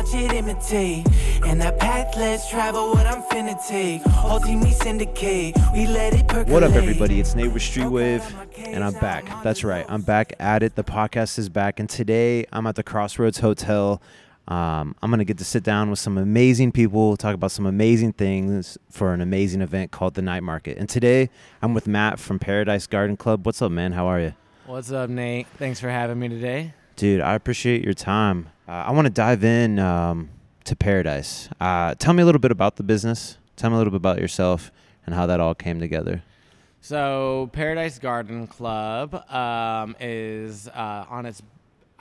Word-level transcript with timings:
watch 0.00 0.14
it 0.14 0.32
imitate. 0.32 1.06
And 1.44 1.60
that 1.60 1.78
path, 1.78 2.16
let's 2.16 2.48
travel 2.48 2.90
what 2.90 3.06
I'm 3.06 3.22
finna 3.22 3.56
take. 3.66 4.02
Whole 4.02 4.40
team 4.40 4.60
we 4.60 4.70
syndicate, 4.70 5.56
we 5.74 5.86
let 5.86 6.14
it 6.14 6.26
percolate. 6.26 6.48
What 6.48 6.62
up, 6.62 6.72
everybody? 6.72 7.20
It's 7.20 7.34
Nate 7.34 7.52
with 7.52 7.62
Streetwave, 7.62 8.22
and 8.58 8.82
I'm 8.82 8.94
back. 8.94 9.26
That's 9.42 9.64
right, 9.64 9.84
I'm 9.88 10.02
back 10.02 10.32
at 10.38 10.62
it. 10.62 10.74
The 10.74 10.84
podcast 10.84 11.38
is 11.38 11.48
back, 11.48 11.80
and 11.80 11.88
today 11.88 12.46
I'm 12.52 12.66
at 12.66 12.76
the 12.76 12.82
Crossroads 12.82 13.40
Hotel. 13.40 14.00
Um, 14.48 14.96
I'm 15.02 15.10
gonna 15.10 15.24
get 15.24 15.38
to 15.38 15.44
sit 15.44 15.62
down 15.62 15.90
with 15.90 15.98
some 15.98 16.18
amazing 16.18 16.72
people, 16.72 17.16
talk 17.16 17.34
about 17.34 17.52
some 17.52 17.66
amazing 17.66 18.14
things 18.14 18.78
for 18.90 19.12
an 19.12 19.20
amazing 19.20 19.60
event 19.60 19.90
called 19.90 20.14
the 20.14 20.22
Night 20.22 20.42
Market. 20.42 20.78
And 20.78 20.88
today 20.88 21.30
I'm 21.62 21.74
with 21.74 21.86
Matt 21.86 22.18
from 22.18 22.38
Paradise 22.38 22.86
Garden 22.86 23.16
Club. 23.16 23.44
What's 23.46 23.62
up, 23.62 23.70
man? 23.70 23.92
How 23.92 24.06
are 24.06 24.20
you? 24.20 24.34
What's 24.66 24.90
up, 24.92 25.10
Nate? 25.10 25.46
Thanks 25.58 25.78
for 25.78 25.90
having 25.90 26.18
me 26.18 26.28
today. 26.28 26.74
Dude, 27.00 27.22
I 27.22 27.34
appreciate 27.34 27.82
your 27.82 27.94
time. 27.94 28.50
Uh, 28.68 28.72
I 28.72 28.90
want 28.90 29.06
to 29.06 29.10
dive 29.10 29.42
in 29.42 29.78
um, 29.78 30.28
to 30.64 30.76
Paradise. 30.76 31.48
Uh, 31.58 31.94
tell 31.94 32.12
me 32.12 32.22
a 32.22 32.26
little 32.26 32.42
bit 32.42 32.50
about 32.50 32.76
the 32.76 32.82
business. 32.82 33.38
Tell 33.56 33.70
me 33.70 33.76
a 33.76 33.78
little 33.78 33.90
bit 33.90 33.96
about 33.96 34.18
yourself 34.18 34.70
and 35.06 35.14
how 35.14 35.24
that 35.24 35.40
all 35.40 35.54
came 35.54 35.80
together. 35.80 36.22
So, 36.82 37.48
Paradise 37.54 37.98
Garden 37.98 38.46
Club 38.46 39.14
um, 39.32 39.96
is 39.98 40.68
uh, 40.68 41.06
on 41.08 41.24
its, 41.24 41.40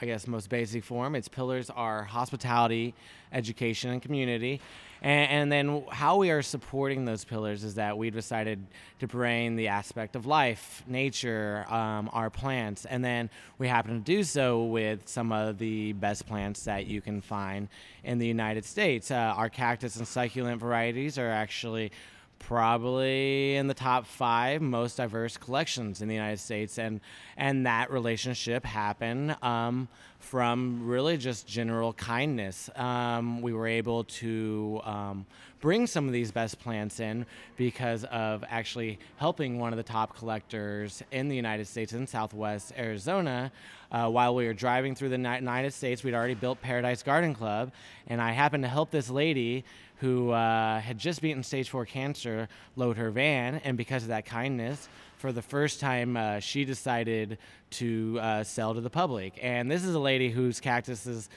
I 0.02 0.06
guess, 0.06 0.28
most 0.28 0.50
basic 0.50 0.84
form. 0.84 1.16
Its 1.16 1.28
pillars 1.28 1.70
are 1.70 2.04
hospitality, 2.04 2.94
education, 3.34 3.92
and 3.92 4.02
community. 4.02 4.62
And, 5.02 5.30
and 5.30 5.52
then 5.52 5.84
how 5.92 6.18
we 6.18 6.30
are 6.32 6.42
supporting 6.42 7.06
those 7.06 7.26
pillars 7.26 7.64
is 7.64 7.76
that 7.76 7.98
we 7.98 8.10
decided 8.10 8.66
to 9.00 9.08
bring 9.08 9.56
the 9.56 9.68
aspect 9.68 10.16
of 10.16 10.26
life, 10.26 10.84
nature, 10.88 11.66
um, 11.70 12.10
our 12.14 12.30
plants, 12.30 12.86
and 12.86 13.04
then 13.04 13.30
we 13.58 13.68
happen 13.68 13.94
to 13.94 14.04
do 14.04 14.24
so 14.24 14.64
with 14.66 15.08
some 15.08 15.32
of 15.32 15.58
the 15.58 15.94
best 15.94 16.26
plants 16.26 16.64
that 16.64 16.88
you 16.88 17.02
can 17.02 17.22
find 17.22 17.68
in 18.04 18.20
the 18.20 18.28
United 18.28 18.66
States. 18.66 19.12
Uh, 19.12 19.16
our 19.16 19.50
cactus 19.50 19.96
and 19.98 20.08
succulent 20.08 20.60
varieties 20.60 21.18
are 21.18 21.30
actually 21.30 21.92
probably 22.40 23.56
in 23.56 23.68
the 23.68 23.74
top 23.74 24.06
five 24.06 24.62
most 24.62 24.98
diverse 24.98 25.38
collections 25.38 26.02
in 26.02 26.08
the 26.08 26.16
United 26.16 26.40
States, 26.40 26.80
and 26.80 27.02
and 27.38 27.66
that 27.66 27.92
relationship 27.92 28.66
happened 28.66 29.36
um, 29.44 29.88
from 30.20 30.88
really 30.88 31.18
just 31.18 31.48
general 31.48 31.94
kindness. 31.94 32.70
Um, 32.76 33.42
we 33.42 33.54
were 33.54 33.68
able 33.68 34.06
to. 34.06 34.82
Um, 34.84 35.26
bring 35.60 35.88
some 35.88 36.08
of 36.08 36.14
these 36.14 36.32
best 36.32 36.60
plants 36.60 37.00
in 37.00 37.26
because 37.58 38.04
of 38.06 38.44
actually 38.50 39.00
helping 39.18 39.60
one 39.60 39.74
of 39.74 39.78
the 39.78 39.84
top 39.84 40.16
collectors 40.18 41.04
in 41.12 41.28
the 41.28 41.36
United 41.36 41.68
States 41.68 41.94
in 41.94 42.08
Southwest 42.08 42.74
Arizona. 42.78 43.52
Uh, 43.92 44.08
while 44.08 44.36
we 44.36 44.46
were 44.46 44.54
driving 44.54 44.96
through 44.96 45.10
the 45.10 45.18
United 45.18 45.72
States, 45.72 46.04
we'd 46.04 46.14
already 46.14 46.36
built 46.36 46.62
Paradise 46.62 47.02
Garden 47.04 47.34
Club, 47.34 47.72
and 48.08 48.22
I 48.22 48.32
happened 48.32 48.64
to 48.64 48.70
help 48.70 48.92
this 48.92 49.10
lady 49.10 49.66
who 50.00 50.32
uh, 50.32 50.80
had 50.80 50.98
just 50.98 51.22
beaten 51.22 51.44
stage 51.44 51.70
four 51.70 51.86
cancer 51.86 52.48
load 52.76 52.98
her 52.98 53.12
van, 53.12 53.62
and 53.64 53.78
because 53.78 54.04
of 54.04 54.10
that 54.10 54.26
kindness, 54.26 54.88
for 55.18 55.32
the 55.34 55.42
first 55.42 55.82
time, 55.82 56.16
uh, 56.16 56.40
she 56.40 56.64
decided 56.64 57.38
to 57.72 58.18
uh, 58.22 58.44
sell 58.44 58.74
to 58.74 58.82
the 58.82 58.90
public. 58.90 59.38
And 59.42 59.70
this 59.70 59.84
is 59.84 59.94
a 59.94 60.00
lady 60.00 60.30
whose 60.30 60.62
cactuses 60.62 61.30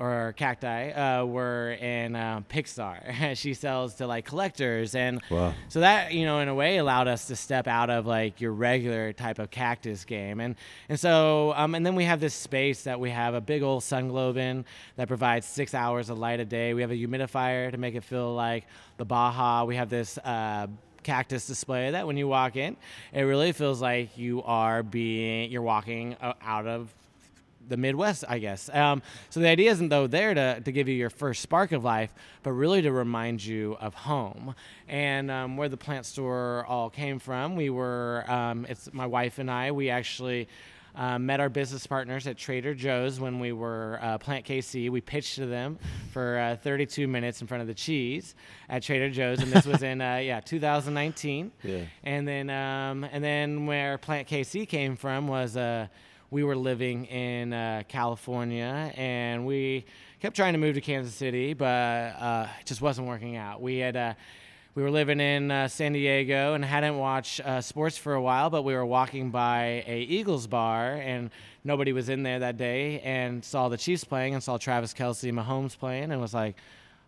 or 0.00 0.32
cacti 0.36 0.90
uh, 0.90 1.24
were 1.26 1.72
in 1.72 2.16
uh, 2.16 2.40
Pixar. 2.48 3.36
she 3.36 3.52
sells 3.54 3.94
to 3.96 4.06
like 4.06 4.24
collectors, 4.24 4.94
and 4.94 5.20
Wow. 5.30 5.52
so 5.68 5.80
that 5.80 6.12
you 6.12 6.24
know 6.24 6.40
in 6.40 6.48
a 6.48 6.54
way 6.54 6.78
allowed 6.78 7.06
us 7.06 7.26
to 7.26 7.36
step 7.36 7.68
out 7.68 7.90
of 7.90 8.06
like 8.06 8.40
your 8.40 8.52
regular 8.52 9.12
type 9.12 9.38
of 9.38 9.50
cactus 9.50 10.04
game, 10.04 10.40
and 10.40 10.56
and 10.88 10.98
so 10.98 11.52
um, 11.54 11.74
and 11.74 11.84
then 11.84 11.94
we 11.94 12.04
have 12.04 12.18
this 12.20 12.34
space 12.34 12.84
that 12.84 12.98
we 12.98 13.10
have 13.10 13.34
a 13.34 13.40
big 13.40 13.62
old 13.62 13.84
sun 13.84 14.08
globe 14.08 14.38
in 14.38 14.64
that 14.96 15.06
provides 15.06 15.46
six 15.46 15.74
hours 15.74 16.08
of 16.08 16.18
light 16.18 16.40
a 16.40 16.44
day. 16.46 16.72
We 16.74 16.80
have 16.80 16.90
a 16.90 16.96
humidifier 16.96 17.70
to 17.70 17.76
make 17.76 17.94
it 17.94 18.02
feel 18.02 18.34
like 18.34 18.64
the 18.96 19.04
Baja. 19.04 19.64
We 19.64 19.76
have 19.76 19.90
this. 19.90 20.18
Uh, 20.18 20.66
cactus 21.02 21.46
display 21.46 21.92
that 21.92 22.06
when 22.06 22.18
you 22.18 22.28
walk 22.28 22.56
in 22.56 22.76
it 23.14 23.22
really 23.22 23.52
feels 23.52 23.80
like 23.80 24.18
you 24.18 24.42
are 24.42 24.82
being 24.82 25.50
you're 25.50 25.62
walking 25.62 26.14
uh, 26.20 26.34
out 26.42 26.66
of 26.66 26.94
the 27.70 27.76
Midwest, 27.78 28.24
I 28.28 28.38
guess. 28.38 28.68
Um, 28.68 29.00
so 29.30 29.40
the 29.40 29.48
idea 29.48 29.70
isn't 29.70 29.88
though 29.88 30.06
there 30.06 30.34
to, 30.34 30.60
to 30.60 30.72
give 30.72 30.88
you 30.88 30.94
your 30.94 31.08
first 31.08 31.40
spark 31.40 31.72
of 31.72 31.82
life, 31.84 32.12
but 32.42 32.52
really 32.52 32.82
to 32.82 32.92
remind 32.92 33.42
you 33.42 33.76
of 33.80 33.94
home 33.94 34.54
and 34.88 35.30
um, 35.30 35.56
where 35.56 35.68
the 35.68 35.76
plant 35.76 36.04
store 36.04 36.66
all 36.68 36.90
came 36.90 37.18
from. 37.18 37.56
We 37.56 37.70
were, 37.70 38.24
um, 38.28 38.66
it's 38.68 38.92
my 38.92 39.06
wife 39.06 39.38
and 39.38 39.50
I. 39.50 39.72
We 39.72 39.88
actually. 39.88 40.48
Uh, 40.92 41.20
met 41.20 41.38
our 41.38 41.48
business 41.48 41.86
partners 41.86 42.26
at 42.26 42.36
Trader 42.36 42.74
Joe's 42.74 43.20
when 43.20 43.38
we 43.38 43.52
were 43.52 44.00
uh, 44.02 44.18
Plant 44.18 44.44
KC. 44.44 44.90
We 44.90 45.00
pitched 45.00 45.36
to 45.36 45.46
them 45.46 45.78
for 46.12 46.36
uh, 46.36 46.56
32 46.56 47.06
minutes 47.06 47.40
in 47.40 47.46
front 47.46 47.60
of 47.60 47.68
the 47.68 47.74
cheese 47.74 48.34
at 48.68 48.82
Trader 48.82 49.08
Joe's, 49.08 49.40
and 49.40 49.52
this 49.52 49.66
was 49.66 49.84
in 49.84 50.00
uh, 50.00 50.16
yeah 50.16 50.40
2019. 50.40 51.52
Yeah. 51.62 51.84
And 52.02 52.26
then 52.26 52.50
um, 52.50 53.04
and 53.04 53.22
then 53.22 53.66
where 53.66 53.98
Plant 53.98 54.26
KC 54.26 54.68
came 54.68 54.96
from 54.96 55.28
was 55.28 55.56
uh, 55.56 55.86
we 56.30 56.44
were 56.44 56.56
living 56.56 57.06
in 57.06 57.52
uh, 57.52 57.82
California 57.88 58.92
and 58.96 59.46
we 59.46 59.84
kept 60.20 60.36
trying 60.36 60.52
to 60.52 60.58
move 60.58 60.74
to 60.76 60.80
Kansas 60.80 61.14
City, 61.14 61.54
but 61.54 61.66
uh, 61.66 62.46
it 62.60 62.66
just 62.66 62.80
wasn't 62.80 63.08
working 63.08 63.36
out. 63.36 63.60
We 63.60 63.78
had 63.78 63.96
uh, 63.96 64.14
we 64.74 64.84
were 64.84 64.90
living 64.90 65.18
in 65.18 65.50
uh, 65.50 65.66
San 65.66 65.92
Diego 65.92 66.54
and 66.54 66.64
hadn't 66.64 66.96
watched 66.96 67.40
uh, 67.40 67.60
sports 67.60 67.96
for 67.96 68.14
a 68.14 68.22
while, 68.22 68.50
but 68.50 68.62
we 68.62 68.74
were 68.74 68.86
walking 68.86 69.30
by 69.30 69.84
a 69.86 70.06
Eagles 70.08 70.46
bar 70.46 70.94
and 70.94 71.30
nobody 71.64 71.92
was 71.92 72.08
in 72.08 72.22
there 72.22 72.38
that 72.38 72.56
day 72.56 73.00
and 73.00 73.44
saw 73.44 73.68
the 73.68 73.76
Chiefs 73.76 74.04
playing 74.04 74.34
and 74.34 74.42
saw 74.42 74.58
Travis 74.58 74.94
Kelce 74.94 75.28
and 75.28 75.36
Mahomes 75.36 75.76
playing 75.76 76.12
and 76.12 76.20
was 76.20 76.32
like, 76.32 76.54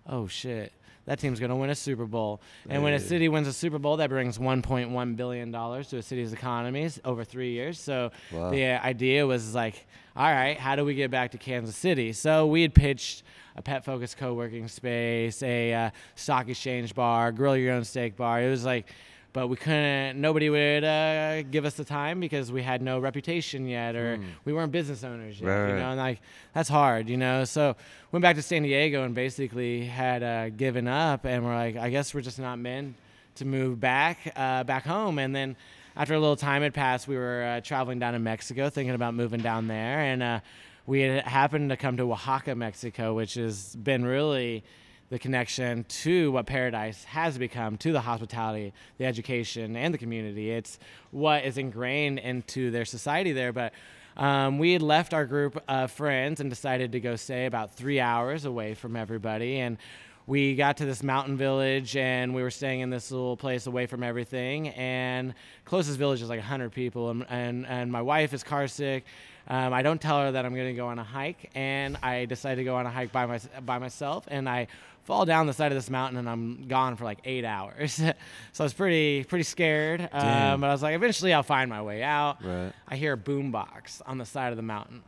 oh 0.09 0.27
shit. 0.27 0.73
That 1.07 1.19
team's 1.19 1.41
going 1.41 1.51
to 1.51 1.57
win 1.57 1.69
a 1.71 1.75
Super 1.75 2.07
Bowl. 2.07 2.41
And 2.69 2.83
when 2.83 2.93
a 2.93 3.01
city 3.01 3.29
wins 3.29 3.49
a 3.49 3.53
Super 3.53 3.79
Bowl, 3.79 3.97
that 3.97 4.09
brings 4.09 4.39
$1.1 4.39 5.17
billion 5.17 5.53
to 5.53 5.97
a 5.97 6.03
city's 6.03 6.33
economies 6.33 7.01
over 7.05 7.25
three 7.25 7.51
years. 7.53 7.81
So 7.81 8.13
Wow. 8.33 8.51
the 8.51 8.65
idea 8.67 9.27
was 9.27 9.55
like, 9.55 9.87
all 10.15 10.31
right, 10.31 10.57
how 10.59 10.77
do 10.77 10.85
we 10.85 10.95
get 10.95 11.11
back 11.11 11.33
to 11.33 11.39
Kansas 11.39 11.75
City? 11.75 12.13
So 12.13 12.47
we 12.47 12.63
had 12.63 12.73
pitched 12.75 13.25
a 13.57 13.63
pet 13.63 13.85
focused 13.85 14.17
co 14.17 14.35
working 14.35 14.69
space, 14.69 15.43
a 15.43 15.75
uh, 15.75 15.91
stock 16.15 16.49
exchange 16.49 16.95
bar, 16.95 17.33
grill 17.33 17.57
your 17.57 17.75
own 17.75 17.85
steak 17.85 18.17
bar. 18.17 18.41
It 18.41 18.49
was 18.51 18.65
like, 18.65 18.87
but 19.33 19.49
we 19.49 19.57
couldn't, 19.57 20.21
nobody 20.21 20.51
would 20.51 20.85
uh, 20.85 21.43
give 21.43 21.65
us 21.65 21.75
the 21.75 21.85
time 21.85 22.21
because 22.21 22.53
we 22.53 22.63
had 22.63 22.83
no 22.83 22.99
reputation 22.99 23.67
yet 23.67 23.97
or 23.97 24.21
we 24.45 24.53
weren't 24.53 24.73
business 24.73 25.05
owners 25.05 25.41
yet. 25.41 25.49
Right, 25.49 25.69
you 25.69 25.77
know, 25.77 25.91
and 25.91 25.99
like, 25.99 26.21
that's 26.53 26.69
hard, 26.69 27.09
you 27.09 27.17
know? 27.17 27.45
So 27.45 27.77
went 28.11 28.23
back 28.23 28.37
to 28.37 28.43
San 28.43 28.63
Diego 28.63 29.05
and 29.05 29.15
basically 29.15 29.87
had 29.87 30.23
uh, 30.23 30.51
given 30.51 30.87
up 30.87 31.25
and 31.25 31.45
we're 31.45 31.55
like, 31.55 31.77
I 31.77 31.91
guess 31.91 32.13
we're 32.13 32.21
just 32.21 32.39
not 32.39 32.59
meant 32.59 32.95
to 33.37 33.45
move 33.45 33.81
back 33.81 34.33
uh, 34.37 34.65
back 34.65 34.85
home. 34.85 35.19
And 35.19 35.35
then 35.35 35.57
after 35.97 36.15
a 36.15 36.21
little 36.21 36.37
time 36.37 36.63
had 36.63 36.75
passed, 36.75 37.09
we 37.09 37.17
were 37.17 37.43
uh, 37.43 37.61
traveling 37.61 37.99
down 37.99 38.13
to 38.13 38.19
Mexico, 38.19 38.69
thinking 38.71 38.95
about 38.95 39.15
moving 39.15 39.41
down 39.41 39.67
there, 39.67 40.01
and 40.01 40.23
uh, 40.23 40.41
we 40.87 41.01
had 41.01 41.25
happened 41.25 41.71
to 41.71 41.77
come 41.77 41.97
to 41.97 42.13
Oaxaca, 42.13 42.55
Mexico, 42.55 43.15
which 43.15 43.35
has 43.35 43.77
been 43.77 44.05
really 44.05 44.65
the 45.13 45.19
connection 45.19 45.85
to 45.91 46.33
what 46.33 46.47
Paradise 46.47 47.05
has 47.05 47.37
become 47.37 47.77
to 47.77 47.93
the 47.93 48.01
hospitality, 48.01 48.73
the 48.97 49.05
education, 49.05 49.77
and 49.77 49.93
the 49.93 49.99
community. 49.99 50.51
It's 50.51 50.79
what 51.11 51.45
is 51.45 51.59
ingrained 51.59 52.19
into 52.19 52.71
their 52.73 52.87
society 52.87 53.33
there, 53.33 53.53
but. 53.53 53.73
Um, 54.15 54.59
we 54.59 54.75
had 54.75 54.83
left 54.83 55.15
our 55.15 55.25
group 55.25 55.63
of 55.69 55.91
friends 55.91 56.39
and 56.39 56.51
decided 56.51 56.93
to 56.93 57.01
go 57.01 57.17
stay 57.17 57.47
about 57.47 57.75
three 57.75 57.99
hours 57.99 58.45
away 58.45 58.75
from 58.75 58.95
everybody. 58.95 59.59
And 59.59 59.79
we 60.27 60.55
got 60.55 60.77
to 60.77 60.85
this 60.85 61.03
mountain 61.03 61.39
village 61.39 61.97
and 61.97 62.35
we 62.35 62.43
were 62.43 62.51
staying 62.51 62.81
in 62.81 62.91
this 62.91 63.11
little 63.11 63.39
place 63.39 63.67
away 63.67 63.87
from 63.87 64.03
everything 64.03 64.69
and 64.69 65.35
closest 65.65 65.99
village 65.99 66.21
is 66.21 66.29
like 66.29 66.41
100 66.41 66.73
people 66.73 67.09
and, 67.09 67.25
and, 67.31 67.67
and 67.67 67.91
my 67.91 68.03
wife 68.03 68.35
is 68.35 68.45
car 68.45 68.69
sick 68.69 69.05
um, 69.49 69.73
i 69.73 69.83
don't 69.83 70.01
tell 70.01 70.21
her 70.21 70.33
that 70.33 70.45
i'm 70.47 70.55
going 70.55 70.69
to 70.69 70.75
go 70.75 70.87
on 70.89 70.99
a 70.99 71.05
hike 71.05 71.51
and 71.55 71.97
i 72.03 72.25
decide 72.25 72.57
to 72.57 72.65
go 72.65 72.77
on 72.77 72.87
a 72.87 72.91
hike 72.91 73.13
by, 73.13 73.27
my, 73.27 73.41
by 73.65 73.79
myself 73.79 74.25
and 74.29 74.49
i 74.49 74.67
fall 75.05 75.25
down 75.25 75.47
the 75.47 75.53
side 75.53 75.73
of 75.73 75.77
this 75.77 75.91
mountain 75.91 76.19
and 76.19 76.29
i'm 76.29 76.67
gone 76.69 76.97
for 76.97 77.05
like 77.05 77.19
eight 77.25 77.45
hours 77.45 77.93
so 78.53 78.61
i 78.61 78.63
was 78.63 78.73
pretty 78.73 79.25
pretty 79.25 79.43
scared 79.43 80.01
um, 80.13 80.61
but 80.61 80.69
i 80.69 80.73
was 80.73 80.83
like 80.83 80.95
eventually 80.95 81.33
i'll 81.33 81.43
find 81.43 81.69
my 81.69 81.83
way 81.83 82.03
out 82.03 82.45
Right. 82.45 82.73
i 82.89 82.97
hear 82.97 83.15
a 83.15 83.17
boombox 83.19 84.01
on 84.07 84.19
the 84.19 84.25
side 84.27 84.51
of 84.51 84.57
the 84.57 84.63
mountain 84.63 85.03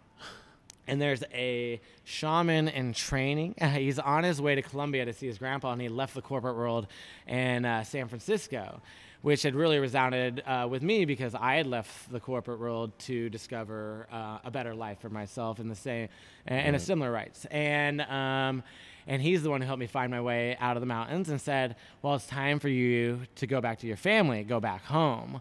and 0.86 1.00
there's 1.00 1.24
a 1.32 1.80
shaman 2.04 2.68
in 2.68 2.92
training. 2.92 3.54
He's 3.72 3.98
on 3.98 4.22
his 4.22 4.38
way 4.38 4.54
to 4.54 4.60
Colombia 4.60 5.06
to 5.06 5.14
see 5.14 5.26
his 5.26 5.38
grandpa, 5.38 5.72
and 5.72 5.80
he 5.80 5.88
left 5.88 6.12
the 6.14 6.20
corporate 6.20 6.56
world 6.56 6.88
in 7.26 7.64
uh, 7.64 7.84
San 7.84 8.06
Francisco, 8.06 8.82
which 9.24 9.42
had 9.42 9.54
really 9.54 9.78
resounded 9.78 10.42
uh, 10.46 10.68
with 10.70 10.82
me 10.82 11.06
because 11.06 11.34
I 11.34 11.54
had 11.54 11.66
left 11.66 12.12
the 12.12 12.20
corporate 12.20 12.60
world 12.60 12.92
to 13.00 13.30
discover 13.30 14.06
uh, 14.12 14.40
a 14.44 14.50
better 14.50 14.74
life 14.74 15.00
for 15.00 15.08
myself 15.08 15.60
in 15.60 15.70
the 15.70 15.74
same 15.74 16.10
and 16.46 16.76
a 16.76 16.78
similar 16.78 17.10
rights. 17.10 17.46
And 17.46 18.02
um, 18.02 18.62
and 19.06 19.22
he's 19.22 19.42
the 19.42 19.48
one 19.48 19.62
who 19.62 19.66
helped 19.66 19.80
me 19.80 19.86
find 19.86 20.10
my 20.10 20.20
way 20.20 20.58
out 20.60 20.76
of 20.76 20.82
the 20.82 20.86
mountains 20.86 21.30
and 21.30 21.40
said, 21.40 21.76
"Well, 22.02 22.16
it's 22.16 22.26
time 22.26 22.58
for 22.58 22.68
you 22.68 23.20
to 23.36 23.46
go 23.46 23.62
back 23.62 23.78
to 23.78 23.86
your 23.86 23.96
family, 23.96 24.44
go 24.44 24.60
back 24.60 24.84
home." 24.84 25.40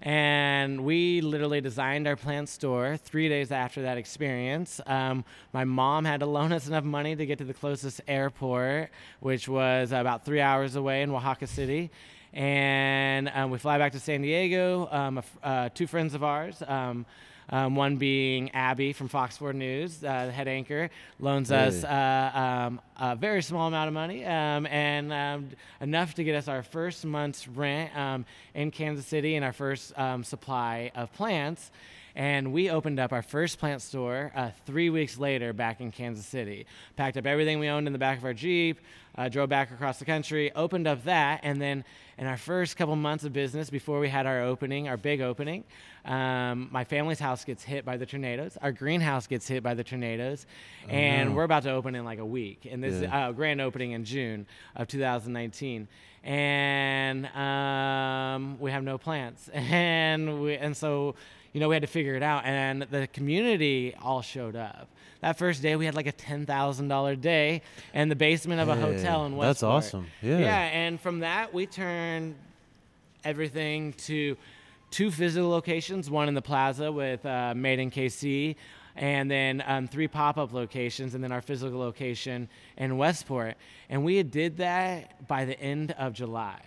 And 0.00 0.86
we 0.86 1.20
literally 1.20 1.60
designed 1.60 2.08
our 2.08 2.16
plant 2.16 2.48
store 2.48 2.96
three 2.96 3.28
days 3.28 3.52
after 3.52 3.82
that 3.82 3.98
experience. 3.98 4.80
Um, 4.86 5.22
my 5.52 5.64
mom 5.64 6.06
had 6.06 6.20
to 6.20 6.26
loan 6.26 6.50
us 6.52 6.66
enough 6.66 6.84
money 6.84 7.14
to 7.14 7.26
get 7.26 7.36
to 7.38 7.44
the 7.44 7.52
closest 7.52 8.00
airport, 8.08 8.88
which 9.20 9.48
was 9.48 9.92
about 9.92 10.24
three 10.24 10.40
hours 10.40 10.76
away 10.76 11.02
in 11.02 11.10
Oaxaca 11.10 11.46
City. 11.46 11.90
And 12.32 13.30
um, 13.34 13.50
we 13.50 13.58
fly 13.58 13.78
back 13.78 13.92
to 13.92 14.00
San 14.00 14.22
Diego. 14.22 14.88
Um, 14.90 15.22
uh, 15.42 15.70
two 15.74 15.86
friends 15.86 16.14
of 16.14 16.22
ours, 16.22 16.62
um, 16.66 17.06
um, 17.50 17.76
one 17.76 17.96
being 17.96 18.50
Abby 18.50 18.92
from 18.92 19.08
Fox 19.08 19.38
4 19.38 19.54
News, 19.54 20.04
uh, 20.04 20.26
the 20.26 20.32
head 20.32 20.48
anchor, 20.48 20.90
loans 21.18 21.50
us 21.50 21.82
uh, 21.82 22.66
um, 22.68 22.80
a 22.98 23.16
very 23.16 23.42
small 23.42 23.68
amount 23.68 23.88
of 23.88 23.94
money 23.94 24.24
um, 24.24 24.66
and 24.66 25.12
um, 25.12 25.48
enough 25.80 26.14
to 26.14 26.24
get 26.24 26.34
us 26.36 26.48
our 26.48 26.62
first 26.62 27.06
month's 27.06 27.48
rent 27.48 27.96
um, 27.96 28.26
in 28.54 28.70
Kansas 28.70 29.06
City 29.06 29.36
and 29.36 29.44
our 29.44 29.54
first 29.54 29.98
um, 29.98 30.22
supply 30.22 30.92
of 30.94 31.12
plants. 31.14 31.70
And 32.18 32.52
we 32.52 32.68
opened 32.68 32.98
up 32.98 33.12
our 33.12 33.22
first 33.22 33.60
plant 33.60 33.80
store 33.80 34.32
uh, 34.34 34.50
three 34.66 34.90
weeks 34.90 35.18
later 35.18 35.52
back 35.52 35.80
in 35.80 35.92
Kansas 35.92 36.26
City. 36.26 36.66
Packed 36.96 37.16
up 37.16 37.26
everything 37.26 37.60
we 37.60 37.68
owned 37.68 37.86
in 37.86 37.92
the 37.92 37.98
back 37.98 38.18
of 38.18 38.24
our 38.24 38.34
Jeep, 38.34 38.80
uh, 39.16 39.28
drove 39.28 39.48
back 39.48 39.70
across 39.70 40.00
the 40.00 40.04
country, 40.04 40.50
opened 40.56 40.88
up 40.88 41.04
that, 41.04 41.38
and 41.44 41.62
then 41.62 41.84
in 42.18 42.26
our 42.26 42.36
first 42.36 42.76
couple 42.76 42.96
months 42.96 43.22
of 43.22 43.32
business 43.32 43.70
before 43.70 44.00
we 44.00 44.08
had 44.08 44.26
our 44.26 44.42
opening, 44.42 44.88
our 44.88 44.96
big 44.96 45.20
opening, 45.20 45.62
um, 46.06 46.66
my 46.72 46.82
family's 46.82 47.20
house 47.20 47.44
gets 47.44 47.62
hit 47.62 47.84
by 47.84 47.96
the 47.96 48.04
tornadoes. 48.04 48.58
Our 48.62 48.72
greenhouse 48.72 49.28
gets 49.28 49.46
hit 49.46 49.62
by 49.62 49.74
the 49.74 49.84
tornadoes, 49.84 50.44
Oh, 50.86 50.90
and 50.90 51.30
no. 51.30 51.36
we're 51.36 51.44
about 51.44 51.62
to 51.62 51.70
open 51.70 51.94
in 51.94 52.04
like 52.04 52.18
a 52.18 52.26
week. 52.26 52.66
And 52.68 52.82
this 52.82 53.00
Yeah. 53.00 53.06
is 53.26 53.30
uh, 53.30 53.30
grand 53.32 53.60
opening 53.60 53.92
in 53.92 54.04
June 54.04 54.44
of 54.74 54.88
2019. 54.88 55.86
And 56.24 57.26
um, 57.26 58.58
we 58.58 58.72
have 58.72 58.82
no 58.82 58.98
plants, 58.98 59.48
and 59.54 60.42
we 60.42 60.56
and 60.56 60.76
so 60.76 61.14
you 61.58 61.60
know 61.60 61.68
we 61.70 61.74
had 61.74 61.82
to 61.82 61.88
figure 61.88 62.14
it 62.14 62.22
out. 62.22 62.44
And 62.44 62.82
the 62.82 63.08
community 63.08 63.92
all 64.00 64.22
showed 64.22 64.54
up. 64.54 64.86
That 65.22 65.36
first 65.36 65.60
day, 65.60 65.74
we 65.74 65.86
had 65.86 65.96
like 65.96 66.06
a 66.06 66.12
ten 66.12 66.46
thousand 66.46 66.86
dollar 66.86 67.16
day 67.16 67.62
in 67.92 68.08
the 68.08 68.14
basement 68.14 68.60
of 68.60 68.68
a 68.68 68.76
Hey, 68.76 68.80
hotel 68.80 69.26
in 69.26 69.36
Westport. 69.36 69.48
that's 69.48 69.62
awesome. 69.64 70.06
Yeah. 70.22 70.38
Yeah, 70.38 70.60
and 70.60 71.00
from 71.00 71.18
that 71.20 71.52
we 71.52 71.66
turned 71.66 72.36
everything 73.24 73.92
to 73.94 74.36
two 74.92 75.10
physical 75.10 75.48
locations 75.48 76.08
one 76.08 76.28
in 76.28 76.34
the 76.34 76.42
plaza 76.42 76.92
with 76.92 77.26
uh, 77.26 77.52
made 77.56 77.80
in 77.80 77.90
kc 77.90 78.54
and 78.94 79.28
then 79.28 79.62
um, 79.66 79.88
three 79.88 80.06
pop-up 80.08 80.52
locations 80.52 81.14
and 81.16 81.22
then 81.24 81.32
our 81.32 81.42
physical 81.42 81.78
location 81.80 82.48
in 82.76 82.96
westport 82.96 83.56
and 83.90 84.04
we 84.04 84.22
did 84.22 84.56
that 84.58 85.26
by 85.26 85.44
the 85.44 85.58
end 85.60 85.90
of 85.98 86.12
july 86.14 86.60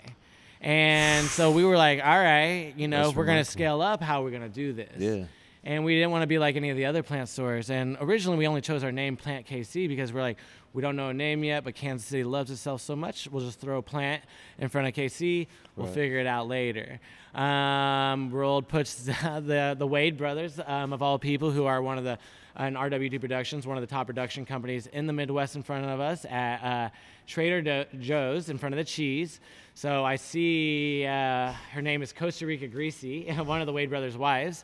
and 0.61 1.25
so 1.27 1.49
we 1.51 1.63
were 1.65 1.75
like 1.77 1.99
all 2.03 2.19
right 2.19 2.73
you 2.77 2.87
know 2.87 2.97
That's 2.99 3.09
if 3.11 3.15
we're 3.15 3.25
going 3.25 3.43
to 3.43 3.49
scale 3.49 3.81
up 3.81 4.01
how 4.01 4.21
are 4.21 4.25
we 4.25 4.31
going 4.31 4.43
to 4.43 4.47
do 4.49 4.73
this 4.73 4.91
Yeah. 4.97 5.25
and 5.63 5.83
we 5.83 5.95
didn't 5.95 6.11
want 6.11 6.21
to 6.23 6.27
be 6.27 6.37
like 6.39 6.55
any 6.55 6.69
of 6.69 6.77
the 6.77 6.85
other 6.85 7.03
plant 7.03 7.29
stores. 7.29 7.69
And 7.69 7.97
originally, 8.01 8.37
we 8.37 8.47
only 8.47 8.61
chose 8.61 8.83
our 8.83 8.91
name 8.91 9.15
Plant 9.17 9.45
KC 9.45 9.87
because 9.87 10.11
we're 10.11 10.21
like, 10.21 10.37
we 10.73 10.81
don't 10.81 10.95
know 10.95 11.09
a 11.09 11.13
name 11.13 11.43
yet, 11.43 11.63
but 11.63 11.75
Kansas 11.75 12.07
City 12.07 12.23
loves 12.23 12.49
itself 12.49 12.81
so 12.81 12.95
much. 12.95 13.27
We'll 13.31 13.45
just 13.45 13.59
throw 13.59 13.77
a 13.77 13.81
plant 13.83 14.23
in 14.57 14.69
front 14.69 14.87
of 14.87 14.93
KC. 14.95 15.47
We'll 15.75 15.85
Right. 15.87 15.93
figure 15.95 16.17
it 16.19 16.25
out 16.27 16.47
later. 16.47 16.99
Um, 17.35 18.31
Rolled 18.31 18.67
puts 18.67 18.95
the 19.03 19.75
the 19.77 19.87
Wade 19.87 20.17
brothers, 20.17 20.59
um, 20.65 20.93
of 20.93 21.01
all 21.01 21.19
people, 21.19 21.51
who 21.51 21.65
are 21.65 21.81
one 21.81 21.97
of 21.97 22.03
the 22.03 22.17
and 22.55 22.75
RWD 22.75 23.19
Productions, 23.19 23.65
one 23.65 23.77
of 23.77 23.81
the 23.81 23.87
top 23.87 24.07
production 24.07 24.45
companies 24.45 24.87
in 24.87 25.07
the 25.07 25.13
Midwest, 25.13 25.55
in 25.55 25.63
front 25.63 25.85
of 25.85 25.99
us 25.99 26.25
at 26.25 26.63
uh, 26.63 26.89
Trader 27.27 27.61
Do- 27.61 27.99
Joe's 27.99 28.49
in 28.49 28.57
front 28.57 28.73
of 28.73 28.77
the 28.77 28.83
cheese. 28.83 29.39
So 29.73 30.03
I 30.03 30.17
see 30.17 31.05
uh, 31.05 31.53
her 31.71 31.81
name 31.81 32.01
is 32.01 32.11
Costa 32.13 32.45
Rica 32.45 32.67
Greasy, 32.67 33.31
one 33.31 33.61
of 33.61 33.67
the 33.67 33.73
Wade 33.73 33.89
brothers' 33.89 34.17
wives. 34.17 34.63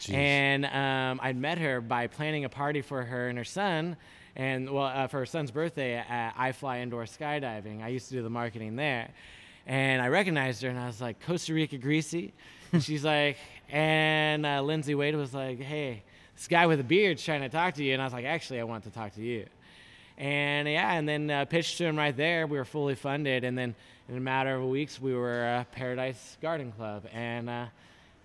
Jeez. 0.00 0.14
And 0.14 0.66
um, 0.66 1.20
I'd 1.22 1.36
met 1.36 1.58
her 1.58 1.80
by 1.80 2.06
planning 2.06 2.44
a 2.44 2.48
party 2.48 2.82
for 2.82 3.02
her 3.02 3.28
and 3.28 3.38
her 3.38 3.44
son, 3.44 3.96
and 4.34 4.70
well, 4.70 4.84
uh, 4.84 5.06
for 5.06 5.18
her 5.20 5.26
son's 5.26 5.50
birthday 5.50 5.94
at 5.96 6.34
iFly 6.36 6.82
Indoor 6.82 7.04
Skydiving. 7.04 7.82
I 7.82 7.88
used 7.88 8.08
to 8.08 8.14
do 8.14 8.22
the 8.22 8.30
marketing 8.30 8.76
there, 8.76 9.08
and 9.66 10.02
I 10.02 10.08
recognized 10.08 10.62
her, 10.62 10.68
and 10.68 10.78
I 10.78 10.86
was 10.86 11.00
like, 11.00 11.24
Costa 11.24 11.54
Rica 11.54 11.78
Greasy. 11.78 12.34
And 12.72 12.82
she's 12.84 13.04
like, 13.04 13.38
and 13.70 14.44
uh, 14.44 14.62
Lindsay 14.62 14.94
Wade 14.94 15.16
was 15.16 15.32
like, 15.32 15.60
hey, 15.60 16.02
this 16.36 16.48
guy 16.48 16.66
with 16.66 16.80
a 16.80 16.84
beard 16.84 17.18
trying 17.18 17.40
to 17.40 17.48
talk 17.48 17.74
to 17.74 17.84
you, 17.84 17.92
and 17.94 18.02
I 18.02 18.04
was 18.04 18.12
like, 18.12 18.24
actually, 18.24 18.60
I 18.60 18.64
want 18.64 18.84
to 18.84 18.90
talk 18.90 19.14
to 19.14 19.22
you. 19.22 19.46
And 20.18 20.68
yeah, 20.68 20.92
and 20.92 21.08
then 21.08 21.30
uh, 21.30 21.44
pitched 21.44 21.78
to 21.78 21.84
him 21.84 21.96
right 21.96 22.16
there. 22.16 22.46
We 22.46 22.58
were 22.58 22.64
fully 22.64 22.94
funded, 22.94 23.44
and 23.44 23.56
then 23.56 23.74
in 24.08 24.16
a 24.16 24.20
matter 24.20 24.54
of 24.54 24.64
weeks, 24.64 25.00
we 25.00 25.14
were 25.14 25.44
uh, 25.44 25.64
Paradise 25.72 26.36
Garden 26.40 26.72
Club, 26.72 27.04
and 27.12 27.50
uh, 27.50 27.66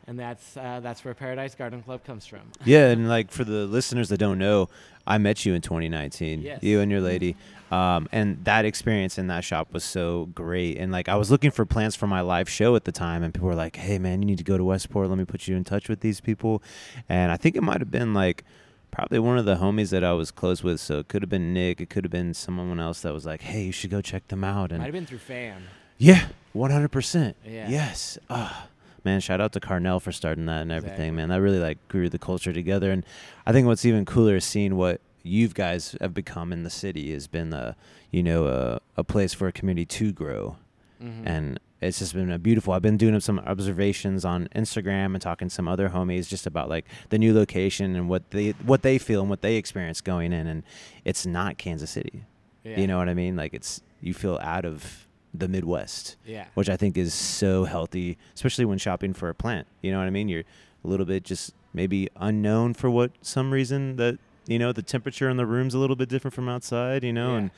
and 0.08 0.18
that's 0.20 0.56
uh, 0.56 0.80
that's 0.82 1.04
where 1.04 1.14
Paradise 1.14 1.56
Garden 1.56 1.82
Club 1.82 2.04
comes 2.04 2.26
from. 2.26 2.42
Yeah, 2.64 2.90
and 2.90 3.10
like 3.10 3.32
for 3.32 3.44
the 3.44 3.66
listeners 3.66 4.10
that 4.10 4.18
don't 4.18 4.40
know, 4.40 4.70
I 5.08 5.18
met 5.18 5.46
you 5.46 5.54
in 5.54 5.62
2019. 5.62 6.42
Yes. 6.42 6.62
You 6.64 6.80
and 6.80 6.92
your 6.92 7.02
lady, 7.02 7.36
um, 7.72 8.08
and 8.12 8.44
that 8.46 8.66
experience 8.66 9.18
in 9.18 9.28
that 9.28 9.44
shop 9.44 9.74
was 9.74 9.84
so 9.84 10.28
great. 10.36 10.78
And 10.78 10.92
like 10.92 11.10
I 11.10 11.16
was 11.16 11.32
looking 11.32 11.52
for 11.52 11.66
plants 11.66 11.96
for 11.96 12.08
my 12.08 12.22
live 12.22 12.48
show 12.50 12.76
at 12.76 12.86
the 12.86 12.92
time, 12.92 13.24
and 13.24 13.34
people 13.34 13.48
were 13.48 13.56
like, 13.56 13.76
"Hey, 13.76 13.98
man, 14.00 14.22
you 14.22 14.26
need 14.26 14.38
to 14.38 14.44
go 14.44 14.58
to 14.58 14.64
Westport. 14.64 15.10
Let 15.10 15.18
me 15.18 15.26
put 15.26 15.48
you 15.48 15.56
in 15.56 15.64
touch 15.64 15.90
with 15.90 16.02
these 16.02 16.22
people." 16.22 16.62
And 17.10 17.32
I 17.32 17.38
think 17.38 17.56
it 17.56 17.64
might 17.64 17.80
have 17.82 17.92
been 17.92 18.14
like 18.14 18.44
probably 18.92 19.20
one 19.20 19.38
of 19.38 19.46
the 19.46 19.56
homies 19.56 19.90
that 19.92 20.04
I 20.04 20.12
was 20.14 20.32
close 20.32 20.64
with. 20.64 20.80
So 20.82 21.00
it 21.00 21.08
could 21.08 21.22
have 21.22 21.30
been 21.30 21.54
Nick. 21.54 21.80
It 21.82 21.90
could 21.90 22.04
have 22.04 22.12
been 22.12 22.34
someone 22.34 22.80
else 22.80 23.02
that 23.02 23.14
was 23.14 23.26
like, 23.26 23.42
"Hey, 23.42 23.64
you 23.66 23.72
should 23.72 23.90
go 23.90 24.02
check 24.02 24.28
them 24.28 24.44
out." 24.44 24.72
And 24.72 24.80
might 24.80 24.86
have 24.88 24.94
been 24.94 25.06
through 25.06 25.20
FAM. 25.20 25.64
yeah, 25.98 26.28
100. 26.54 26.90
percent 26.90 27.38
Yeah. 27.46 27.70
Yes. 27.70 28.18
Ah, 28.30 28.68
man, 29.04 29.20
shout 29.20 29.42
out 29.42 29.52
to 29.54 29.60
Carnell 29.60 30.02
for 30.02 30.12
starting 30.12 30.46
that 30.46 30.62
and 30.62 30.72
everything, 30.72 30.94
Exactly. 30.94 31.12
man. 31.18 31.30
That 31.30 31.42
really 31.42 31.60
like 31.60 31.78
grew 31.88 32.10
the 32.10 32.20
culture 32.20 32.54
together. 32.54 32.92
And 32.92 33.06
I 33.46 33.52
think 33.52 33.68
what's 33.68 33.86
even 33.86 34.06
cooler 34.06 34.36
is 34.38 34.46
seeing 34.46 34.76
what 34.76 35.02
you 35.24 35.48
guys 35.50 35.96
have 36.02 36.14
become 36.14 36.52
in 36.52 36.64
the 36.64 36.70
city 36.70 37.12
has 37.14 37.28
been 37.28 37.54
a 37.54 37.76
you 38.12 38.24
know 38.24 38.48
a, 38.48 38.80
a 38.98 39.04
place 39.04 39.34
for 39.34 39.48
a 39.48 39.52
community 39.52 39.86
to 39.86 40.12
grow, 40.12 40.58
Mhm. 41.02 41.24
and 41.26 41.60
it's 41.80 42.00
just 42.00 42.14
been 42.14 42.32
a 42.32 42.38
beautiful. 42.40 42.74
I've 42.74 42.82
been 42.84 42.98
doing 42.98 43.20
some 43.20 43.40
observations 43.40 44.24
on 44.26 44.48
Instagram 44.56 45.14
and 45.14 45.22
talking 45.22 45.48
to 45.48 45.54
some 45.54 45.68
other 45.68 45.90
homies 45.90 46.28
just 46.28 46.46
about 46.46 46.70
like 46.70 46.86
the 47.10 47.18
new 47.18 47.34
location 47.34 47.96
and 47.96 48.08
what 48.10 48.30
they 48.32 48.52
what 48.66 48.82
they 48.84 48.98
feel 48.98 49.22
and 49.22 49.30
what 49.30 49.42
they 49.42 49.56
experience 49.58 50.02
going 50.02 50.34
in, 50.34 50.48
and 50.48 50.64
it's 51.06 51.26
not 51.26 51.58
Kansas 51.58 51.90
City. 51.92 52.24
yeah. 52.64 52.80
You 52.80 52.88
know 52.88 52.98
what 52.98 53.10
I 53.10 53.14
mean? 53.14 53.36
Like 53.36 53.54
it's 53.54 53.82
you 54.02 54.14
feel 54.14 54.38
out 54.42 54.66
of 54.66 55.08
the 55.34 55.48
Midwest 55.48 56.18
Yeah. 56.26 56.46
which 56.56 56.70
I 56.70 56.76
think 56.78 56.98
is 56.98 57.14
so 57.14 57.64
healthy, 57.64 58.18
especially 58.36 58.66
when 58.66 58.78
shopping 58.78 59.14
for 59.14 59.30
a 59.30 59.34
plant. 59.36 59.68
You 59.82 59.92
know 59.92 60.00
what 60.00 60.08
I 60.08 60.10
mean? 60.10 60.28
You're 60.30 60.44
a 60.84 60.88
little 60.88 61.06
bit 61.06 61.24
just 61.24 61.54
maybe 61.74 62.10
unknown 62.18 62.74
for 62.74 62.90
what 62.90 63.12
some 63.22 63.52
reason 63.52 63.96
that 63.96 64.18
you 64.48 64.60
know 64.60 64.72
the 64.74 64.82
temperature 64.82 65.30
in 65.30 65.38
the 65.38 65.46
room's 65.46 65.74
a 65.74 65.78
little 65.80 65.96
bit 65.96 66.10
different 66.10 66.34
from 66.34 66.50
outside. 66.50 67.04
You 67.04 67.14
know, 67.14 67.32
Yeah. 67.34 67.38
and 67.38 67.52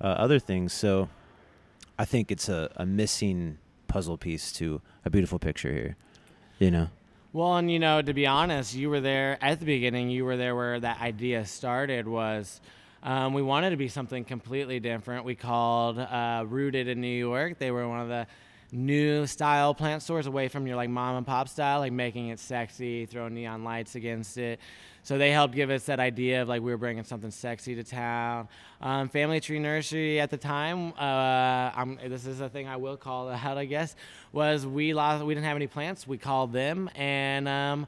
uh, 0.00 0.04
other 0.04 0.38
things. 0.38 0.72
So 0.72 1.08
I 1.98 2.04
think 2.04 2.30
it's 2.30 2.48
a, 2.48 2.70
a 2.76 2.86
missing 2.86 3.58
puzzle 3.88 4.18
piece 4.18 4.52
to 4.52 4.80
a 5.04 5.10
beautiful 5.10 5.38
picture 5.38 5.72
here. 5.72 5.96
You 6.58 6.70
know? 6.70 6.88
Well, 7.32 7.56
and 7.56 7.70
you 7.70 7.78
know, 7.78 8.00
to 8.02 8.14
be 8.14 8.26
honest, 8.26 8.74
you 8.74 8.88
were 8.88 9.00
there 9.00 9.36
at 9.42 9.58
the 9.60 9.66
beginning. 9.66 10.10
You 10.10 10.24
were 10.24 10.36
there 10.36 10.54
where 10.54 10.78
that 10.80 11.00
idea 11.00 11.44
started. 11.44 12.06
Was 12.06 12.60
um, 13.02 13.34
we 13.34 13.42
wanted 13.42 13.70
to 13.70 13.76
be 13.76 13.88
something 13.88 14.24
completely 14.24 14.80
different. 14.80 15.24
We 15.24 15.34
called 15.34 15.98
uh, 15.98 16.44
Rooted 16.46 16.88
in 16.88 17.00
New 17.00 17.06
York. 17.06 17.58
They 17.58 17.70
were 17.70 17.88
one 17.88 18.00
of 18.00 18.08
the 18.08 18.26
new 18.72 19.26
style 19.26 19.74
plant 19.74 20.02
stores 20.02 20.26
away 20.26 20.48
from 20.48 20.66
your 20.66 20.76
like 20.76 20.90
mom 20.90 21.16
and 21.16 21.26
pop 21.26 21.48
style, 21.48 21.80
like 21.80 21.92
making 21.92 22.28
it 22.28 22.40
sexy, 22.40 23.06
throwing 23.06 23.34
neon 23.34 23.64
lights 23.64 23.94
against 23.94 24.38
it. 24.38 24.60
So 25.02 25.18
they 25.18 25.30
helped 25.30 25.54
give 25.54 25.70
us 25.70 25.84
that 25.84 26.00
idea 26.00 26.42
of 26.42 26.48
like 26.48 26.62
we 26.62 26.72
were 26.72 26.78
bringing 26.78 27.04
something 27.04 27.30
sexy 27.30 27.76
to 27.76 27.84
town. 27.84 28.48
Um, 28.80 29.08
Family 29.08 29.38
Tree 29.38 29.60
Nursery 29.60 30.18
at 30.18 30.30
the 30.30 30.36
time, 30.36 30.92
uh, 30.98 31.84
this 32.08 32.26
is 32.26 32.40
a 32.40 32.48
thing 32.48 32.66
I 32.66 32.76
will 32.76 32.96
call 32.96 33.28
out, 33.44 33.56
I 33.56 33.66
guess, 33.66 33.94
was 34.32 34.66
we 34.66 34.94
lost, 34.94 35.24
we 35.24 35.34
didn't 35.34 35.46
have 35.46 35.56
any 35.56 35.68
plants. 35.68 36.08
We 36.08 36.18
called 36.18 36.52
them 36.52 36.90
and 36.96 37.46
um, 37.46 37.86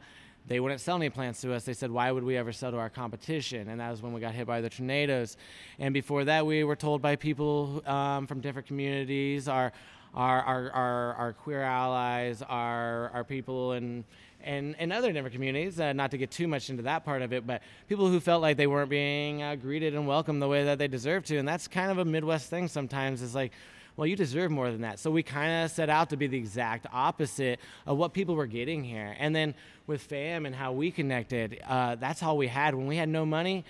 they 0.49 0.61
wouldn't 0.61 0.81
sell 0.81 0.97
any 0.97 1.11
plants 1.11 1.41
to 1.43 1.53
us. 1.53 1.65
They 1.65 1.75
said, 1.75 1.91
why 1.91 2.11
would 2.11 2.25
we 2.25 2.37
ever 2.37 2.53
sell 2.53 2.71
to 2.71 2.79
our 2.79 2.91
competition? 2.91 3.69
And 3.69 3.81
that 3.81 3.91
was 3.91 4.03
when 4.03 4.13
we 4.13 4.21
got 4.21 4.35
hit 4.35 4.47
by 4.47 4.61
the 4.61 4.71
tornadoes. 4.71 5.37
And 5.79 5.93
before 5.95 6.25
that, 6.25 6.47
we 6.47 6.65
were 6.65 6.77
told 6.77 7.03
by 7.03 7.17
people 7.17 7.83
um, 7.87 8.27
from 8.27 8.41
different 8.41 8.67
communities, 8.67 9.47
our, 9.47 9.73
our, 10.15 10.41
our, 10.43 10.71
our, 10.71 11.15
our 11.15 11.33
queer 11.35 11.63
allies, 11.63 12.43
our, 12.49 13.11
our 13.11 13.25
people 13.25 13.75
in, 13.75 14.05
and, 14.43 14.75
and 14.79 14.93
other 14.93 15.13
different 15.13 15.35
communities, 15.35 15.79
uh, 15.79 15.93
not 15.93 16.11
to 16.13 16.17
get 16.17 16.31
too 16.31 16.49
much 16.49 16.71
into 16.71 16.83
that 16.85 17.05
part 17.05 17.23
of 17.23 17.33
it, 17.33 17.47
but 17.47 17.61
people 17.89 18.09
who 18.09 18.19
felt 18.19 18.41
like 18.41 18.57
they 18.57 18.67
weren't 18.67 18.89
being 18.89 19.43
uh, 19.43 19.55
greeted 19.57 19.95
and 19.95 20.07
welcomed 20.07 20.41
the 20.41 20.49
way 20.49 20.65
that 20.65 20.79
they 20.79 20.89
deserve 20.89 21.25
to. 21.25 21.37
And 21.37 21.47
that's 21.47 21.69
kind 21.69 21.91
of 21.91 21.99
a 21.99 22.05
Midwest 22.05 22.49
thing 22.49 22.69
sometimes, 22.69 23.21
is 23.21 23.35
like, 23.35 23.53
well, 23.99 24.07
you 24.07 24.15
deserve 24.15 24.53
more 24.53 24.71
than 24.71 24.83
that. 24.83 25.01
So 25.01 25.11
we 25.11 25.25
kind 25.25 25.65
of 25.65 25.73
set 25.73 25.91
out 25.91 26.11
to 26.11 26.17
be 26.17 26.29
the 26.29 26.39
exact 26.39 26.87
opposite 26.93 27.59
of 27.85 27.99
what 27.99 28.13
people 28.13 28.37
were 28.37 28.47
getting 28.47 28.85
here. 28.85 29.17
And 29.19 29.35
then 29.35 29.55
with 29.89 30.03
FAM 30.03 30.47
and 30.47 30.55
how 30.55 30.71
we 30.71 30.93
connected, 30.93 31.61
uh, 31.67 31.97
that's 31.97 32.23
all 32.23 32.37
we 32.37 32.47
had. 32.47 32.77
When 32.77 32.87
we 32.87 32.97
had 32.97 33.09
no 33.09 33.27
money, 33.27 33.65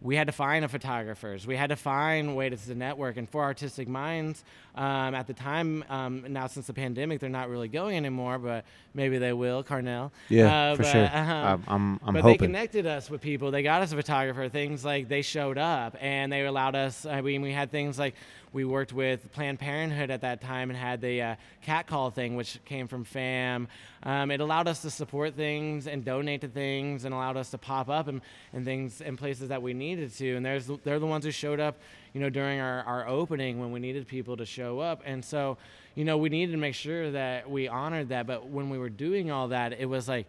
we 0.00 0.16
had 0.16 0.28
to 0.28 0.32
find 0.32 0.64
a 0.64 0.68
photographers. 0.68 1.46
We 1.46 1.56
had 1.56 1.68
to 1.68 1.76
find 1.76 2.36
ways 2.36 2.64
to 2.66 2.74
network. 2.74 3.18
And 3.18 3.28
for 3.28 3.42
artistic 3.42 3.86
minds, 3.86 4.44
um, 4.74 5.14
at 5.14 5.26
the 5.26 5.34
time, 5.34 5.84
um, 5.90 6.24
now 6.28 6.46
since 6.46 6.66
the 6.66 6.74
pandemic, 6.74 7.20
they're 7.20 7.28
not 7.28 7.50
really 7.50 7.68
going 7.68 7.96
anymore, 7.96 8.38
but 8.38 8.64
maybe 8.94 9.18
they 9.18 9.34
will. 9.34 9.62
Carnell. 9.62 10.10
Yeah, 10.30 10.70
Uh, 10.72 10.76
for 10.76 10.82
but, 10.84 10.92
sure. 10.92 11.04
uh-huh. 11.04 11.58
I'm, 11.66 12.00
I'm, 12.02 12.14
but 12.14 12.24
they 12.24 12.36
connected 12.38 12.86
us 12.86 13.10
with 13.10 13.20
people. 13.20 13.50
They 13.50 13.62
got 13.62 13.82
us 13.82 13.92
a 13.92 13.96
photographer. 13.96 14.48
Things 14.48 14.86
like 14.86 15.08
they 15.08 15.20
showed 15.20 15.58
up 15.58 15.96
and 16.00 16.32
they 16.32 16.46
allowed 16.46 16.76
us. 16.76 17.04
I 17.04 17.20
mean, 17.20 17.42
we 17.42 17.52
had 17.52 17.70
things 17.70 17.98
like 17.98 18.14
we 18.52 18.64
worked 18.64 18.92
with 18.92 19.32
Planned 19.32 19.58
Parenthood 19.58 20.10
at 20.10 20.22
that 20.22 20.40
time 20.40 20.70
and 20.70 20.78
had 20.78 21.00
the 21.00 21.22
uh, 21.22 21.34
cat 21.62 21.86
call 21.86 22.10
thing, 22.10 22.36
which 22.36 22.58
came 22.64 22.88
from 22.88 23.04
FAM. 23.04 23.68
Um, 24.02 24.30
it 24.30 24.40
allowed 24.40 24.68
us 24.68 24.82
to 24.82 24.90
support 24.90 25.34
things 25.34 25.86
and 25.86 26.04
donate 26.04 26.40
to 26.42 26.48
things, 26.48 27.04
and 27.04 27.14
allowed 27.14 27.36
us 27.36 27.50
to 27.50 27.58
pop 27.58 27.88
up 27.88 28.08
and, 28.08 28.20
and 28.52 28.64
things 28.64 29.00
in 29.00 29.16
places 29.16 29.48
that 29.48 29.62
we 29.62 29.74
needed 29.74 30.12
to. 30.14 30.36
And 30.36 30.46
there's 30.46 30.66
they're 30.84 30.98
the 30.98 31.06
ones 31.06 31.24
who 31.24 31.30
showed 31.30 31.60
up, 31.60 31.78
you 32.12 32.20
know, 32.20 32.30
during 32.30 32.60
our, 32.60 32.82
our 32.84 33.08
opening 33.08 33.60
when 33.60 33.72
we 33.72 33.80
needed 33.80 34.06
people 34.08 34.36
to 34.36 34.46
show 34.46 34.80
up. 34.80 35.02
And 35.04 35.24
so, 35.24 35.58
you 35.94 36.04
know, 36.04 36.16
we 36.16 36.28
needed 36.28 36.52
to 36.52 36.58
make 36.58 36.74
sure 36.74 37.10
that 37.10 37.50
we 37.50 37.68
honored 37.68 38.08
that. 38.10 38.26
But 38.26 38.48
when 38.48 38.70
we 38.70 38.78
were 38.78 38.90
doing 38.90 39.30
all 39.30 39.48
that, 39.48 39.72
it 39.72 39.86
was 39.86 40.08
like 40.08 40.26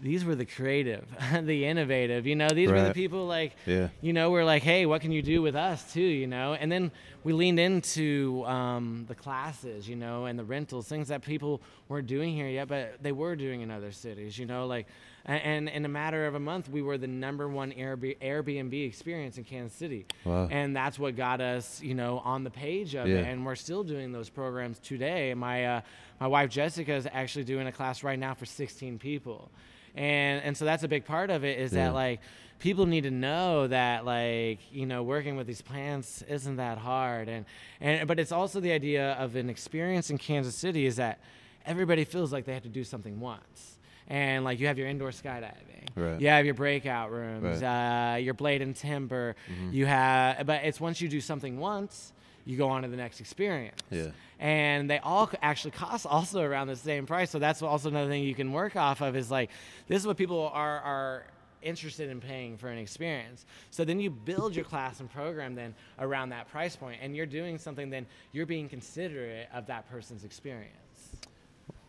these 0.00 0.24
were 0.24 0.34
the 0.36 0.44
creative, 0.44 1.04
the 1.42 1.64
innovative. 1.64 2.26
You 2.26 2.36
know, 2.36 2.48
these 2.50 2.70
were 2.70 2.82
the 2.82 2.94
people 2.94 3.26
like, 3.26 3.56
Yeah. 3.66 3.88
you 4.00 4.12
know, 4.12 4.30
we're 4.30 4.44
like, 4.44 4.62
hey, 4.62 4.86
what 4.86 5.00
can 5.00 5.10
you 5.12 5.22
do 5.22 5.42
with 5.42 5.56
us 5.56 5.92
too? 5.92 6.00
You 6.00 6.26
know, 6.28 6.54
and 6.54 6.70
then 6.70 6.92
we 7.24 7.32
leaned 7.32 7.58
into 7.58 8.44
um, 8.46 9.04
the 9.08 9.14
classes, 9.14 9.88
you 9.88 9.96
know, 9.96 10.26
and 10.26 10.38
the 10.38 10.44
rentals, 10.44 10.86
things 10.86 11.08
that 11.08 11.22
people 11.22 11.60
weren't 11.88 12.06
doing 12.06 12.34
here 12.34 12.46
yet, 12.48 12.68
but 12.68 13.02
they 13.02 13.12
were 13.12 13.34
doing 13.34 13.60
in 13.60 13.70
other 13.70 13.90
cities. 13.92 14.38
You 14.38 14.46
know, 14.46 14.66
like, 14.66 14.86
and 15.26 15.68
in 15.68 15.84
a 15.84 15.88
matter 15.88 16.26
of 16.26 16.34
a 16.36 16.40
month, 16.40 16.70
we 16.70 16.80
were 16.80 16.96
the 16.96 17.06
number 17.08 17.48
one 17.48 17.72
Airbnb, 17.72 18.18
Airbnb 18.20 18.86
experience 18.86 19.36
in 19.36 19.44
Kansas 19.44 19.76
City, 19.76 20.06
Wow. 20.24 20.48
and 20.50 20.74
that's 20.74 20.98
what 20.98 21.16
got 21.16 21.40
us, 21.40 21.82
you 21.82 21.94
know, 21.94 22.20
on 22.20 22.44
the 22.44 22.50
page 22.50 22.94
of 22.94 23.08
Yeah. 23.08 23.16
it. 23.16 23.24
And 23.26 23.44
we're 23.44 23.56
still 23.56 23.82
doing 23.84 24.12
those 24.12 24.30
programs 24.30 24.78
today. 24.78 25.34
My 25.34 25.66
uh, 25.66 25.80
my 26.20 26.28
wife 26.28 26.50
Jessica 26.50 26.94
is 26.94 27.06
actually 27.12 27.44
doing 27.44 27.66
a 27.66 27.72
class 27.72 28.02
right 28.04 28.18
now 28.18 28.32
for 28.34 28.46
16 28.46 28.98
people 28.98 29.50
and 29.94 30.42
and 30.44 30.56
so 30.56 30.64
that's 30.64 30.82
a 30.82 30.88
big 30.88 31.04
part 31.04 31.30
of 31.30 31.44
it 31.44 31.58
is 31.58 31.72
Yeah. 31.72 31.86
that 31.86 31.94
like 31.94 32.20
people 32.58 32.86
need 32.86 33.02
to 33.02 33.10
know 33.10 33.66
that 33.68 34.04
like 34.04 34.58
you 34.72 34.84
know 34.86 35.02
working 35.02 35.36
with 35.36 35.46
these 35.46 35.62
plants 35.62 36.22
isn't 36.28 36.56
that 36.56 36.78
hard. 36.78 37.28
And 37.28 37.44
and 37.80 38.06
but 38.08 38.18
it's 38.18 38.32
also 38.32 38.60
the 38.60 38.72
idea 38.72 39.12
of 39.12 39.36
an 39.36 39.48
experience 39.50 40.10
in 40.10 40.18
Kansas 40.18 40.54
City 40.54 40.86
is 40.86 40.96
that 40.96 41.20
everybody 41.66 42.04
feels 42.04 42.32
like 42.32 42.44
they 42.46 42.54
have 42.54 42.62
to 42.64 42.68
do 42.68 42.84
something 42.84 43.20
once. 43.20 43.78
And 44.10 44.42
like 44.44 44.58
you 44.58 44.66
have 44.68 44.78
your 44.78 44.88
indoor 44.88 45.10
skydiving. 45.10 45.54
Right. 45.94 46.20
you 46.20 46.28
have 46.28 46.44
your 46.44 46.54
breakout 46.54 47.10
rooms 47.10 47.62
uh, 47.62 48.18
your 48.20 48.34
blade 48.34 48.62
and 48.62 48.74
timber. 48.76 49.36
You 49.70 49.86
have 49.86 50.46
but 50.46 50.64
it's 50.64 50.80
once 50.80 51.00
you 51.00 51.08
do 51.08 51.20
something 51.20 51.58
once 51.58 52.12
you 52.48 52.56
go 52.56 52.68
on 52.70 52.80
to 52.82 52.88
the 52.88 52.96
next 52.96 53.20
experience 53.20 53.78
Yeah. 53.90 54.08
and 54.40 54.88
they 54.88 54.98
all 55.00 55.30
actually 55.42 55.72
cost 55.72 56.06
also 56.06 56.40
around 56.40 56.68
the 56.68 56.76
same 56.76 57.04
price. 57.04 57.30
So 57.30 57.38
that's 57.38 57.60
also 57.60 57.90
another 57.90 58.08
thing 58.08 58.24
you 58.24 58.34
can 58.34 58.52
work 58.52 58.74
off 58.74 59.02
of 59.02 59.14
is 59.16 59.30
like 59.30 59.50
this 59.86 60.00
is 60.00 60.06
what 60.06 60.16
people 60.16 60.48
are 60.54 60.80
are 60.80 61.26
interested 61.60 62.08
in 62.08 62.20
paying 62.20 62.56
for 62.56 62.68
an 62.68 62.78
experience. 62.78 63.44
So 63.70 63.84
then 63.84 64.00
you 64.00 64.10
build 64.10 64.56
your 64.56 64.64
class 64.64 65.00
and 65.00 65.10
program 65.10 65.54
then 65.54 65.74
around 65.98 66.30
that 66.30 66.48
price 66.48 66.74
point, 66.74 67.00
and 67.02 67.14
you're 67.14 67.26
doing 67.26 67.58
something 67.58 67.90
then 67.90 68.06
you're 68.32 68.46
being 68.46 68.68
considerate 68.68 69.48
of 69.52 69.66
that 69.66 69.90
person's 69.90 70.24
experience. 70.24 71.16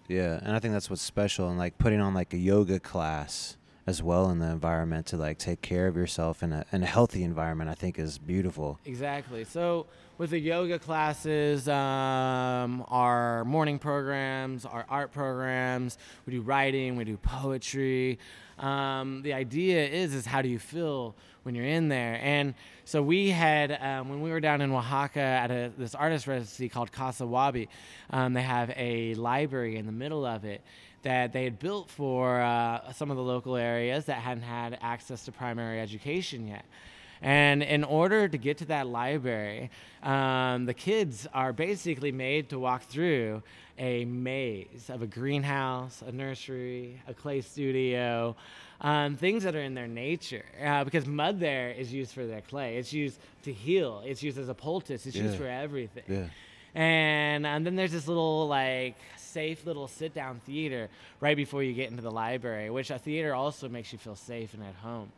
Yeah, 0.10 0.40
and 0.44 0.56
I 0.56 0.60
think 0.60 0.74
that's 0.74 0.90
what's 0.90 1.04
special, 1.04 1.50
and 1.50 1.58
like 1.58 1.78
putting 1.78 2.02
on 2.02 2.14
like 2.16 2.34
a 2.34 2.38
yoga 2.38 2.80
class 2.80 3.56
as 3.90 4.04
well 4.04 4.30
in 4.30 4.38
the 4.38 4.46
environment 4.46 5.08
to 5.08 5.18
like 5.18 5.40
take 5.40 5.62
care 5.62 5.88
of 5.88 5.98
yourself 5.98 6.44
in 6.44 6.54
a 6.54 6.64
in 6.72 6.84
a 6.84 6.86
healthy 6.86 7.24
environment. 7.24 7.70
I 7.70 7.74
think 7.74 7.98
is 8.00 8.18
beautiful. 8.20 8.80
Exactly. 8.86 9.44
So 9.44 9.88
with 10.20 10.30
the 10.30 10.40
yoga 10.40 10.78
classes, 10.78 11.68
um, 11.68 12.86
our 12.88 13.44
morning 13.46 13.80
programs, 13.80 14.66
our 14.66 14.86
art 14.90 15.12
programs, 15.12 15.98
we 16.26 16.34
do 16.34 16.42
writing, 16.42 16.96
we 16.98 17.04
do 17.04 17.18
poetry. 17.18 18.20
Um, 18.60 19.22
the 19.24 19.34
idea 19.34 19.88
is 19.88 20.14
is 20.14 20.26
how 20.26 20.42
do 20.42 20.50
you 20.50 20.60
feel 20.60 21.16
when 21.44 21.56
you're 21.56 21.66
in 21.66 21.90
there? 21.90 22.20
And 22.22 22.54
so 22.86 23.02
we 23.02 23.30
had 23.30 23.72
um, 23.82 24.10
when 24.10 24.22
we 24.22 24.30
were 24.30 24.40
down 24.40 24.62
in 24.62 24.72
Oaxaca 24.72 25.20
at 25.20 25.50
a, 25.50 25.72
this 25.78 25.96
artist 25.96 26.28
residency 26.28 26.70
called 26.70 26.92
Casa 26.92 27.26
Wabi, 27.26 27.70
um, 28.12 28.34
they 28.34 28.44
have 28.44 28.72
a 28.76 29.16
library 29.16 29.78
in 29.78 29.88
the 29.88 29.92
middle 29.92 30.26
of 30.26 30.46
it 30.46 30.62
that 31.04 31.34
they 31.34 31.44
had 31.44 31.60
built 31.60 31.90
for 31.90 32.42
uh, 32.42 32.92
some 32.94 33.12
of 33.12 33.18
the 33.18 33.24
local 33.24 33.56
areas 33.56 34.06
that 34.06 34.18
hadn't 34.18 34.44
had 34.44 34.78
access 34.82 35.26
to 35.26 35.32
primary 35.32 35.80
education 35.80 36.48
yet. 36.48 36.66
And 37.22 37.62
in 37.64 37.84
order 37.84 38.28
to 38.28 38.38
get 38.38 38.58
to 38.60 38.66
that 38.66 38.88
library, 38.88 39.72
um, 40.04 40.66
the 40.66 40.74
kids 40.74 41.28
are 41.34 41.52
basically 41.52 42.12
made 42.12 42.50
to 42.50 42.60
walk 42.60 42.84
through 42.84 43.44
a 43.78 44.06
maze 44.06 44.90
of 44.90 45.02
a 45.02 45.08
greenhouse, 45.08 46.02
a 46.06 46.12
nursery, 46.12 47.02
a 47.08 47.14
clay 47.14 47.42
studio, 47.42 48.36
um, 48.82 49.16
things 49.18 49.44
that 49.44 49.56
are 49.56 49.62
in 49.62 49.74
their 49.74 49.88
nature. 49.88 50.46
Uh, 50.64 50.84
because 50.84 51.06
mud 51.06 51.40
there 51.40 51.72
is 51.72 51.94
used 51.94 52.14
for 52.14 52.26
their 52.26 52.42
clay. 52.42 52.78
It's 52.78 52.94
used 52.94 53.20
to 53.44 53.54
heal. 53.54 54.02
It's 54.06 54.24
used 54.24 54.38
as 54.38 54.50
a 54.50 54.54
poultice. 54.54 55.06
It's 55.06 55.16
used 55.16 55.38
for 55.38 55.48
everything. 55.48 56.04
Yeah. 56.08 56.28
And, 56.76 57.46
and 57.46 57.66
then 57.66 57.76
there's 57.76 57.92
this 57.92 58.08
little 58.08 58.48
like 58.48 58.96
safe 59.18 59.66
little 59.66 59.88
sit 59.88 60.14
down 60.14 60.40
theater 60.46 60.90
right 61.20 61.38
before 61.38 61.64
you 61.64 61.74
get 61.74 61.90
into 61.90 62.02
the 62.02 62.12
library, 62.12 62.70
which 62.70 62.90
a 62.90 63.00
theater 63.00 63.34
also 63.34 63.70
makes 63.70 63.92
you 63.92 64.00
feel 64.00 64.16
safe 64.16 64.54
and 64.54 64.64
at 64.64 64.76
home. 64.76 65.12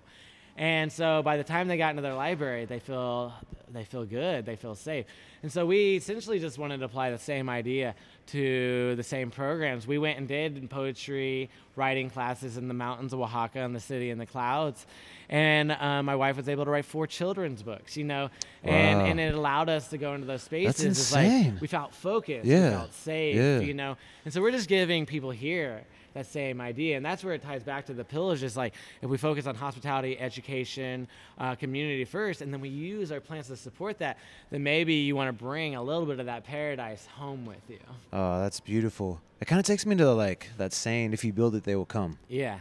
And 0.58 0.92
so 0.92 1.22
by 1.24 1.38
the 1.38 1.44
time 1.44 1.68
they 1.68 1.78
got 1.78 1.92
into 1.92 2.02
their 2.02 2.14
library, 2.14 2.66
they 2.66 2.80
feel 2.80 3.34
they 3.74 3.86
feel 3.86 4.04
good, 4.04 4.46
they 4.46 4.58
feel 4.58 4.76
safe. 4.76 5.06
And 5.44 5.52
so 5.52 5.66
we 5.66 5.96
essentially 5.96 6.40
just 6.40 6.58
wanted 6.58 6.80
to 6.80 6.86
apply 6.86 7.12
the 7.12 7.18
same 7.18 7.48
idea 7.50 7.96
to 8.28 8.96
the 8.98 9.04
same 9.04 9.32
programs. 9.32 9.88
We 9.88 9.98
went 9.98 10.18
and 10.20 10.28
did 10.28 10.70
poetry, 10.70 11.50
writing 11.78 12.10
classes 12.10 12.58
in 12.58 12.68
the 12.68 12.74
mountains 12.74 13.14
of 13.14 13.22
Oaxaca 13.22 13.60
and 13.60 13.74
the 13.74 13.80
city 13.80 14.10
in 14.10 14.18
the 14.18 14.26
clouds. 14.26 14.86
And 15.30 15.72
uh, 15.72 16.04
my 16.04 16.18
wife 16.18 16.36
was 16.36 16.50
able 16.50 16.66
to 16.66 16.72
write 16.72 16.84
four 16.84 17.08
children's 17.08 17.64
books, 17.64 17.96
you 17.96 18.04
know, 18.04 18.30
and, 18.64 19.00
Wow. 19.00 19.06
and 19.06 19.12
and 19.12 19.20
it 19.22 19.34
allowed 19.36 19.70
us 19.70 19.88
to 19.90 19.98
go 19.98 20.14
into 20.16 20.28
those 20.28 20.44
spaces. 20.44 20.76
It's 20.76 20.84
insane. 20.84 21.54
like 21.54 21.62
we 21.62 21.68
felt 21.68 21.94
focused, 21.96 22.46
Yeah. 22.46 22.70
we 22.72 22.76
felt 22.76 22.94
safe, 22.94 23.36
Yeah. 23.38 23.60
you 23.62 23.74
know. 23.74 23.96
And 24.26 24.34
so 24.34 24.42
we're 24.42 24.52
just 24.52 24.68
giving 24.68 25.06
people 25.06 25.32
here 25.32 25.86
that 26.14 26.26
same 26.26 26.60
idea, 26.60 26.98
and 26.98 27.06
that's 27.06 27.24
where 27.24 27.34
it 27.34 27.42
ties 27.42 27.64
back 27.64 27.86
to 27.86 27.94
the 27.94 28.04
pillars. 28.04 28.42
Just 28.42 28.58
like 28.58 28.74
if 29.02 29.10
we 29.10 29.18
focus 29.18 29.48
on 29.48 29.56
hospitality, 29.56 30.20
education, 30.20 31.08
uh, 31.38 31.56
community 31.56 32.06
first, 32.06 32.42
and 32.42 32.54
then 32.54 32.62
we 32.62 32.70
use 32.70 33.12
our 33.12 33.20
plans 33.20 33.48
to 33.48 33.56
support 33.56 34.00
that, 34.00 34.18
then 34.50 34.64
maybe 34.64 34.94
you 34.96 35.16
want 35.16 35.28
to 35.30 35.44
bring 35.44 35.76
a 35.76 35.84
little 35.84 36.06
bit 36.06 36.20
of 36.20 36.26
that 36.26 36.44
paradise 36.44 37.06
home 37.06 37.46
with 37.46 37.70
you. 37.70 37.80
Oh, 38.12 38.42
that's 38.42 38.60
beautiful. 38.60 39.22
It 39.40 39.46
kind 39.46 39.60
of 39.60 39.66
takes 39.66 39.86
me 39.86 39.96
to 39.96 40.12
like 40.12 40.50
that 40.58 40.74
saying, 40.74 41.14
"If 41.14 41.24
you 41.24 41.34
build 41.34 41.56
it, 41.56 41.64
they 41.64 41.76
will 41.76 41.86
come." 41.86 42.18
Yeah. 42.28 42.60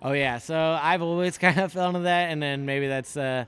Oh 0.00 0.12
yeah. 0.12 0.38
So 0.38 0.78
I've 0.80 1.02
always 1.02 1.38
kind 1.46 1.58
of 1.58 1.72
fell 1.72 1.88
into 1.88 2.00
that, 2.00 2.30
and 2.30 2.42
then 2.42 2.64
maybe 2.64 2.86
that's 2.86 3.16
uh, 3.16 3.44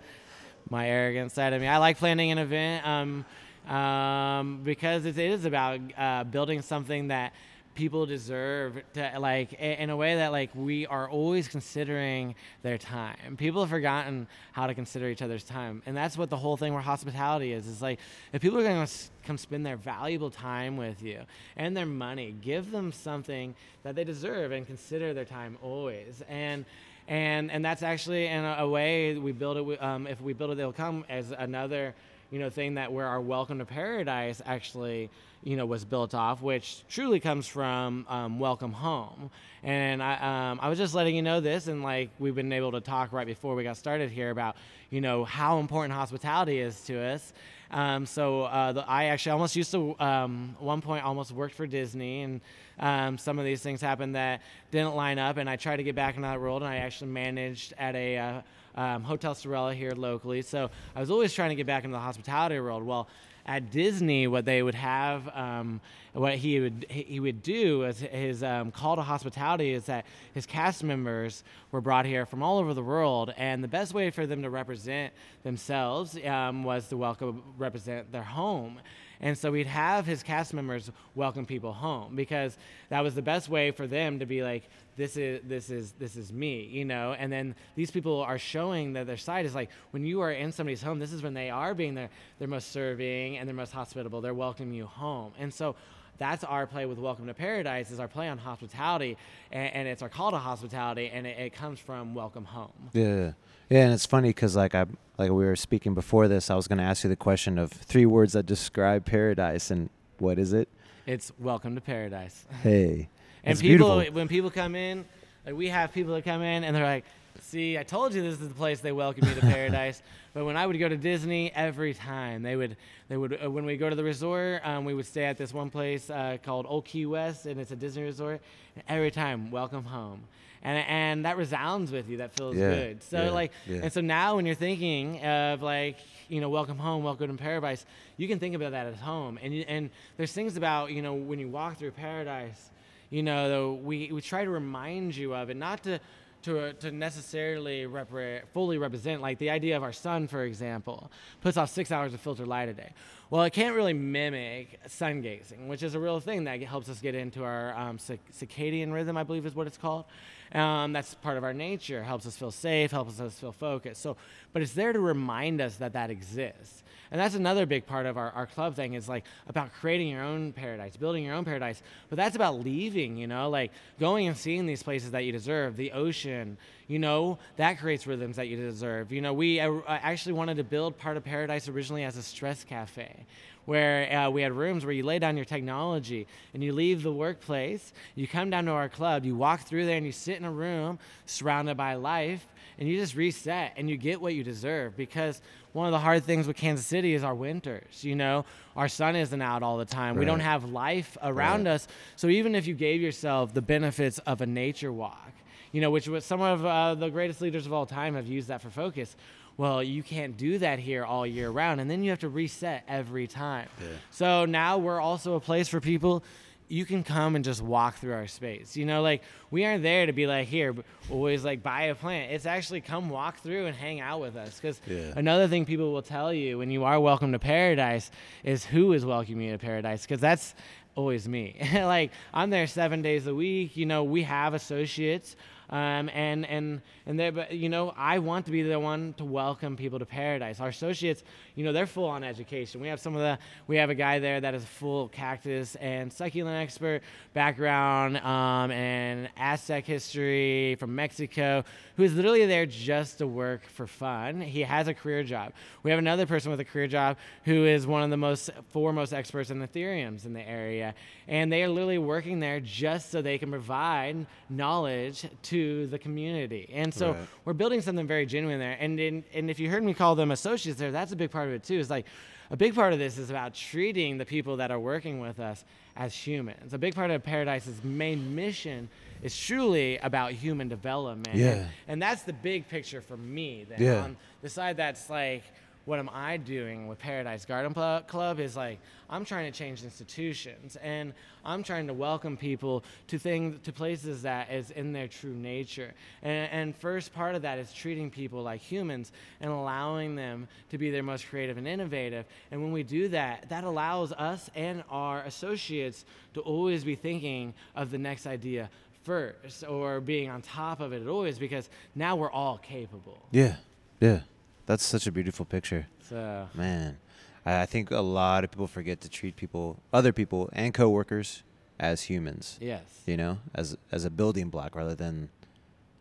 my 0.69 0.89
arrogant 0.89 1.33
side 1.33 1.53
of 1.53 1.61
me. 1.61 1.69
I 1.69 1.79
like 1.79 1.99
planning 1.99 2.31
an 2.31 2.39
event 2.39 2.87
um, 2.87 3.25
um, 3.73 4.61
because 4.65 5.05
it 5.05 5.19
is 5.19 5.45
about 5.45 5.81
uh, 5.97 6.25
building 6.25 6.63
something 6.63 7.09
that 7.09 7.33
people 7.75 8.05
deserve 8.05 8.83
to 8.95 9.13
like 9.19 9.53
in 9.55 9.91
a 9.91 9.97
way 9.97 10.17
that 10.17 10.33
like 10.33 10.51
we 10.55 10.87
are 10.87 11.09
always 11.09 11.49
considering 11.49 12.35
their 12.63 12.79
time. 12.79 13.37
People 13.37 13.63
have 13.63 13.71
forgotten 13.71 14.27
how 14.53 14.67
to 14.67 14.75
consider 14.75 15.09
each 15.09 15.23
other's 15.23 15.45
time. 15.45 15.83
And 15.87 15.97
that's 15.97 16.19
what 16.19 16.31
the 16.31 16.37
whole 16.37 16.57
thing 16.57 16.73
where 16.73 16.83
hospitality 16.83 17.53
is. 17.53 17.67
Is 17.67 17.81
like 17.81 18.01
if 18.33 18.43
people 18.43 18.59
are 18.59 18.63
going 18.63 18.87
to 18.87 18.93
come 19.25 19.39
spend 19.39 19.65
their 19.65 19.77
valuable 19.77 20.31
time 20.31 20.77
with 20.77 21.03
you 21.03 21.21
and 21.57 21.77
their 21.77 21.87
money 21.87 22.35
give 22.43 22.71
them 22.71 22.93
something 22.93 23.55
that 23.83 23.95
they 23.95 24.05
deserve 24.05 24.53
and 24.53 24.67
consider 24.67 25.15
their 25.15 25.25
time 25.25 25.57
always. 25.63 26.23
And 26.29 26.65
and 27.09 27.51
and 27.51 27.65
that's 27.65 27.83
actually 27.83 28.27
in 28.27 28.45
a, 28.45 28.57
a 28.61 28.69
way 28.69 29.17
we 29.17 29.33
build 29.33 29.57
it 29.57 29.83
um, 29.83 30.07
if 30.07 30.21
we 30.21 30.33
build 30.33 30.53
it 30.53 30.57
they'll 30.57 30.73
come 30.73 31.05
as 31.09 31.33
another 31.33 31.95
you 32.31 32.39
know 32.39 32.51
thing 32.51 32.75
that 32.75 32.93
where 32.93 33.07
our 33.07 33.21
welcome 33.21 33.59
to 33.59 33.65
paradise 33.65 34.41
actually 34.47 35.11
you 35.43 35.57
know 35.57 35.67
was 35.67 35.85
built 35.85 36.15
off 36.15 36.43
which 36.43 36.85
truly 36.89 37.21
comes 37.21 37.47
from 37.47 38.07
um, 38.09 38.39
welcome 38.39 38.73
home 38.73 39.31
and 39.63 40.03
I, 40.03 40.51
um, 40.51 40.61
I 40.63 40.69
was 40.69 40.79
just 40.79 40.95
letting 40.95 41.17
you 41.17 41.23
know 41.23 41.41
this 41.41 41.67
and 41.67 41.83
like 41.83 42.11
we've 42.19 42.35
been 42.35 42.53
able 42.53 42.73
to 42.73 42.81
talk 42.81 43.13
right 43.13 43.27
before 43.27 43.55
we 43.55 43.63
got 43.63 43.77
started 43.77 44.11
here 44.11 44.31
about 44.31 44.57
you 44.91 45.01
know 45.01 45.25
how 45.25 45.59
important 45.59 45.95
hospitality 45.95 46.59
is 46.59 46.81
to 46.83 47.01
us 47.01 47.33
um, 47.71 48.05
so 48.05 48.43
uh, 48.43 48.73
the, 48.73 48.89
I 48.89 49.07
actually 49.07 49.33
almost 49.33 49.55
used 49.55 49.71
to 49.73 49.95
um, 50.01 50.57
one 50.59 50.81
point 50.81 51.05
almost 51.05 51.31
worked 51.31 51.55
for 51.55 51.67
Disney, 51.67 52.23
and 52.23 52.41
um, 52.81 53.17
some 53.17 53.39
of 53.39 53.45
these 53.45 53.63
things 53.63 53.81
happened 53.81 54.17
that 54.17 54.43
didn't 54.73 54.97
line 54.97 55.19
up, 55.19 55.37
and 55.37 55.49
I 55.49 55.57
tried 55.57 55.77
to 55.77 55.85
get 55.85 55.95
back 55.95 56.17
into 56.17 56.27
that 56.27 56.41
world, 56.41 56.63
and 56.63 56.71
I 56.71 56.79
actually 56.79 57.11
managed 57.13 57.75
at 57.79 57.95
a 57.95 58.19
uh, 58.19 58.41
um, 58.75 59.05
Hotel 59.05 59.35
Sorella 59.35 59.75
here 59.75 59.93
locally. 59.93 60.43
So 60.43 60.71
I 60.97 61.01
was 61.01 61.11
always 61.11 61.33
trying 61.33 61.51
to 61.51 61.55
get 61.55 61.67
back 61.67 61.85
into 61.85 61.95
the 61.95 62.01
hospitality 62.01 62.59
world. 62.59 62.83
Well, 62.83 63.09
at 63.47 63.71
Disney, 63.71 64.27
what 64.27 64.45
they 64.45 64.63
would 64.63 64.75
have, 64.75 65.29
um, 65.35 65.81
what 66.13 66.35
he 66.35 66.61
would 66.61 66.87
he 66.89 67.21
would 67.21 67.43
do 67.43 67.85
as 67.85 68.01
his 68.01 68.43
um, 68.43 68.71
call 68.71 68.97
to 68.97 69.03
hospitality 69.03 69.73
is 69.73 69.85
that 69.85 70.05
his 70.35 70.47
cast 70.47 70.83
members 70.83 71.45
were 71.71 71.81
brought 71.81 72.07
here 72.07 72.27
from 72.27 72.43
all 72.43 72.59
over 72.59 72.75
the 72.75 72.83
world, 72.83 73.33
and 73.37 73.63
the 73.63 73.69
best 73.69 73.95
way 73.95 74.11
for 74.11 74.27
them 74.27 74.43
to 74.43 74.51
represent 74.51 75.13
themselves 75.43 76.19
um, 76.27 76.65
was 76.65 76.89
to 76.89 76.97
welcome 76.97 77.43
represent 77.59 78.11
their 78.13 78.23
home. 78.23 78.81
And 79.21 79.37
so 79.37 79.51
we'd 79.51 79.67
have 79.67 80.07
his 80.07 80.23
cast 80.23 80.55
members 80.55 80.91
welcome 81.15 81.45
people 81.45 81.73
home 81.73 82.17
because 82.17 82.57
that 82.89 83.01
was 83.01 83.15
the 83.15 83.23
best 83.23 83.49
way 83.49 83.71
for 83.71 83.87
them 83.87 84.19
to 84.19 84.27
be 84.27 84.43
like, 84.43 84.69
this 84.97 85.17
is 85.17 85.41
this 85.45 85.71
is 85.71 85.93
this 85.93 86.17
is 86.17 86.33
me, 86.33 86.65
you 86.65 86.85
know. 86.85 87.15
And 87.19 87.31
then 87.31 87.55
these 87.75 87.91
people 87.91 88.21
are 88.21 88.39
showing 88.39 88.95
that 88.95 89.07
their 89.07 89.17
side 89.17 89.47
is 89.47 89.55
like 89.55 89.71
when 89.91 90.05
you 90.05 90.21
are 90.21 90.33
in 90.33 90.53
somebody's 90.53 90.83
home, 90.83 90.99
this 90.99 91.13
is 91.13 91.23
when 91.23 91.35
they 91.35 91.51
are 91.51 91.75
being 91.75 91.95
their 91.95 92.09
their 92.39 92.49
most 92.49 92.73
serving 92.73 93.39
and 93.39 93.49
their 93.49 93.57
most 93.57 93.73
hospitable. 93.73 94.21
They're 94.21 94.35
welcoming 94.35 94.75
you 94.75 94.87
home. 94.87 95.33
And 95.39 95.53
so 95.53 95.77
that's 96.21 96.45
our 96.45 96.67
play 96.67 96.85
with 96.85 96.99
Welcome 96.99 97.27
to 97.29 97.35
Paradise 97.35 97.91
is 97.91 97.99
our 97.99 98.07
play 98.07 98.29
on 98.29 98.37
hospitality, 98.37 99.17
and, 99.51 99.73
and 99.73 99.89
it's 99.89 100.03
our 100.03 100.11
call 100.11 100.31
to 100.31 100.37
hospitality, 100.37 101.11
and 101.13 101.27
it, 101.27 101.39
it, 101.39 101.55
comes 101.55 101.81
from 101.81 102.15
Welcome 102.15 102.45
Home. 102.45 102.91
Yeah, 102.93 103.33
yeah, 103.71 103.85
and 103.85 103.95
it's 103.95 104.05
funny 104.05 104.29
because 104.29 104.55
like 104.55 104.75
I 104.75 104.85
like 105.17 105.31
we 105.31 105.47
were 105.47 105.57
speaking 105.57 105.95
before 105.95 106.29
this, 106.29 106.51
I 106.51 106.57
was 106.57 106.69
going 106.69 106.77
to 106.77 106.85
ask 106.85 107.05
you 107.05 107.09
the 107.09 107.17
question 107.17 107.59
of 107.59 107.73
three 107.73 108.05
words 108.05 108.35
that 108.35 108.45
describe 108.45 109.07
paradise, 109.07 109.71
and 109.71 109.89
what 110.19 110.39
is 110.39 110.53
it? 110.53 110.69
It's 111.07 111.33
Welcome 111.39 111.75
to 111.75 111.81
Paradise. 111.81 112.45
Hey, 112.63 113.09
and 113.45 113.59
people 113.59 113.97
beautiful. 113.97 114.15
when 114.15 114.29
people 114.29 114.51
come 114.51 114.75
in, 114.75 115.07
like 115.47 115.55
we 115.55 115.69
have 115.69 115.91
people 115.91 116.13
that 116.13 116.25
come 116.25 116.43
in 116.43 116.65
and 116.65 116.77
they're 116.77 116.85
like, 116.85 117.07
See, 117.43 117.79
I 117.79 117.83
told 117.83 118.15
you 118.15 118.23
this 118.23 118.41
is 118.41 118.49
the 118.49 118.55
place 118.55 118.81
they 118.81 118.93
welcome 118.93 119.27
you 119.27 119.35
to 119.35 119.41
paradise. 119.41 120.03
but 120.35 120.45
when 120.45 120.57
I 120.57 120.67
would 120.67 120.79
go 120.79 120.89
to 120.89 120.97
Disney, 120.97 121.51
every 121.55 121.95
time 121.95 122.43
they 122.43 122.55
would, 122.55 122.77
they 123.09 123.17
would, 123.17 123.39
uh, 123.43 123.51
when 123.51 123.65
we 123.65 123.77
go 123.77 123.89
to 123.89 123.97
the 123.97 124.05
resort, 124.05 124.61
um, 124.65 124.85
we 124.85 124.95
would 124.95 125.07
stay 125.07 125.25
at 125.25 125.39
this 125.39 125.53
one 125.53 125.71
place 125.71 126.11
uh, 126.11 126.37
called 126.43 126.67
Old 126.69 126.85
Key 126.85 127.07
West, 127.07 127.47
and 127.47 127.59
it's 127.59 127.71
a 127.71 127.77
Disney 127.77 128.03
resort. 128.03 128.41
And 128.77 128.85
every 128.89 129.11
time, 129.11 129.51
welcome 129.51 129.85
home, 129.85 130.21
and 130.63 130.79
and 130.87 131.25
that 131.25 131.39
resounds 131.39 131.91
with 131.91 132.09
you. 132.09 132.19
That 132.19 132.33
feels 132.37 132.57
yeah, 132.57 132.71
good. 132.71 133.03
So 133.03 133.25
yeah, 133.25 133.31
like, 133.31 133.53
yeah. 133.67 133.81
and 133.83 133.93
so 133.93 134.01
now 134.01 134.37
when 134.37 134.45
you're 134.45 134.55
thinking 134.55 135.25
of 135.25 135.63
like, 135.63 135.99
you 136.29 136.41
know, 136.41 136.51
welcome 136.51 136.79
home, 136.79 137.03
welcome 137.03 137.37
to 137.37 137.43
paradise, 137.43 137.87
you 138.17 138.29
can 138.29 138.39
think 138.39 138.55
about 138.55 138.73
that 138.73 138.87
at 138.87 138.97
home. 138.97 139.39
And 139.43 139.55
you, 139.55 139.65
and 139.67 139.91
there's 140.19 140.33
things 140.33 140.57
about 140.57 140.93
you 140.93 141.01
know 141.01 141.15
when 141.15 141.39
you 141.39 141.49
walk 141.49 141.79
through 141.79 141.93
paradise, 141.93 142.71
you 143.09 143.23
know, 143.23 143.81
we 143.83 144.13
we 144.13 144.21
try 144.21 144.45
to 144.45 144.51
remind 144.51 145.17
you 145.17 145.35
of 145.35 145.49
it, 145.49 145.57
not 145.57 145.83
to 145.85 146.01
to, 146.43 146.73
to 146.75 146.91
necessarily 146.91 147.85
repre- 147.85 148.43
fully 148.53 148.79
represent. 148.79 149.21
Like 149.21 149.39
the 149.39 149.51
idea 149.51 149.77
of 149.77 149.83
our 149.83 149.93
sun, 149.93 150.29
for 150.29 150.45
example, 150.45 151.11
puts 151.41 151.57
off 151.57 151.71
six 151.71 151.91
hours 151.93 152.15
of 152.15 152.21
filtered 152.21 152.49
light 152.49 152.69
a 152.69 152.75
day. 152.75 152.93
Well, 153.31 153.45
it 153.45 153.53
can't 153.53 153.77
really 153.77 153.93
mimic 153.93 154.81
sun 154.89 155.21
gazing, 155.21 155.69
which 155.69 155.85
is 155.85 155.95
a 155.95 156.01
real 156.01 156.19
thing 156.19 156.45
that 156.45 156.61
helps 156.63 156.89
us 156.89 157.01
get 157.01 157.15
into 157.15 157.45
our 157.45 157.73
um, 157.79 157.97
circadian 157.97 158.93
rhythm, 158.93 159.17
I 159.17 159.23
believe 159.23 159.47
is 159.47 159.55
what 159.55 159.69
it's 159.69 159.79
called. 159.79 160.07
Um, 160.53 160.93
that's 160.93 161.15
part 161.15 161.37
of 161.37 161.45
our 161.45 161.55
nature, 161.55 162.03
helps 162.03 162.27
us 162.27 162.37
feel 162.37 162.51
safe, 162.51 162.91
helps 162.91 163.21
us 163.21 163.39
feel 163.39 163.53
focused. 163.53 164.03
So, 164.03 164.17
but 164.53 164.63
it's 164.63 164.73
there 164.73 164.93
to 164.93 164.99
remind 164.99 165.61
us 165.61 165.77
that 165.77 165.93
that 165.93 166.11
exists. 166.11 166.83
And 167.13 167.21
that's 167.21 167.37
another 167.37 167.67
big 167.67 167.87
part 167.87 168.07
of 168.07 168.17
our, 168.17 168.33
our 168.33 168.47
club 168.47 168.75
thing 168.75 168.95
is 168.95 169.09
like 169.09 169.25
about 169.47 169.73
creating 169.75 170.09
your 170.09 170.23
own 170.23 170.53
paradise, 170.53 170.97
building 170.97 171.25
your 171.25 171.35
own 171.35 171.45
paradise. 171.45 171.81
But 172.09 172.17
that's 172.17 172.35
about 172.35 172.59
leaving, 172.59 173.17
you 173.17 173.29
know, 173.29 173.49
like 173.49 173.71
going 174.01 174.27
and 174.27 174.37
seeing 174.37 174.67
these 174.67 174.83
places 174.83 175.13
that 175.13 175.25
you 175.25 175.31
deserve, 175.31 175.77
the 175.77 175.93
ocean, 175.93 176.59
you 176.91 176.99
know, 176.99 177.39
that 177.57 177.79
creates 177.79 178.05
rhythms 178.05 178.35
that 178.35 178.49
you 178.49 178.57
deserve. 178.57 179.13
You 179.13 179.21
know, 179.21 179.33
we 179.33 179.61
uh, 179.61 179.79
actually 179.87 180.33
wanted 180.33 180.57
to 180.57 180.65
build 180.65 180.99
part 180.99 181.17
of 181.17 181.23
paradise 181.23 181.69
originally 181.69 182.03
as 182.03 182.17
a 182.17 182.23
stress 182.23 182.65
cafe 182.65 183.27
where 183.65 184.13
uh, 184.13 184.29
we 184.29 184.43
had 184.43 184.51
rooms 184.51 184.85
where 184.85 184.93
you 184.93 185.05
lay 185.05 185.21
down 185.21 185.37
your 185.37 185.45
technology 185.45 186.27
and 186.53 186.65
you 186.65 186.73
leave 186.73 187.05
the 187.05 187.13
workplace, 187.13 187.93
you 188.17 188.27
come 188.27 188.51
down 188.51 188.65
to 188.65 188.73
our 188.73 188.89
club, 188.89 189.25
you 189.25 189.37
walk 189.37 189.61
through 189.61 189.87
there 189.87 189.97
and 189.97 190.05
you 190.05 190.11
sit 190.11 190.37
in 190.37 190.45
a 190.45 190.51
room 190.51 190.99
surrounded 191.27 191.77
by 191.77 191.95
life 191.95 192.45
and 192.77 192.89
you 192.89 192.99
just 192.99 193.15
reset 193.15 193.73
and 193.77 193.89
you 193.89 193.97
get 193.97 194.21
what 194.21 194.35
you 194.35 194.43
deserve 194.43 194.97
because 194.97 195.41
one 195.73 195.87
of 195.87 195.93
the 195.93 195.99
hard 196.01 196.25
things 196.25 196.49
with 196.49 196.57
Kansas 196.57 196.87
City 196.87 197.15
is 197.15 197.23
our 197.23 197.37
winters. 197.37 198.03
You 198.03 198.17
know, 198.17 198.45
our 198.75 198.89
sun 198.89 199.15
isn't 199.15 199.41
out 199.41 199.63
all 199.63 199.79
the 199.79 199.85
time. 199.85 200.17
Right. 200.17 200.21
We 200.21 200.27
don't 200.27 200.41
have 200.41 200.65
life 200.65 201.17
around 201.23 201.67
right. 201.67 201.75
us. 201.75 201.87
So 202.17 202.27
even 202.27 202.57
if 202.57 202.67
you 202.67 202.75
gave 202.75 203.01
yourself 203.01 203.55
the 203.55 203.63
benefits 203.63 204.19
of 204.21 204.41
a 204.41 204.47
nature 204.47 204.93
walk, 204.93 205.31
you 205.73 205.81
know, 205.81 205.91
which 205.91 206.09
was 206.09 206.25
some 206.25 206.41
of 206.41 206.65
uh, 206.65 206.95
the 206.95 207.09
greatest 207.09 207.41
leaders 207.41 207.67
of 207.67 207.73
all 207.73 207.87
time 207.87 208.15
have 208.15 208.27
used 208.27 208.49
that 208.49 208.63
for 208.63 208.71
focus. 208.71 209.17
Well, 209.57 209.83
you 209.83 210.03
can't 210.03 210.37
do 210.37 210.59
that 210.59 210.79
here 210.79 211.05
all 211.05 211.27
year 211.27 211.51
round, 211.51 211.81
and 211.81 211.91
then 211.91 212.03
you 212.03 212.11
have 212.11 212.21
to 212.21 212.29
reset 212.29 212.85
every 212.89 213.27
time. 213.27 213.69
Yeah. 213.81 213.89
So 214.11 214.45
now 214.47 214.79
we're 214.79 215.01
also 215.01 215.35
a 215.35 215.41
place 215.41 215.69
for 215.69 215.81
people 215.81 216.25
you 216.71 216.85
can 216.85 217.03
come 217.03 217.35
and 217.35 217.45
just 217.45 217.61
walk 217.61 217.97
through 217.97 218.13
our 218.13 218.29
space. 218.29 218.77
You 218.77 218.87
know, 218.87 219.03
like 219.03 219.23
we 219.51 219.65
aren't 219.65 219.83
there 219.83 220.07
to 220.07 220.13
be 220.13 220.29
like 220.29 220.47
here, 220.47 220.75
always 221.11 221.45
like 221.45 221.65
buy 221.65 221.83
a 221.83 221.97
plant. 221.97 222.31
It's 222.31 222.47
actually 222.47 222.81
come 222.81 223.11
walk 223.11 223.41
through 223.41 223.67
and 223.67 223.77
hang 223.77 224.01
out 224.01 224.21
with 224.21 224.37
us. 224.37 224.59
Because 224.61 224.81
yeah. 224.87 225.13
another 225.17 225.49
thing 225.49 225.65
people 225.65 225.93
will 225.93 226.01
tell 226.01 226.33
you 226.33 226.59
when 226.59 226.71
you 226.71 226.85
are 226.85 227.01
welcome 227.01 227.33
to 227.33 227.41
paradise 227.41 228.13
is 228.45 228.65
who 228.65 228.93
is 228.93 229.05
welcoming 229.05 229.49
you 229.49 229.53
to 229.53 229.59
paradise. 229.59 230.03
Because 230.03 230.21
that's 230.21 230.55
always 230.95 231.29
me. 231.29 231.57
like 231.75 232.13
I'm 232.33 232.51
there 232.51 232.69
seven 232.69 233.03
days 233.03 233.27
a 233.27 233.35
week. 233.35 233.77
You 233.77 233.87
know, 233.87 234.05
we 234.05 234.23
have 234.23 234.55
associates 234.55 235.35
um, 235.71 236.11
and 236.13 236.45
and 236.47 236.83
and 237.07 237.19
they, 237.19 237.31
but 237.31 237.53
you 237.53 237.69
know, 237.69 237.95
I 237.97 238.19
want 238.19 238.45
to 238.47 238.53
be 238.53 238.63
the 238.63 238.79
one 238.79 239.15
to 239.15 239.25
welcome 239.25 239.77
people 239.77 240.01
to 240.01 240.07
paradise. 240.07 240.61
Our 240.61 240.69
associates, 240.69 241.23
you 241.55 241.65
know, 241.65 241.73
they're 241.73 241.87
full 241.87 242.07
on 242.07 242.25
education. 242.25 242.81
We 242.81 242.89
have 242.89 242.99
some 242.99 243.15
of 243.15 243.21
the, 243.21 243.39
we 243.69 243.77
have 243.77 243.89
a 243.89 243.95
guy 243.95 244.19
there 244.19 244.41
that 244.41 244.55
is 244.55 244.65
full 244.65 245.09
cactus 245.09 245.77
and 245.77 246.13
succulent 246.13 246.61
expert 246.61 247.03
background 247.35 248.17
um, 248.19 248.73
and 248.73 249.29
Aztec 249.37 249.87
history 249.87 250.77
from 250.81 250.95
Mexico, 250.95 251.65
who 251.97 252.03
is 252.03 252.15
literally 252.15 252.47
there 252.47 252.67
just 252.67 253.19
to 253.19 253.27
work 253.29 253.65
for 253.67 253.87
fun. 253.87 254.41
He 254.41 254.63
has 254.63 254.89
a 254.89 254.95
career 254.95 255.23
job. 255.23 255.53
We 255.85 255.91
have 255.91 255.99
another 255.99 256.27
person 256.27 256.51
with 256.51 256.59
a 256.59 256.65
career 256.65 256.89
job 256.89 257.17
who 257.45 257.65
is 257.65 257.87
one 257.87 258.03
of 258.03 258.11
the 258.11 258.17
most 258.17 258.51
foremost 258.71 259.13
experts 259.13 259.51
in 259.51 259.61
Ethereums 259.61 260.27
in 260.27 260.33
the 260.33 260.47
area, 260.49 260.95
and 261.29 261.53
they 261.53 261.63
are 261.63 261.69
literally 261.69 261.99
working 261.99 262.41
there 262.41 262.59
just 262.59 263.11
so 263.11 263.23
they 263.23 263.39
can 263.39 263.51
provide 263.51 264.27
knowledge 264.49 265.27
to 265.43 265.60
the 265.87 265.99
community. 265.99 266.71
And 266.73 266.93
so 266.93 267.13
right. 267.13 267.29
we're 267.45 267.53
building 267.53 267.81
something 267.81 268.07
very 268.07 268.27
genuine 268.27 268.59
there. 268.59 268.77
And 268.79 268.99
in, 268.99 269.25
and 269.35 269.51
if 269.51 269.59
you 269.59 269.71
heard 269.71 269.83
me 269.83 269.95
call 269.95 270.15
them 270.15 270.31
associates 270.31 270.79
there, 270.79 270.91
that's 270.91 271.13
a 271.13 271.17
big 271.17 271.31
part 271.31 271.49
of 271.49 271.55
it 271.55 271.65
too. 271.65 271.79
Is 271.79 271.91
like 271.91 272.07
a 272.51 272.57
big 272.57 272.75
part 272.75 272.93
of 272.93 272.99
this 272.99 273.17
is 273.17 273.31
about 273.31 273.55
treating 273.55 274.19
the 274.19 274.25
people 274.25 274.57
that 274.57 274.71
are 274.71 274.81
working 274.81 275.21
with 275.21 275.39
us 275.39 275.65
as 275.97 276.15
humans. 276.15 276.75
A 276.75 276.79
big 276.79 276.95
part 276.95 277.11
of 277.11 277.23
Paradise's 277.23 277.83
main 277.85 278.35
mission 278.35 278.89
is 279.23 279.39
truly 279.39 279.99
about 279.99 280.33
human 280.33 280.69
development. 280.69 281.37
Yeah. 281.37 281.51
And, 281.51 281.69
and 281.89 282.03
that's 282.03 282.23
the 282.23 282.33
big 282.33 282.69
picture 282.69 283.01
for 283.01 283.17
me. 283.17 283.67
Then 283.69 283.81
yeah. 283.81 284.03
on 284.03 284.17
the 284.43 284.49
side 284.49 284.77
that's 284.77 285.09
like 285.09 285.45
what 285.85 285.99
am 285.99 286.11
I 286.13 286.37
doing 286.37 286.87
with 286.89 286.99
Paradise 286.99 287.45
Garden 287.45 287.75
Club 287.75 288.41
is 288.41 288.57
like 288.57 288.79
I'm 289.09 289.25
trying 289.25 289.51
to 289.51 289.59
change 289.59 289.83
institutions 289.83 290.77
and 290.77 291.13
I'm 291.45 291.63
trying 291.63 291.87
to 291.87 291.95
welcome 291.95 292.37
people 292.37 292.85
to 293.09 293.19
things 293.19 293.59
to 293.65 293.73
places 293.73 294.23
that 294.23 294.53
is 294.53 294.71
in 294.71 294.93
their 294.93 295.09
true 295.09 295.35
nature. 295.35 295.93
And, 296.23 296.51
and 296.53 296.77
first 296.77 297.13
part 297.15 297.35
of 297.35 297.43
that 297.43 297.59
is 297.59 297.73
treating 297.73 298.11
people 298.11 298.43
like 298.43 298.61
humans 298.61 299.11
and 299.41 299.51
allowing 299.51 300.15
them 300.15 300.49
to 300.71 300.79
be 300.79 300.91
their 300.91 301.03
most 301.03 301.29
creative 301.29 301.59
and 301.59 301.67
innovative. 301.67 302.27
And 302.51 302.63
when 302.63 302.73
we 302.73 302.83
do 302.83 303.09
that, 303.09 303.49
that 303.49 303.65
allows 303.65 304.13
us 304.13 304.51
and 304.55 304.85
our 304.91 305.23
associates 305.23 306.05
to 306.35 306.41
always 306.41 306.85
be 306.85 306.95
thinking 306.95 307.55
of 307.75 307.91
the 307.91 307.99
next 307.99 308.27
idea 308.27 308.71
first 309.03 309.65
or 309.65 310.01
being 310.01 310.29
on 310.29 310.43
top 310.43 310.81
of 310.81 310.93
it 310.93 311.07
always 311.07 311.39
because 311.39 311.69
now 311.95 312.17
we're 312.17 312.31
all 312.31 312.59
capable. 312.59 313.19
Yeah. 313.31 313.57
Yeah. 314.01 314.21
That's 314.67 314.85
such 314.85 315.07
a 315.07 315.13
beautiful 315.13 315.45
picture. 315.45 315.89
So 316.09 316.49
man, 316.55 316.99
I, 317.45 317.63
I 317.63 317.67
think 317.67 317.91
a 317.91 318.01
lot 318.01 318.45
of 318.45 318.51
people 318.51 318.67
forget 318.67 319.01
to 319.01 319.09
treat 319.09 319.37
people, 319.37 319.81
other 319.93 320.13
people, 320.13 320.49
and 320.53 320.73
coworkers 320.73 321.43
as 321.79 322.03
humans. 322.03 322.59
Yes. 322.61 322.83
You 323.07 323.17
know, 323.17 323.39
as 323.55 323.77
as 323.91 324.05
a 324.05 324.11
building 324.11 324.49
block 324.49 324.77
rather 324.77 324.95
than, 324.95 325.31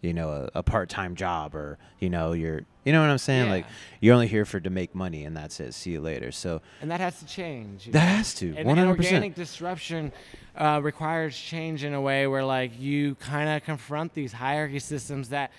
you 0.01 0.13
know, 0.13 0.29
a, 0.29 0.59
a 0.59 0.63
part 0.63 0.89
time 0.89 1.15
job 1.15 1.55
or 1.55 1.77
you 1.99 2.09
know 2.09 2.33
you're 2.33 2.61
you 2.85 2.93
know 2.93 3.01
what 3.01 3.09
I'm 3.09 3.17
saying? 3.17 3.45
Yeah. 3.45 3.51
Like 3.51 3.65
you're 4.01 4.13
only 4.13 4.27
here 4.27 4.45
for 4.45 4.59
to 4.59 4.69
make 4.69 4.93
money 4.93 5.23
and 5.25 5.35
that's 5.35 5.59
it. 5.59 5.73
See 5.73 5.91
you 5.91 6.01
later. 6.01 6.31
So 6.31 6.61
and 6.81 6.91
that 6.91 6.99
has 6.99 7.19
to 7.19 7.25
change. 7.25 7.85
That 7.85 7.93
know? 7.93 7.99
has 7.99 8.33
to. 8.35 8.53
One 8.63 8.77
hundred 8.77 8.97
percent. 8.97 9.15
Organic 9.15 9.35
disruption 9.35 10.11
uh, 10.55 10.79
requires 10.83 11.37
change 11.37 11.83
in 11.83 11.93
a 11.93 12.01
way 12.01 12.27
where 12.27 12.43
like 12.43 12.79
you 12.79 13.15
kind 13.15 13.49
of 13.49 13.63
confront 13.63 14.13
these 14.13 14.33
hierarchy 14.33 14.79
systems 14.79 15.29
that 15.29 15.51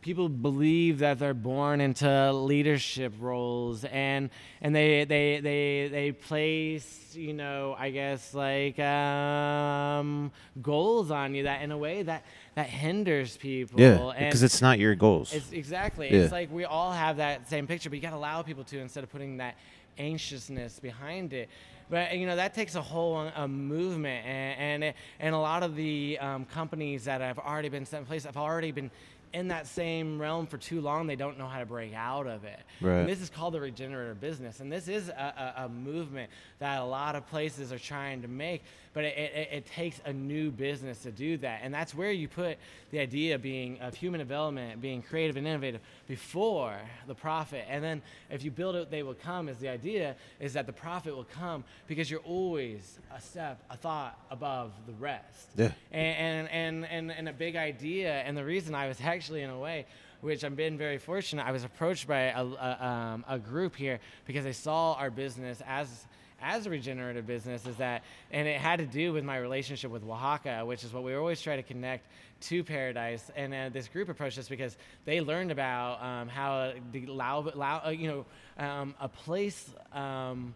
people 0.00 0.28
believe 0.28 1.00
that 1.00 1.18
they're 1.18 1.34
born 1.34 1.80
into 1.80 2.32
leadership 2.32 3.12
roles 3.18 3.84
and 3.84 4.30
and 4.60 4.74
they 4.74 5.04
they 5.04 5.40
they 5.40 5.88
they 5.90 6.12
place 6.12 7.14
you 7.16 7.32
know 7.32 7.74
i 7.78 7.90
guess 7.90 8.32
like 8.32 8.78
um 8.78 10.30
goals 10.62 11.10
on 11.10 11.34
you 11.34 11.42
that 11.44 11.62
in 11.62 11.72
a 11.72 11.78
way 11.78 12.02
that 12.02 12.24
that 12.54 12.68
hinders 12.68 13.36
people 13.36 13.80
Yeah, 13.80 14.10
and 14.10 14.26
because 14.26 14.42
it's 14.42 14.62
not 14.62 14.78
your 14.78 14.94
goals. 14.94 15.32
it's 15.32 15.50
exactly 15.52 16.08
Yeah. 16.10 16.20
it's 16.22 16.32
like 16.32 16.52
we 16.52 16.64
all 16.64 16.92
have 16.92 17.16
that 17.16 17.48
same 17.48 17.66
picture 17.66 17.90
but 17.90 17.96
you 17.96 18.02
got 18.02 18.10
to 18.10 18.16
allow 18.16 18.42
people 18.42 18.64
to 18.64 18.78
instead 18.78 19.02
of 19.04 19.10
putting 19.10 19.38
that 19.38 19.56
anxiousness 19.98 20.78
behind 20.78 21.32
it 21.32 21.48
but 21.90 22.16
you 22.16 22.24
know 22.26 22.36
that 22.36 22.54
takes 22.54 22.76
a 22.76 22.80
whole 22.82 23.18
a 23.18 23.48
movement 23.48 24.24
and 24.24 24.58
and, 24.60 24.84
it, 24.84 24.96
and 25.18 25.34
a 25.34 25.38
lot 25.38 25.62
of 25.64 25.74
the 25.74 26.16
um, 26.20 26.44
companies 26.44 27.04
that 27.06 27.20
have 27.20 27.38
already 27.38 27.68
been 27.68 27.84
set 27.84 27.98
in 27.98 28.06
place 28.06 28.24
have 28.24 28.36
already 28.36 28.70
been 28.70 28.90
in 29.32 29.48
that 29.48 29.66
same 29.66 30.20
realm 30.20 30.46
for 30.46 30.56
too 30.58 30.80
long 30.80 31.06
they 31.06 31.16
don't 31.16 31.38
know 31.38 31.46
how 31.46 31.58
to 31.58 31.66
break 31.66 31.92
out 31.94 32.26
of 32.26 32.44
it 32.44 32.58
Right. 32.80 33.00
and 33.00 33.08
this 33.08 33.20
is 33.20 33.28
called 33.30 33.54
the 33.54 33.60
regenerative 33.60 34.20
business 34.20 34.60
and 34.60 34.70
this 34.72 34.88
is 34.88 35.08
a, 35.08 35.54
a, 35.58 35.64
a 35.64 35.68
movement 35.68 36.30
that 36.58 36.80
a 36.80 36.84
lot 36.84 37.14
of 37.16 37.26
places 37.28 37.72
are 37.72 37.78
trying 37.78 38.22
to 38.22 38.28
make 38.28 38.62
but 38.94 39.04
it, 39.04 39.16
it, 39.16 39.48
it 39.52 39.66
takes 39.66 40.00
a 40.04 40.12
new 40.12 40.50
business 40.50 41.02
to 41.02 41.10
do 41.10 41.36
that 41.38 41.60
and 41.62 41.72
that's 41.72 41.94
where 41.94 42.10
you 42.12 42.28
put 42.28 42.56
the 42.90 42.98
idea 42.98 43.38
being 43.38 43.78
of 43.80 43.94
human 43.94 44.18
development 44.18 44.80
being 44.80 45.02
creative 45.02 45.36
and 45.36 45.46
innovative 45.46 45.80
before 46.06 46.76
the 47.06 47.14
profit 47.14 47.64
and 47.68 47.82
then 47.84 48.02
if 48.30 48.42
you 48.44 48.50
build 48.50 48.74
it 48.76 48.90
they 48.90 49.02
will 49.02 49.14
come 49.14 49.48
is 49.48 49.58
the 49.58 49.68
idea 49.68 50.14
is 50.40 50.52
that 50.54 50.66
the 50.66 50.72
profit 50.72 51.14
will 51.14 51.26
come 51.32 51.64
because 51.86 52.10
you're 52.10 52.20
always 52.20 52.98
a 53.14 53.20
step 53.20 53.60
a 53.70 53.76
thought 53.76 54.18
above 54.30 54.72
the 54.86 54.92
rest 54.94 55.48
Yeah. 55.56 55.70
and, 55.92 56.48
and, 56.48 56.84
and, 56.86 57.12
and 57.12 57.28
a 57.28 57.32
big 57.32 57.56
idea. 57.56 58.12
And 58.22 58.36
the 58.36 58.44
reason 58.44 58.74
I 58.74 58.88
was 58.88 58.98
actually, 59.02 59.42
in 59.42 59.50
a 59.50 59.58
way, 59.58 59.86
which 60.20 60.44
I've 60.44 60.56
been 60.56 60.76
very 60.78 60.98
fortunate, 60.98 61.46
I 61.46 61.52
was 61.52 61.64
approached 61.64 62.06
by 62.06 62.20
a, 62.32 62.44
a, 62.44 62.86
um, 62.86 63.24
a 63.28 63.38
group 63.38 63.76
here 63.76 64.00
because 64.26 64.44
they 64.44 64.52
saw 64.52 64.94
our 64.94 65.10
business 65.10 65.62
as 65.66 66.06
as 66.40 66.66
a 66.66 66.70
regenerative 66.70 67.26
business 67.26 67.66
is 67.66 67.76
that 67.76 68.02
and 68.30 68.46
it 68.46 68.60
had 68.60 68.78
to 68.78 68.86
do 68.86 69.12
with 69.12 69.24
my 69.24 69.36
relationship 69.38 69.90
with 69.90 70.02
oaxaca 70.04 70.64
which 70.64 70.84
is 70.84 70.92
what 70.92 71.02
we 71.02 71.14
always 71.14 71.40
try 71.40 71.56
to 71.56 71.62
connect 71.62 72.06
to 72.40 72.62
paradise 72.62 73.30
and 73.36 73.52
uh, 73.52 73.68
this 73.70 73.88
group 73.88 74.08
approached 74.08 74.38
us 74.38 74.48
because 74.48 74.76
they 75.04 75.20
learned 75.20 75.50
about 75.50 76.02
um, 76.02 76.28
how 76.28 76.72
the 76.92 77.06
allow, 77.06 77.40
allow 77.40 77.82
uh, 77.84 77.90
you 77.90 78.08
know 78.08 78.64
um, 78.64 78.94
a 79.00 79.08
place 79.08 79.70
um, 79.92 80.54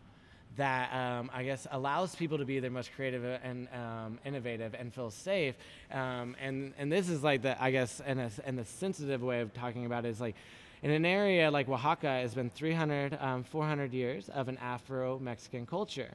that 0.56 0.92
um, 0.92 1.30
I 1.32 1.44
guess 1.44 1.66
allows 1.70 2.14
people 2.14 2.38
to 2.38 2.44
be 2.44 2.60
their 2.60 2.70
most 2.70 2.92
creative 2.94 3.24
and 3.24 3.68
um, 3.72 4.18
innovative 4.24 4.74
and 4.74 4.92
feel 4.92 5.10
safe. 5.10 5.54
Um, 5.90 6.36
and 6.40 6.74
and 6.78 6.92
this 6.92 7.08
is 7.08 7.22
like 7.22 7.42
the 7.42 7.60
I 7.62 7.70
guess 7.70 8.00
and 8.04 8.20
a 8.20 8.30
in 8.46 8.56
the 8.56 8.64
sensitive 8.64 9.22
way 9.22 9.40
of 9.40 9.54
talking 9.54 9.86
about 9.86 10.04
it 10.04 10.10
is 10.10 10.20
like 10.20 10.36
in 10.82 10.90
an 10.90 11.04
area 11.04 11.50
like 11.50 11.68
Oaxaca 11.68 12.08
has 12.08 12.34
been 12.34 12.50
300, 12.50 13.16
um, 13.20 13.44
400 13.44 13.92
years 13.92 14.28
of 14.30 14.48
an 14.48 14.58
Afro-Mexican 14.58 15.64
culture. 15.64 16.10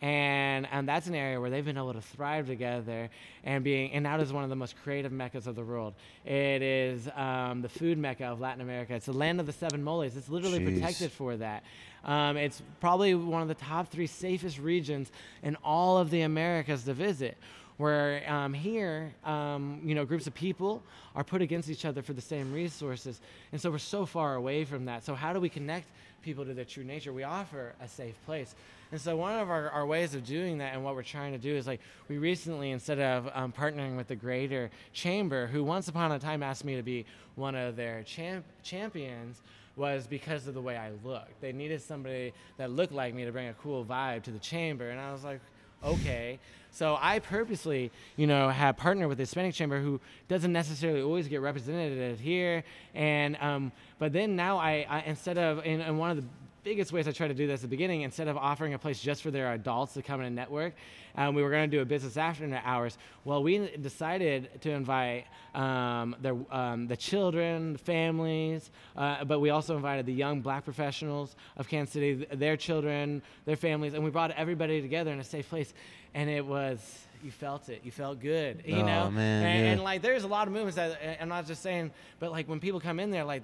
And, 0.00 0.66
and 0.72 0.88
that's 0.88 1.06
an 1.06 1.14
area 1.14 1.40
where 1.40 1.50
they've 1.50 1.64
been 1.64 1.76
able 1.76 1.92
to 1.92 2.00
thrive 2.00 2.46
together 2.46 3.08
and 3.44 3.62
being 3.62 3.92
and 3.92 4.02
now 4.02 4.18
it 4.18 4.22
is 4.22 4.32
one 4.32 4.42
of 4.42 4.50
the 4.50 4.56
most 4.56 4.74
creative 4.82 5.12
meccas 5.12 5.46
of 5.46 5.54
the 5.54 5.62
world. 5.62 5.94
It 6.24 6.62
is 6.62 7.08
um, 7.14 7.62
the 7.62 7.68
food 7.68 7.98
mecca 7.98 8.24
of 8.24 8.40
Latin 8.40 8.62
America. 8.62 8.94
It's 8.94 9.06
the 9.06 9.12
land 9.12 9.38
of 9.38 9.46
the 9.46 9.52
seven 9.52 9.82
moles. 9.82 10.16
It's 10.16 10.28
literally 10.28 10.58
Jeez. 10.58 10.74
protected 10.74 11.12
for 11.12 11.36
that. 11.36 11.62
Um, 12.04 12.36
it's 12.36 12.62
probably 12.80 13.14
one 13.14 13.42
of 13.42 13.48
the 13.48 13.54
top 13.54 13.88
three 13.88 14.08
safest 14.08 14.58
regions 14.58 15.12
in 15.44 15.56
all 15.62 15.98
of 15.98 16.10
the 16.10 16.22
Americas 16.22 16.82
to 16.84 16.94
visit. 16.94 17.36
Where 17.78 18.22
um, 18.30 18.52
here, 18.52 19.14
um, 19.24 19.80
you 19.84 19.94
know, 19.94 20.04
groups 20.04 20.26
of 20.26 20.34
people 20.34 20.82
are 21.16 21.24
put 21.24 21.42
against 21.42 21.70
each 21.70 21.84
other 21.84 22.02
for 22.02 22.12
the 22.12 22.20
same 22.20 22.52
resources, 22.52 23.20
and 23.50 23.60
so 23.60 23.70
we're 23.70 23.78
so 23.78 24.06
far 24.06 24.34
away 24.34 24.64
from 24.64 24.84
that. 24.84 25.04
So 25.04 25.14
how 25.14 25.32
do 25.32 25.40
we 25.40 25.48
connect 25.48 25.86
people 26.22 26.44
to 26.44 26.54
their 26.54 26.64
true 26.64 26.84
nature? 26.84 27.12
We 27.12 27.24
offer 27.24 27.74
a 27.80 27.88
safe 27.88 28.14
place, 28.26 28.54
and 28.92 29.00
so 29.00 29.16
one 29.16 29.38
of 29.38 29.50
our, 29.50 29.70
our 29.70 29.86
ways 29.86 30.14
of 30.14 30.24
doing 30.24 30.58
that, 30.58 30.74
and 30.74 30.84
what 30.84 30.94
we're 30.94 31.02
trying 31.02 31.32
to 31.32 31.38
do, 31.38 31.54
is 31.54 31.66
like 31.66 31.80
we 32.08 32.18
recently, 32.18 32.70
instead 32.72 33.00
of 33.00 33.30
um, 33.32 33.52
partnering 33.52 33.96
with 33.96 34.06
the 34.06 34.16
Greater 34.16 34.70
Chamber, 34.92 35.46
who 35.46 35.64
once 35.64 35.88
upon 35.88 36.12
a 36.12 36.18
time 36.18 36.42
asked 36.42 36.64
me 36.64 36.76
to 36.76 36.82
be 36.82 37.06
one 37.36 37.54
of 37.54 37.74
their 37.74 38.02
champ- 38.02 38.44
champions, 38.62 39.40
was 39.76 40.06
because 40.06 40.46
of 40.46 40.52
the 40.52 40.60
way 40.60 40.76
I 40.76 40.90
looked. 41.02 41.40
They 41.40 41.52
needed 41.52 41.80
somebody 41.80 42.34
that 42.58 42.70
looked 42.70 42.92
like 42.92 43.14
me 43.14 43.24
to 43.24 43.32
bring 43.32 43.48
a 43.48 43.54
cool 43.54 43.84
vibe 43.84 44.22
to 44.24 44.30
the 44.30 44.38
chamber, 44.38 44.90
and 44.90 45.00
I 45.00 45.10
was 45.12 45.24
like, 45.24 45.40
okay. 45.84 46.38
So 46.70 46.96
I 46.98 47.18
purposely, 47.18 47.90
you 48.16 48.26
know, 48.26 48.48
have 48.48 48.78
partnered 48.78 49.08
with 49.08 49.18
the 49.18 49.22
Hispanic 49.22 49.54
Chamber, 49.54 49.78
who 49.80 50.00
doesn't 50.28 50.52
necessarily 50.52 51.02
always 51.02 51.28
get 51.28 51.42
represented 51.42 52.18
here, 52.18 52.64
and 52.94 53.36
um, 53.40 53.72
but 53.98 54.14
then 54.14 54.36
now 54.36 54.56
I, 54.56 54.86
I 54.88 55.02
instead 55.02 55.36
of 55.36 55.64
in, 55.66 55.82
in 55.82 55.98
one 55.98 56.10
of 56.10 56.16
the 56.16 56.24
biggest 56.64 56.92
ways 56.92 57.08
I 57.08 57.12
tried 57.12 57.28
to 57.28 57.34
do 57.34 57.46
this 57.46 57.60
at 57.60 57.62
the 57.62 57.68
beginning, 57.68 58.02
instead 58.02 58.28
of 58.28 58.36
offering 58.36 58.74
a 58.74 58.78
place 58.78 59.00
just 59.00 59.22
for 59.22 59.30
their 59.30 59.52
adults 59.52 59.94
to 59.94 60.02
come 60.02 60.20
in 60.20 60.26
and 60.26 60.36
network, 60.36 60.74
um, 61.16 61.34
we 61.34 61.42
were 61.42 61.50
going 61.50 61.68
to 61.70 61.76
do 61.76 61.82
a 61.82 61.84
business 61.84 62.16
after 62.16 62.44
hours. 62.64 62.96
Well, 63.24 63.42
we 63.42 63.68
decided 63.80 64.60
to 64.62 64.70
invite 64.70 65.26
um, 65.54 66.14
their, 66.20 66.36
um, 66.50 66.86
the 66.86 66.96
children, 66.96 67.72
the 67.72 67.78
families, 67.78 68.70
uh, 68.96 69.24
but 69.24 69.40
we 69.40 69.50
also 69.50 69.74
invited 69.76 70.06
the 70.06 70.12
young 70.12 70.40
black 70.40 70.64
professionals 70.64 71.34
of 71.56 71.68
Kansas 71.68 71.92
City, 71.92 72.16
th- 72.16 72.28
their 72.34 72.56
children, 72.56 73.22
their 73.44 73.56
families, 73.56 73.94
and 73.94 74.04
we 74.04 74.10
brought 74.10 74.30
everybody 74.32 74.80
together 74.80 75.10
in 75.12 75.18
a 75.20 75.24
safe 75.24 75.48
place. 75.48 75.74
And 76.14 76.30
it 76.30 76.44
was, 76.46 76.78
you 77.24 77.30
felt 77.30 77.68
it. 77.70 77.80
You 77.84 77.90
felt 77.90 78.20
good, 78.20 78.62
you 78.66 78.76
Oh, 78.76 78.86
know? 78.86 79.10
man, 79.10 79.46
and, 79.46 79.64
yeah. 79.64 79.72
and 79.72 79.82
like, 79.82 80.02
there's 80.02 80.24
a 80.24 80.28
lot 80.28 80.46
of 80.46 80.52
movements 80.52 80.76
that 80.76 80.98
I'm 81.20 81.28
not 81.28 81.46
just 81.46 81.62
saying, 81.62 81.90
but 82.20 82.30
like 82.30 82.48
when 82.48 82.60
people 82.60 82.78
come 82.80 83.00
in 83.00 83.10
there, 83.10 83.24
like, 83.24 83.42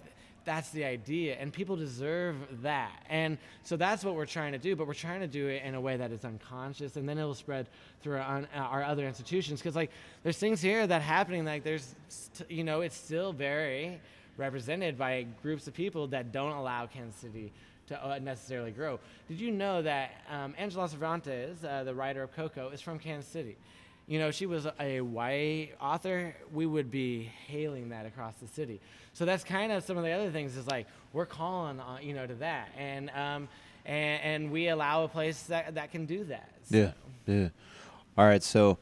that's 0.48 0.70
the 0.70 0.82
idea 0.82 1.36
and 1.38 1.52
people 1.52 1.76
deserve 1.76 2.36
that. 2.62 3.04
And 3.10 3.36
so 3.64 3.76
that's 3.76 4.02
what 4.02 4.14
we're 4.14 4.24
trying 4.24 4.52
to 4.52 4.58
do 4.58 4.74
but 4.74 4.86
we're 4.86 4.94
trying 4.94 5.20
to 5.20 5.26
do 5.26 5.48
it 5.48 5.62
in 5.62 5.74
a 5.74 5.80
way 5.80 5.98
that 5.98 6.10
is 6.10 6.24
unconscious 6.24 6.96
and 6.96 7.06
then 7.06 7.18
it'll 7.18 7.34
spread 7.34 7.68
through 8.00 8.16
our, 8.16 8.48
our 8.54 8.82
other 8.82 9.06
institutions. 9.06 9.60
Because 9.60 9.76
like 9.76 9.90
there's 10.22 10.38
things 10.38 10.62
here 10.62 10.86
that 10.86 11.02
happening 11.02 11.44
like 11.44 11.64
there's 11.64 11.94
you 12.48 12.64
know 12.64 12.80
it's 12.80 12.96
still 12.96 13.30
very 13.30 14.00
represented 14.38 14.96
by 14.96 15.26
groups 15.42 15.68
of 15.68 15.74
people 15.74 16.06
that 16.06 16.32
don't 16.32 16.52
allow 16.52 16.86
kansas 16.86 17.20
city 17.20 17.52
to 17.88 18.06
uh, 18.06 18.18
necessarily 18.18 18.70
grow. 18.70 18.98
Did 19.28 19.40
you 19.40 19.50
know 19.50 19.82
that 19.82 20.12
um, 20.30 20.54
angela 20.56 20.88
cervantes 20.88 21.62
uh, 21.62 21.84
the 21.84 21.94
writer 21.94 22.22
of 22.22 22.32
coco 22.32 22.70
is 22.70 22.80
from 22.80 22.98
kansas 22.98 23.30
city 23.30 23.58
you 24.08 24.18
know, 24.18 24.30
she 24.30 24.46
was 24.46 24.66
a 24.80 25.02
white 25.02 25.72
author, 25.80 26.34
we 26.52 26.64
would 26.64 26.90
be 26.90 27.30
hailing 27.46 27.90
that 27.90 28.06
across 28.06 28.34
the 28.40 28.48
city. 28.48 28.80
So 29.12 29.26
that's 29.26 29.44
kind 29.44 29.70
of 29.70 29.84
some 29.84 29.98
of 29.98 30.04
the 30.04 30.12
other 30.12 30.30
things 30.30 30.56
is 30.56 30.66
like 30.66 30.86
we're 31.12 31.26
calling 31.26 31.78
on, 31.78 32.02
you 32.02 32.14
know, 32.14 32.26
to 32.26 32.34
that, 32.36 32.70
and 32.76 33.10
um, 33.10 33.48
and, 33.84 34.22
and 34.22 34.50
we 34.50 34.68
allow 34.68 35.04
a 35.04 35.08
place 35.08 35.42
that 35.44 35.74
that 35.74 35.92
can 35.92 36.06
do 36.06 36.24
that. 36.24 36.48
Yeah, 36.70 36.92
yeah. 37.26 37.48
All 38.16 38.24
right, 38.24 38.42
so 38.42 38.78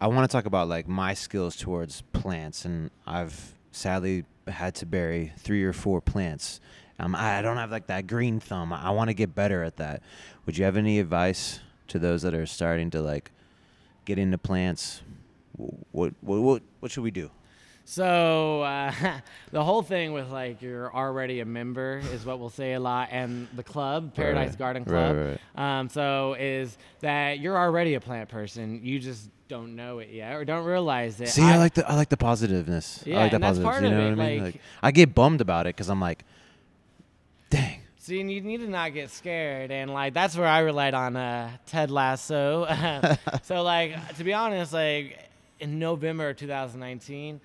I 0.00 0.08
want 0.08 0.28
to 0.28 0.36
talk 0.36 0.46
about 0.46 0.68
like 0.68 0.88
my 0.88 1.14
skills 1.14 1.56
towards 1.56 2.02
plants, 2.12 2.64
and 2.64 2.90
I've 3.06 3.54
sadly 3.70 4.24
had 4.48 4.74
to 4.76 4.86
bury 4.86 5.32
three 5.38 5.62
or 5.62 5.72
four 5.72 6.00
plants. 6.00 6.60
Um, 6.98 7.14
I 7.14 7.42
don't 7.42 7.58
have 7.58 7.70
like 7.70 7.86
that 7.86 8.06
green 8.06 8.40
thumb. 8.40 8.72
I 8.72 8.90
want 8.90 9.08
to 9.08 9.14
get 9.14 9.34
better 9.34 9.62
at 9.62 9.76
that. 9.76 10.02
Would 10.46 10.58
you 10.58 10.64
have 10.64 10.76
any 10.76 10.98
advice 10.98 11.60
to 11.88 11.98
those 11.98 12.22
that 12.22 12.34
are 12.34 12.46
starting 12.46 12.90
to 12.90 13.02
like 13.02 13.30
get 14.06 14.18
into 14.18 14.38
plants? 14.38 15.02
What 15.92 16.14
what 16.22 16.40
what, 16.40 16.62
what 16.80 16.90
should 16.90 17.02
we 17.04 17.10
do? 17.10 17.30
So 17.84 18.62
uh, 18.62 18.92
the 19.52 19.62
whole 19.62 19.82
thing 19.82 20.12
with 20.12 20.30
like 20.30 20.60
you're 20.60 20.92
already 20.94 21.40
a 21.40 21.44
member 21.44 22.00
is 22.12 22.24
what 22.26 22.38
we'll 22.40 22.50
say 22.50 22.72
a 22.72 22.80
lot, 22.80 23.08
and 23.12 23.46
the 23.54 23.62
club, 23.62 24.14
Paradise 24.14 24.50
Right. 24.50 24.58
Garden 24.58 24.84
Club, 24.84 25.16
right. 25.56 25.78
Um, 25.80 25.88
so 25.88 26.34
is 26.38 26.76
that 27.00 27.38
you're 27.38 27.56
already 27.56 27.94
a 27.94 28.00
plant 28.00 28.28
person, 28.28 28.80
you 28.82 28.98
just 28.98 29.30
don't 29.48 29.76
know 29.76 30.00
it 30.00 30.08
yet 30.10 30.32
or 30.34 30.44
don't 30.44 30.64
realize 30.64 31.20
it. 31.20 31.28
See, 31.28 31.42
I, 31.42 31.56
like 31.58 31.74
the 31.74 31.88
I 31.88 31.94
like 31.94 32.08
the 32.08 32.16
positiveness. 32.16 33.04
I 33.06 33.10
Yeah, 33.10 33.16
like 33.20 33.30
that 33.30 33.34
and 33.36 33.44
that's 33.44 33.58
positiveness. 33.60 33.72
part 33.72 33.82
you 33.82 33.88
of 33.88 33.94
know 33.94 34.06
it, 34.06 34.16
what 34.16 34.24
I 34.26 34.28
mean? 34.30 34.44
like- 34.44 34.54
Like 34.54 34.62
I 34.82 34.90
get 34.90 35.14
bummed 35.14 35.40
about 35.40 35.66
it 35.66 35.76
because 35.76 35.88
I'm 35.88 36.00
like, 36.00 36.24
and 38.08 38.30
you 38.30 38.40
need 38.40 38.58
to 38.58 38.68
not 38.68 38.94
get 38.94 39.10
scared, 39.10 39.70
and 39.70 39.92
like 39.92 40.14
that's 40.14 40.36
where 40.36 40.46
I 40.46 40.60
relied 40.60 40.94
on 40.94 41.16
uh, 41.16 41.50
Ted 41.66 41.90
Lasso. 41.90 42.66
so, 43.42 43.62
like 43.62 44.16
to 44.16 44.24
be 44.24 44.32
honest, 44.32 44.72
like 44.72 45.18
in 45.60 45.78
November 45.78 46.30
of 46.30 46.36
2019, 46.36 47.40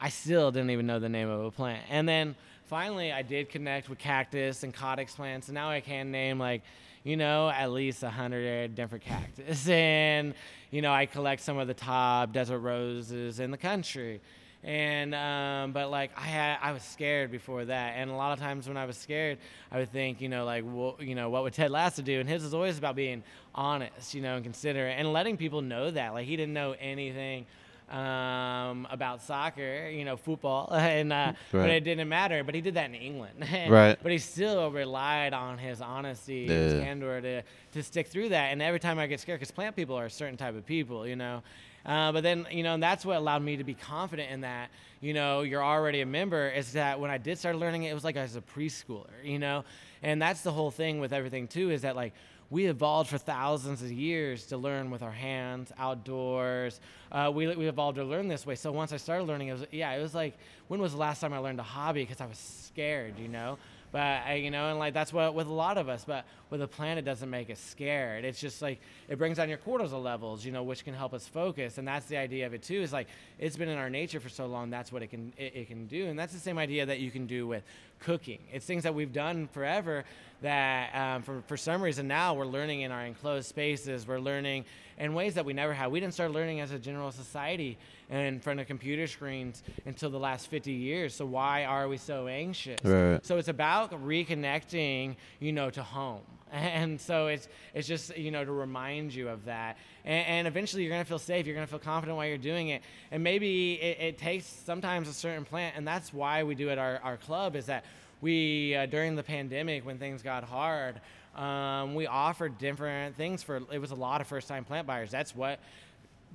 I 0.00 0.08
still 0.08 0.50
didn't 0.50 0.70
even 0.70 0.86
know 0.86 0.98
the 0.98 1.08
name 1.08 1.28
of 1.28 1.44
a 1.44 1.50
plant, 1.50 1.84
and 1.90 2.08
then 2.08 2.34
finally 2.66 3.12
I 3.12 3.22
did 3.22 3.50
connect 3.50 3.88
with 3.88 3.98
cactus 3.98 4.62
and 4.62 4.74
caudex 4.74 5.14
plants, 5.14 5.48
and 5.48 5.54
now 5.54 5.70
I 5.70 5.80
can 5.80 6.10
name 6.10 6.38
like 6.38 6.62
you 7.04 7.16
know 7.16 7.50
at 7.50 7.70
least 7.70 8.02
a 8.02 8.10
hundred 8.10 8.74
different 8.74 9.04
cactus, 9.04 9.68
and 9.68 10.34
you 10.70 10.82
know 10.82 10.92
I 10.92 11.06
collect 11.06 11.42
some 11.42 11.58
of 11.58 11.68
the 11.68 11.74
top 11.74 12.32
desert 12.32 12.60
roses 12.60 13.40
in 13.40 13.50
the 13.50 13.58
country 13.58 14.20
and 14.62 15.14
um, 15.14 15.72
but 15.72 15.90
like 15.90 16.10
I 16.16 16.22
had 16.22 16.58
I 16.62 16.72
was 16.72 16.82
scared 16.82 17.30
before 17.30 17.64
that, 17.64 17.94
and 17.96 18.10
a 18.10 18.14
lot 18.14 18.32
of 18.32 18.38
times 18.38 18.68
when 18.68 18.76
I 18.76 18.84
was 18.84 18.96
scared, 18.96 19.38
I 19.72 19.78
would 19.78 19.90
think 19.90 20.20
you 20.20 20.28
know 20.28 20.44
like 20.44 20.64
well, 20.66 20.96
you 21.00 21.14
know 21.14 21.30
what 21.30 21.42
would 21.44 21.52
Ted 21.54 21.70
Lasso 21.70 22.02
do, 22.02 22.20
and 22.20 22.28
his 22.28 22.44
is 22.44 22.52
always 22.52 22.76
about 22.78 22.94
being 22.96 23.22
honest, 23.54 24.14
you 24.14 24.20
know, 24.20 24.34
and 24.36 24.44
considerate 24.44 24.96
and 24.98 25.12
letting 25.12 25.36
people 25.36 25.62
know 25.62 25.90
that 25.90 26.12
like 26.12 26.26
he 26.26 26.36
didn't 26.36 26.54
know 26.54 26.74
anything 26.78 27.46
um, 27.90 28.86
about 28.90 29.20
soccer, 29.22 29.88
you 29.88 30.04
know, 30.04 30.16
football, 30.16 30.68
and 30.74 31.12
uh, 31.12 31.32
but 31.50 31.70
it 31.70 31.80
didn't 31.84 32.08
matter. 32.08 32.44
But 32.44 32.54
he 32.54 32.60
did 32.60 32.74
that 32.74 32.86
in 32.86 32.94
England, 32.94 33.44
Right. 33.68 33.98
But 34.02 34.12
he 34.12 34.18
still 34.18 34.70
relied 34.70 35.32
on 35.34 35.58
his 35.58 35.80
honesty, 35.80 36.46
his 36.46 36.74
Yeah. 36.74 36.80
candor 36.80 37.20
to 37.20 37.42
to 37.72 37.82
stick 37.82 38.08
through 38.08 38.28
that. 38.30 38.52
And 38.52 38.62
every 38.62 38.80
time 38.80 38.98
I 38.98 39.06
get 39.06 39.20
scared, 39.20 39.40
because 39.40 39.50
plant 39.50 39.74
people 39.74 39.96
are 39.96 40.06
a 40.06 40.10
certain 40.10 40.36
type 40.36 40.54
of 40.54 40.66
people, 40.66 41.06
you 41.06 41.16
know. 41.16 41.42
Uh, 41.84 42.12
but 42.12 42.22
then, 42.22 42.46
you 42.50 42.62
know, 42.62 42.74
and 42.74 42.82
that's 42.82 43.04
what 43.04 43.16
allowed 43.16 43.42
me 43.42 43.56
to 43.56 43.64
be 43.64 43.74
confident 43.74 44.30
in 44.30 44.42
that. 44.42 44.70
You 45.00 45.14
know, 45.14 45.42
you're 45.42 45.64
already 45.64 46.02
a 46.02 46.06
member. 46.06 46.48
Is 46.48 46.72
that 46.72 47.00
when 47.00 47.10
I 47.10 47.18
did 47.18 47.38
start 47.38 47.56
learning 47.56 47.84
it, 47.84 47.90
it 47.90 47.94
was 47.94 48.04
like 48.04 48.16
as 48.16 48.36
a 48.36 48.40
preschooler, 48.40 49.24
you 49.24 49.38
know, 49.38 49.64
and 50.02 50.20
that's 50.20 50.42
the 50.42 50.52
whole 50.52 50.70
thing 50.70 51.00
with 51.00 51.12
everything 51.12 51.48
too. 51.48 51.70
Is 51.70 51.82
that 51.82 51.96
like 51.96 52.12
we 52.50 52.66
evolved 52.66 53.08
for 53.08 53.18
thousands 53.18 53.82
of 53.82 53.90
years 53.90 54.46
to 54.46 54.56
learn 54.56 54.90
with 54.90 55.02
our 55.02 55.12
hands, 55.12 55.72
outdoors. 55.78 56.80
Uh, 57.12 57.30
we, 57.34 57.46
we 57.56 57.66
evolved 57.66 57.96
to 57.96 58.04
learn 58.04 58.28
this 58.28 58.46
way. 58.46 58.54
So 58.54 58.70
once 58.70 58.92
I 58.92 58.96
started 58.96 59.24
learning, 59.24 59.48
it 59.48 59.52
was 59.52 59.66
yeah, 59.72 59.92
it 59.92 60.02
was 60.02 60.14
like 60.14 60.38
when 60.68 60.80
was 60.80 60.92
the 60.92 60.98
last 60.98 61.20
time 61.20 61.32
I 61.32 61.38
learned 61.38 61.60
a 61.60 61.64
hobby? 61.64 62.02
Because 62.02 62.20
I 62.20 62.26
was 62.26 62.38
scared, 62.38 63.18
you 63.18 63.28
know. 63.28 63.58
But 63.92 64.22
I, 64.24 64.34
you 64.34 64.52
know, 64.52 64.70
and 64.70 64.78
like 64.78 64.94
that's 64.94 65.12
what 65.12 65.34
with 65.34 65.48
a 65.48 65.52
lot 65.52 65.76
of 65.76 65.88
us. 65.88 66.04
But 66.04 66.24
with 66.48 66.62
a 66.62 66.68
plant, 66.68 67.00
it 67.00 67.04
doesn't 67.04 67.28
make 67.28 67.50
us 67.50 67.58
scared. 67.58 68.24
It's 68.24 68.40
just 68.40 68.62
like 68.62 68.80
it 69.08 69.18
brings 69.18 69.38
down 69.38 69.48
your 69.48 69.58
cortisol 69.58 70.02
levels, 70.02 70.44
you 70.44 70.52
know, 70.52 70.62
which 70.62 70.84
can 70.84 70.94
help 70.94 71.12
us 71.12 71.26
focus. 71.26 71.78
And 71.78 71.88
that's 71.88 72.06
the 72.06 72.16
idea 72.16 72.46
of 72.46 72.54
it 72.54 72.62
too. 72.62 72.80
Is 72.80 72.92
like 72.92 73.08
it's 73.38 73.56
been 73.56 73.68
in 73.68 73.78
our 73.78 73.90
nature 73.90 74.20
for 74.20 74.28
so 74.28 74.46
long. 74.46 74.70
That's 74.70 74.92
what 74.92 75.02
it 75.02 75.08
can 75.08 75.32
it, 75.36 75.56
it 75.56 75.68
can 75.68 75.86
do. 75.86 76.06
And 76.06 76.16
that's 76.16 76.32
the 76.32 76.38
same 76.38 76.58
idea 76.58 76.86
that 76.86 77.00
you 77.00 77.10
can 77.10 77.26
do 77.26 77.48
with 77.48 77.64
cooking. 77.98 78.38
It's 78.52 78.64
things 78.64 78.84
that 78.84 78.94
we've 78.94 79.12
done 79.12 79.48
forever 79.48 80.04
that 80.42 80.94
um, 80.94 81.22
for 81.22 81.42
for 81.48 81.56
some 81.56 81.82
reason 81.82 82.06
now 82.06 82.34
we're 82.34 82.46
learning 82.46 82.82
in 82.82 82.92
our 82.92 83.04
enclosed 83.04 83.48
spaces. 83.48 84.06
We're 84.06 84.20
learning 84.20 84.66
in 85.00 85.14
ways 85.14 85.34
that 85.34 85.44
we 85.44 85.52
never 85.52 85.72
had. 85.72 85.90
We 85.90 85.98
didn't 85.98 86.14
start 86.14 86.30
learning 86.30 86.60
as 86.60 86.70
a 86.70 86.78
general 86.78 87.10
society 87.10 87.78
in 88.10 88.38
front 88.38 88.60
of 88.60 88.66
computer 88.66 89.06
screens 89.06 89.62
until 89.86 90.10
the 90.10 90.18
last 90.18 90.48
50 90.48 90.70
years. 90.70 91.14
So 91.14 91.24
why 91.24 91.64
are 91.64 91.88
we 91.88 91.96
so 91.96 92.28
anxious? 92.28 92.78
Right. 92.84 93.24
So 93.24 93.38
it's 93.38 93.48
about 93.48 93.92
reconnecting, 94.04 95.16
you 95.40 95.52
know, 95.52 95.70
to 95.70 95.82
home. 95.82 96.20
And 96.52 97.00
so 97.00 97.28
it's 97.28 97.48
it's 97.74 97.86
just 97.86 98.16
you 98.18 98.32
know 98.32 98.44
to 98.44 98.50
remind 98.50 99.14
you 99.14 99.28
of 99.28 99.44
that, 99.44 99.78
and, 100.04 100.26
and 100.26 100.48
eventually 100.48 100.82
you're 100.82 100.90
gonna 100.90 101.04
feel 101.04 101.20
safe. 101.20 101.46
You're 101.46 101.54
gonna 101.54 101.68
feel 101.68 101.78
confident 101.78 102.16
while 102.16 102.26
you're 102.26 102.38
doing 102.38 102.70
it. 102.70 102.82
And 103.12 103.22
maybe 103.22 103.74
it, 103.74 104.00
it 104.00 104.18
takes 104.18 104.46
sometimes 104.46 105.06
a 105.06 105.12
certain 105.12 105.44
plant, 105.44 105.76
and 105.76 105.86
that's 105.86 106.12
why 106.12 106.42
we 106.42 106.56
do 106.56 106.70
it. 106.70 106.76
Our 106.76 106.98
our 107.04 107.18
club 107.18 107.54
is 107.54 107.66
that 107.66 107.84
we 108.20 108.74
uh, 108.74 108.86
during 108.86 109.14
the 109.14 109.22
pandemic 109.22 109.86
when 109.86 109.98
things 109.98 110.22
got 110.22 110.42
hard, 110.42 111.00
um, 111.36 111.94
we 111.94 112.06
offered 112.06 112.58
different 112.58 113.16
things 113.16 113.42
for. 113.42 113.60
It 113.72 113.78
was 113.80 113.90
a 113.90 113.94
lot 113.96 114.20
of 114.20 114.26
first 114.26 114.48
time 114.48 114.64
plant 114.64 114.86
buyers. 114.86 115.10
That's 115.10 115.34
what 115.34 115.60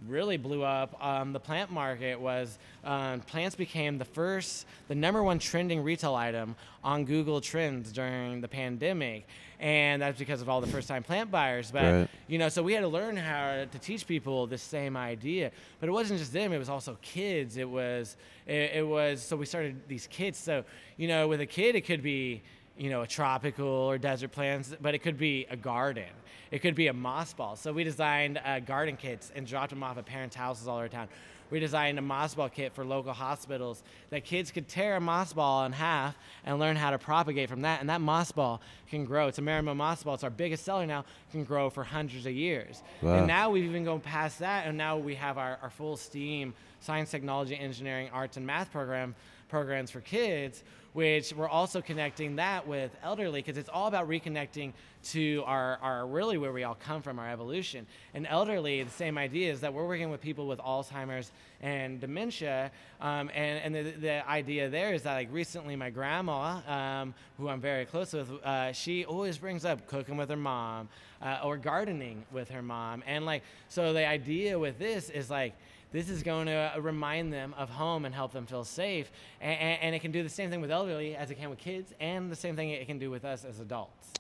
really 0.08 0.36
blew 0.36 0.62
up 0.62 0.94
um, 1.04 1.32
the 1.32 1.40
plant 1.40 1.72
market 1.72 2.20
was 2.20 2.60
um, 2.84 3.22
plants 3.22 3.56
became 3.56 3.98
the 3.98 4.04
first 4.04 4.66
the 4.90 4.94
number 4.96 5.24
one 5.24 5.40
trending 5.40 5.82
retail 5.82 6.14
item 6.16 6.54
on 6.84 7.06
google 7.06 7.40
trends 7.40 7.94
during 7.94 8.42
the 8.42 8.48
pandemic 8.50 9.26
and 9.58 10.02
that's 10.02 10.20
because 10.20 10.42
of 10.42 10.50
all 10.50 10.60
the 10.60 10.68
first 10.68 10.90
time 10.90 11.02
plant 11.02 11.32
buyers 11.32 11.72
but 11.72 11.82
Right. 11.84 12.10
you 12.28 12.38
know 12.38 12.50
so 12.50 12.62
we 12.62 12.74
had 12.74 12.82
to 12.82 12.90
learn 12.90 13.16
how 13.16 13.66
to 13.72 13.80
teach 13.80 14.06
people 14.06 14.46
the 14.48 14.58
same 14.58 14.98
idea 14.98 15.50
but 15.80 15.88
it 15.88 15.94
wasn't 15.94 16.20
just 16.20 16.34
them 16.34 16.52
it 16.52 16.58
was 16.58 16.68
also 16.70 16.98
kids 17.02 17.56
it 17.56 17.70
was 17.70 18.18
it, 18.46 18.72
it 18.76 18.86
was 18.86 19.22
so 19.22 19.38
we 19.38 19.46
started 19.46 19.80
these 19.88 20.08
kits 20.08 20.38
so 20.38 20.66
you 20.98 21.08
know 21.08 21.30
with 21.30 21.40
a 21.40 21.46
kid 21.46 21.74
it 21.74 21.86
could 21.86 22.04
be 22.04 22.42
you 22.78 22.90
know, 22.90 23.02
a 23.02 23.08
tropical 23.08 23.68
or 23.68 23.98
desert 23.98 24.32
plants, 24.32 24.74
but 24.82 24.94
it 24.94 25.00
could 25.00 25.18
be 25.18 25.46
a 25.50 25.56
garden. 25.56 26.10
It 26.52 26.60
could 26.60 26.76
be 26.76 26.88
a 26.88 26.94
moss 26.94 27.34
ball. 27.34 27.56
So 27.56 27.74
we 27.74 27.84
designed 27.84 28.40
uh, 28.44 28.60
garden 28.60 28.98
kits 28.98 29.32
and 29.36 29.48
dropped 29.48 29.70
them 29.72 29.84
off 29.84 29.98
at 29.98 30.06
parents' 30.06 30.36
houses 30.36 30.68
all 30.68 30.78
over 30.78 30.88
town. 30.88 31.08
We 31.52 31.60
designed 31.60 32.00
a 32.00 32.02
moss 32.02 32.34
ball 32.34 32.50
kit 32.50 32.74
for 32.74 32.84
local 32.84 33.14
hospitals 33.14 33.84
that 34.10 34.24
kids 34.24 34.52
could 34.52 34.68
tear 34.68 34.96
a 34.96 35.00
moss 35.00 35.32
ball 35.32 35.66
in 35.66 35.74
half 35.74 36.16
and 36.44 36.60
learn 36.60 36.76
how 36.76 36.90
to 36.90 36.98
propagate 36.98 37.50
from 37.50 37.62
that. 37.62 37.82
And 37.82 37.90
that 37.90 38.02
moss 38.02 38.32
ball 38.32 38.62
can 38.90 39.06
grow. 39.06 39.28
It's 39.28 39.38
a 39.38 39.42
Marimo 39.42 39.76
moss 39.76 40.02
ball. 40.04 40.16
It's 40.16 40.24
our 40.24 40.30
biggest 40.30 40.66
seller 40.66 40.86
now. 40.88 41.06
Can 41.32 41.44
grow 41.44 41.70
for 41.70 41.84
hundreds 41.84 42.26
of 42.26 42.34
years. 42.34 42.82
Wow. 43.02 43.16
And 43.16 43.28
now 43.28 43.52
we've 43.52 43.66
even 43.66 43.84
gone 43.84 44.02
past 44.02 44.40
that, 44.40 44.66
and 44.66 44.78
now 44.78 44.98
we 44.98 45.16
have 45.16 45.38
our, 45.38 45.60
our 45.62 45.70
full 45.70 45.98
STEAM 45.98 46.54
science, 46.80 47.12
technology, 47.12 47.56
engineering, 47.56 48.10
arts, 48.12 48.38
and 48.38 48.46
math 48.46 48.72
program 48.72 49.16
programs 49.48 49.92
for 49.92 50.02
kids, 50.02 50.64
which 50.96 51.34
we're 51.34 51.50
also 51.50 51.82
connecting 51.82 52.38
that 52.38 52.66
with 52.66 52.90
elderly 53.04 53.42
because 53.42 53.58
it's 53.58 53.68
all 53.68 53.88
about 53.88 54.08
reconnecting 54.08 54.72
to 55.04 55.44
our, 55.46 55.78
our 55.82 56.08
really 56.08 56.38
where 56.38 56.54
we 56.54 56.64
all 56.64 56.74
come 56.74 57.02
from, 57.02 57.20
our 57.20 57.30
evolution. 57.30 57.86
And 58.14 58.26
elderly, 58.26 58.82
the 58.82 58.90
same 58.90 59.18
idea 59.18 59.52
is 59.52 59.60
that 59.60 59.74
we're 59.74 59.86
working 59.86 60.10
with 60.10 60.22
people 60.22 60.48
with 60.48 60.58
Alzheimer's 60.60 61.34
and 61.60 62.00
dementia. 62.00 62.72
Um, 63.02 63.30
and 63.36 63.76
and 63.76 63.76
the, 63.76 63.92
the 63.92 64.30
idea 64.30 64.70
there 64.70 64.94
is 64.94 65.04
that, 65.04 65.16
like, 65.16 65.28
recently 65.34 65.76
my 65.76 65.90
grandma, 65.90 66.62
um, 66.66 67.14
who 67.38 67.50
I'm 67.50 67.60
very 67.60 67.86
close 67.86 68.14
with, 68.14 68.32
uh, 68.46 68.72
she 68.72 69.04
always 69.04 69.38
brings 69.38 69.66
up 69.66 69.88
cooking 69.88 70.16
with 70.16 70.30
her 70.30 70.38
mom 70.38 70.88
uh, 71.22 71.40
or 71.44 71.58
gardening 71.58 72.24
with 72.32 72.50
her 72.52 72.62
mom. 72.62 73.04
And, 73.06 73.26
like, 73.26 73.44
so 73.68 73.92
the 73.92 74.08
idea 74.08 74.58
with 74.58 74.80
this 74.80 75.10
is 75.10 75.30
like, 75.30 75.56
this 75.96 76.10
is 76.10 76.24
going 76.24 76.48
to 76.48 76.74
uh, 76.76 76.80
remind 76.80 77.32
them 77.32 77.56
of 77.58 77.70
home 77.70 78.04
and 78.06 78.14
help 78.14 78.34
them 78.34 78.46
feel 78.46 78.66
safe. 78.66 79.10
And, 79.40 79.60
and, 79.60 79.82
and 79.82 79.96
it 79.96 80.00
can 80.00 80.12
do 80.12 80.24
the 80.24 80.30
same 80.30 80.50
thing 80.50 80.60
with 80.60 80.70
elderly 80.72 81.16
as 81.16 81.32
it 81.32 81.36
can 81.36 81.50
with 81.50 81.60
kids, 81.60 81.94
and 82.00 82.30
the 82.32 82.36
same 82.36 82.56
thing 82.56 82.70
it 82.70 82.86
can 82.86 83.00
do 83.00 83.10
with 83.10 83.24
us 83.24 83.46
as 83.46 83.60
adults. 83.62 84.12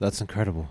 That's 0.00 0.20
incredible. 0.20 0.68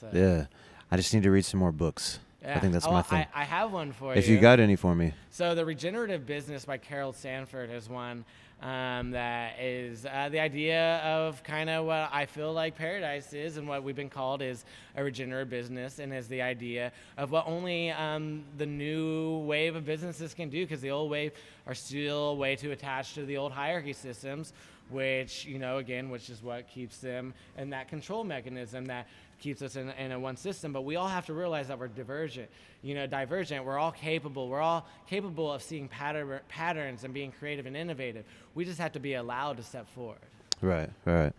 So, 0.00 0.08
Yeah. 0.12 0.46
I 0.90 0.96
just 0.96 1.14
need 1.14 1.22
to 1.22 1.30
read 1.30 1.44
some 1.44 1.60
more 1.60 1.72
books. 1.72 2.18
I 2.44 2.58
think 2.58 2.72
that's 2.72 2.86
Oh, 2.86 2.90
my 2.92 3.02
thing. 3.02 3.24
I, 3.34 3.42
I 3.42 3.44
have 3.44 3.72
one 3.72 3.92
for 3.92 4.14
if 4.14 4.16
you. 4.28 4.34
If 4.34 4.36
you 4.36 4.40
got 4.40 4.58
any 4.58 4.74
for 4.74 4.94
me. 4.96 5.14
So 5.30 5.54
the 5.54 5.64
Regenerative 5.64 6.26
Business 6.26 6.64
by 6.64 6.76
Carol 6.76 7.12
Sanford 7.12 7.70
is 7.70 7.88
one 7.88 8.24
um, 8.62 9.10
that 9.10 9.58
is 9.60 10.06
uh, 10.06 10.28
the 10.30 10.38
idea 10.38 10.98
of 10.98 11.42
kind 11.42 11.68
of 11.68 11.84
what 11.84 12.08
I 12.12 12.26
feel 12.26 12.52
like 12.52 12.76
paradise 12.76 13.32
is, 13.32 13.56
and 13.56 13.66
what 13.66 13.82
we've 13.82 13.96
been 13.96 14.08
called 14.08 14.40
is 14.40 14.64
a 14.96 15.02
regenerative 15.02 15.50
business, 15.50 15.98
and 15.98 16.14
is 16.14 16.28
the 16.28 16.42
idea 16.42 16.92
of 17.18 17.32
what 17.32 17.46
only 17.46 17.90
um, 17.90 18.44
the 18.58 18.66
new 18.66 19.38
wave 19.38 19.74
of 19.74 19.84
businesses 19.84 20.32
can 20.32 20.48
do, 20.48 20.64
because 20.64 20.80
the 20.80 20.90
old 20.90 21.10
wave 21.10 21.32
are 21.66 21.74
still 21.74 22.36
way 22.36 22.54
too 22.54 22.70
attached 22.70 23.16
to 23.16 23.26
the 23.26 23.36
old 23.36 23.50
hierarchy 23.50 23.92
systems, 23.92 24.52
which 24.90 25.44
you 25.44 25.58
know 25.58 25.78
again, 25.78 26.08
which 26.08 26.30
is 26.30 26.40
what 26.42 26.68
keeps 26.68 26.98
them 26.98 27.34
in 27.58 27.70
that 27.70 27.88
control 27.88 28.22
mechanism 28.22 28.84
that 28.84 29.08
keeps 29.42 29.60
us 29.60 29.76
in, 29.76 29.90
in 29.90 30.12
a 30.12 30.18
one 30.18 30.36
system. 30.36 30.72
But 30.72 30.82
we 30.82 30.96
all 30.96 31.08
have 31.08 31.26
to 31.26 31.34
realize 31.34 31.68
that 31.68 31.78
we're 31.78 31.88
divergent. 31.88 32.48
You 32.82 32.94
know, 32.94 33.06
divergent. 33.06 33.64
We're 33.64 33.78
all 33.78 33.92
capable. 33.92 34.48
We're 34.48 34.60
all 34.60 34.86
capable 35.06 35.52
of 35.52 35.62
seeing 35.62 35.88
pattern, 35.88 36.40
patterns 36.48 37.04
and 37.04 37.12
being 37.12 37.32
creative 37.32 37.66
and 37.66 37.76
innovative. 37.76 38.24
We 38.54 38.64
just 38.64 38.78
have 38.78 38.92
to 38.92 39.00
be 39.00 39.14
allowed 39.14 39.58
to 39.58 39.62
step 39.62 39.88
forward. 39.94 40.18
Right, 40.60 40.90
right. 41.04 41.32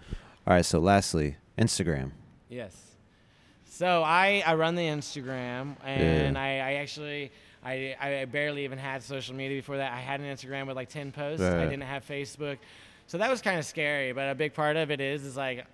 All 0.45 0.53
right, 0.53 0.65
so 0.65 0.79
lastly, 0.79 1.37
Instagram. 1.57 2.11
Yes. 2.49 2.75
So 3.65 4.03
I, 4.03 4.43
I 4.45 4.53
run 4.53 4.75
the 4.75 4.83
Instagram, 4.83 5.75
and 5.83 6.37
I, 6.37 6.57
I 6.57 6.73
actually 6.73 7.31
I, 7.65 7.95
I 7.99 8.25
barely 8.25 8.65
even 8.65 8.77
had 8.77 9.01
social 9.01 9.33
media 9.35 9.57
before 9.57 9.77
that. 9.77 9.91
I 9.91 9.99
had 9.99 10.19
an 10.19 10.27
Instagram 10.27 10.67
with 10.67 10.75
like 10.75 10.89
ten 10.89 11.11
posts. 11.11 11.43
I 11.43 11.63
didn't 11.63 11.81
have 11.81 12.05
Facebook, 12.05 12.57
so 13.07 13.17
that 13.17 13.31
was 13.31 13.41
kind 13.41 13.57
of 13.57 13.65
scary. 13.65 14.11
But 14.11 14.29
a 14.29 14.35
big 14.35 14.53
part 14.53 14.75
of 14.75 14.91
it 14.91 14.99
is 14.99 15.23
is 15.23 15.37
like 15.37 15.65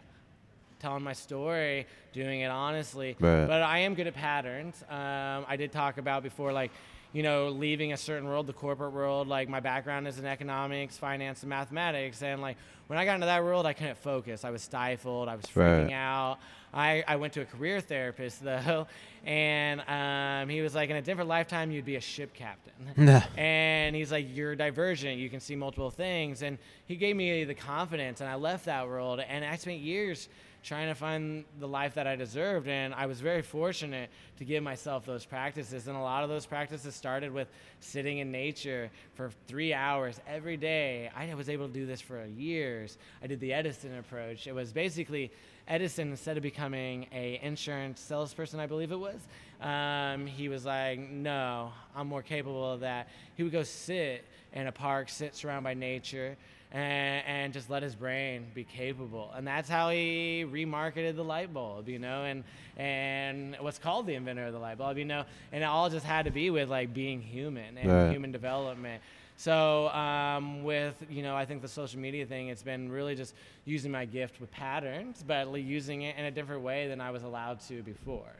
telling 0.80 1.04
my 1.04 1.14
story, 1.14 1.86
doing 2.14 2.42
it 2.42 2.48
honestly. 2.52 3.16
Right. 3.20 3.46
But 3.46 3.62
I 3.62 3.80
am 3.80 3.94
good 3.96 4.08
at 4.08 4.14
patterns. 4.16 4.84
Um, 4.90 5.46
I 5.48 5.56
did 5.58 5.72
talk 5.72 5.98
about 5.98 6.24
before, 6.24 6.52
like, 6.54 6.72
you 7.12 7.24
know, 7.24 7.50
leaving 7.50 7.92
a 7.94 7.98
certain 7.98 8.28
world, 8.28 8.46
the 8.48 8.54
corporate 8.54 8.94
world. 8.94 9.28
Like, 9.28 9.50
my 9.50 9.60
background 9.60 10.08
is 10.08 10.20
in 10.20 10.26
economics, 10.26 10.96
finance, 10.98 11.42
and 11.42 11.50
mathematics. 11.50 12.22
And, 12.22 12.40
like, 12.42 12.56
when 12.88 13.00
I 13.00 13.06
got 13.06 13.16
into 13.16 13.26
that 13.26 13.44
world, 13.44 13.66
I 13.66 13.74
couldn't 13.74 13.98
focus. 13.98 14.46
I 14.46 14.52
was 14.52 14.62
stifled. 14.62 15.28
I 15.28 15.36
was 15.36 15.46
freaking 15.46 15.86
Right. 15.88 15.94
out. 15.94 16.38
I, 16.72 17.04
I 17.08 17.16
went 17.16 17.34
to 17.34 17.42
a 17.42 17.46
career 17.46 17.82
therapist, 17.82 18.44
though, 18.44 18.86
and 19.26 19.82
um, 19.88 20.50
he 20.50 20.62
was 20.62 20.76
like, 20.76 20.92
in 20.92 20.98
a 20.98 21.02
different 21.02 21.28
lifetime, 21.28 21.72
you'd 21.72 21.84
be 21.86 21.96
a 21.96 22.02
ship 22.02 22.32
captain. 22.34 22.74
And 23.38 23.96
he's 23.96 24.12
like, 24.12 24.28
You're 24.32 24.56
divergent. 24.56 25.18
You 25.18 25.30
can 25.32 25.40
see 25.40 25.56
multiple 25.56 25.90
things. 25.90 26.44
And 26.44 26.60
he 26.86 26.96
gave 26.96 27.16
me 27.16 27.44
the 27.44 27.56
confidence, 27.56 28.22
and 28.22 28.30
I 28.30 28.36
left 28.36 28.66
that 28.66 28.88
world. 28.88 29.20
And 29.20 29.44
I 29.44 29.56
spent 29.56 29.80
years 29.80 30.30
trying 30.64 30.88
to 30.88 30.96
find 30.96 31.46
the 31.60 31.68
life 31.68 31.94
that 31.96 32.08
I 32.08 32.16
deserved. 32.16 32.68
And 32.68 32.94
I 32.94 33.06
was 33.06 33.22
very 33.22 33.42
fortunate 33.42 34.10
to 34.38 34.46
give 34.46 34.64
myself 34.64 35.06
those 35.06 35.26
practices. 35.26 35.88
And 35.88 35.96
a 35.98 36.02
lot 36.02 36.24
of 36.24 36.30
those 36.30 36.46
practices 36.46 36.96
started 36.96 37.32
with 37.32 37.48
sitting 37.80 38.20
in 38.20 38.32
nature 38.32 38.90
for 39.16 39.32
three 39.48 39.74
hours 39.74 40.20
every 40.28 40.58
day. 40.58 41.10
I 41.16 41.34
was 41.34 41.50
able 41.50 41.68
to 41.68 41.74
do 41.74 41.86
this 41.86 42.02
for 42.02 42.26
years. 42.26 42.98
I 43.24 43.28
did 43.28 43.40
the 43.40 43.54
Edison 43.54 43.98
approach. 43.98 44.48
It 44.48 44.54
was 44.54 44.72
basically 44.72 45.32
Edison, 45.70 46.10
instead 46.10 46.36
of 46.36 46.42
becoming 46.42 47.06
a 47.14 47.40
insurance 47.44 48.02
salesperson, 48.02 48.60
I 48.60 48.66
believe 48.66 48.92
it 48.92 49.00
was, 49.00 49.20
um, 49.62 50.26
he 50.26 50.50
was 50.50 50.66
like, 50.66 51.00
no, 51.00 51.72
I'm 51.96 52.08
more 52.08 52.24
capable 52.24 52.74
of 52.74 52.80
that. 52.80 53.08
He 53.36 53.44
would 53.44 53.52
go 53.52 53.62
sit 53.62 54.26
in 54.52 54.66
a 54.66 54.72
park, 54.72 55.10
sit 55.10 55.36
surrounded 55.36 55.64
by 55.64 55.76
nature, 55.76 56.38
and, 56.72 57.26
and 57.26 57.54
just 57.54 57.70
let 57.70 57.82
his 57.84 57.96
brain 57.96 58.46
be 58.54 58.64
capable. 58.64 59.32
And 59.36 59.48
that's 59.48 59.68
how 59.70 59.90
he 59.90 60.46
remarketed 60.48 61.16
the 61.16 61.24
light 61.24 61.54
bulb, 61.54 61.90
you 61.90 62.00
know, 62.00 62.24
and 62.24 62.44
and 62.78 63.56
what's 63.60 63.80
called 63.80 64.06
the 64.08 64.14
inventor 64.16 64.46
of 64.46 64.54
the 64.54 64.60
light 64.60 64.78
bulb, 64.78 64.98
you 64.98 65.06
know, 65.06 65.26
and 65.52 65.64
it 65.64 65.68
all 65.68 65.90
just 65.90 66.06
had 66.06 66.26
to 66.26 66.32
be 66.32 66.50
with 66.50 66.70
like 66.70 66.94
being 66.94 67.22
human 67.22 67.78
and 67.78 67.90
Right. 67.92 68.12
human 68.12 68.32
development. 68.32 69.02
So 69.36 69.88
um, 69.90 70.64
with 70.64 70.96
you 71.10 71.24
know, 71.24 71.36
I 71.36 71.46
think 71.46 71.62
the 71.62 71.68
social 71.68 72.00
media 72.00 72.26
thing, 72.26 72.50
it's 72.50 72.64
been 72.64 72.92
really 72.92 73.16
just 73.16 73.34
using 73.66 73.92
my 73.92 74.06
gift 74.06 74.40
with 74.42 74.52
patterns, 74.52 75.24
but 75.26 75.50
using 75.54 76.02
it 76.04 76.18
in 76.18 76.26
a 76.26 76.32
different 76.32 76.62
way 76.62 76.88
than 76.88 77.00
I 77.02 77.12
was 77.12 77.24
allowed 77.24 77.62
to 77.68 77.82
before. 77.82 78.34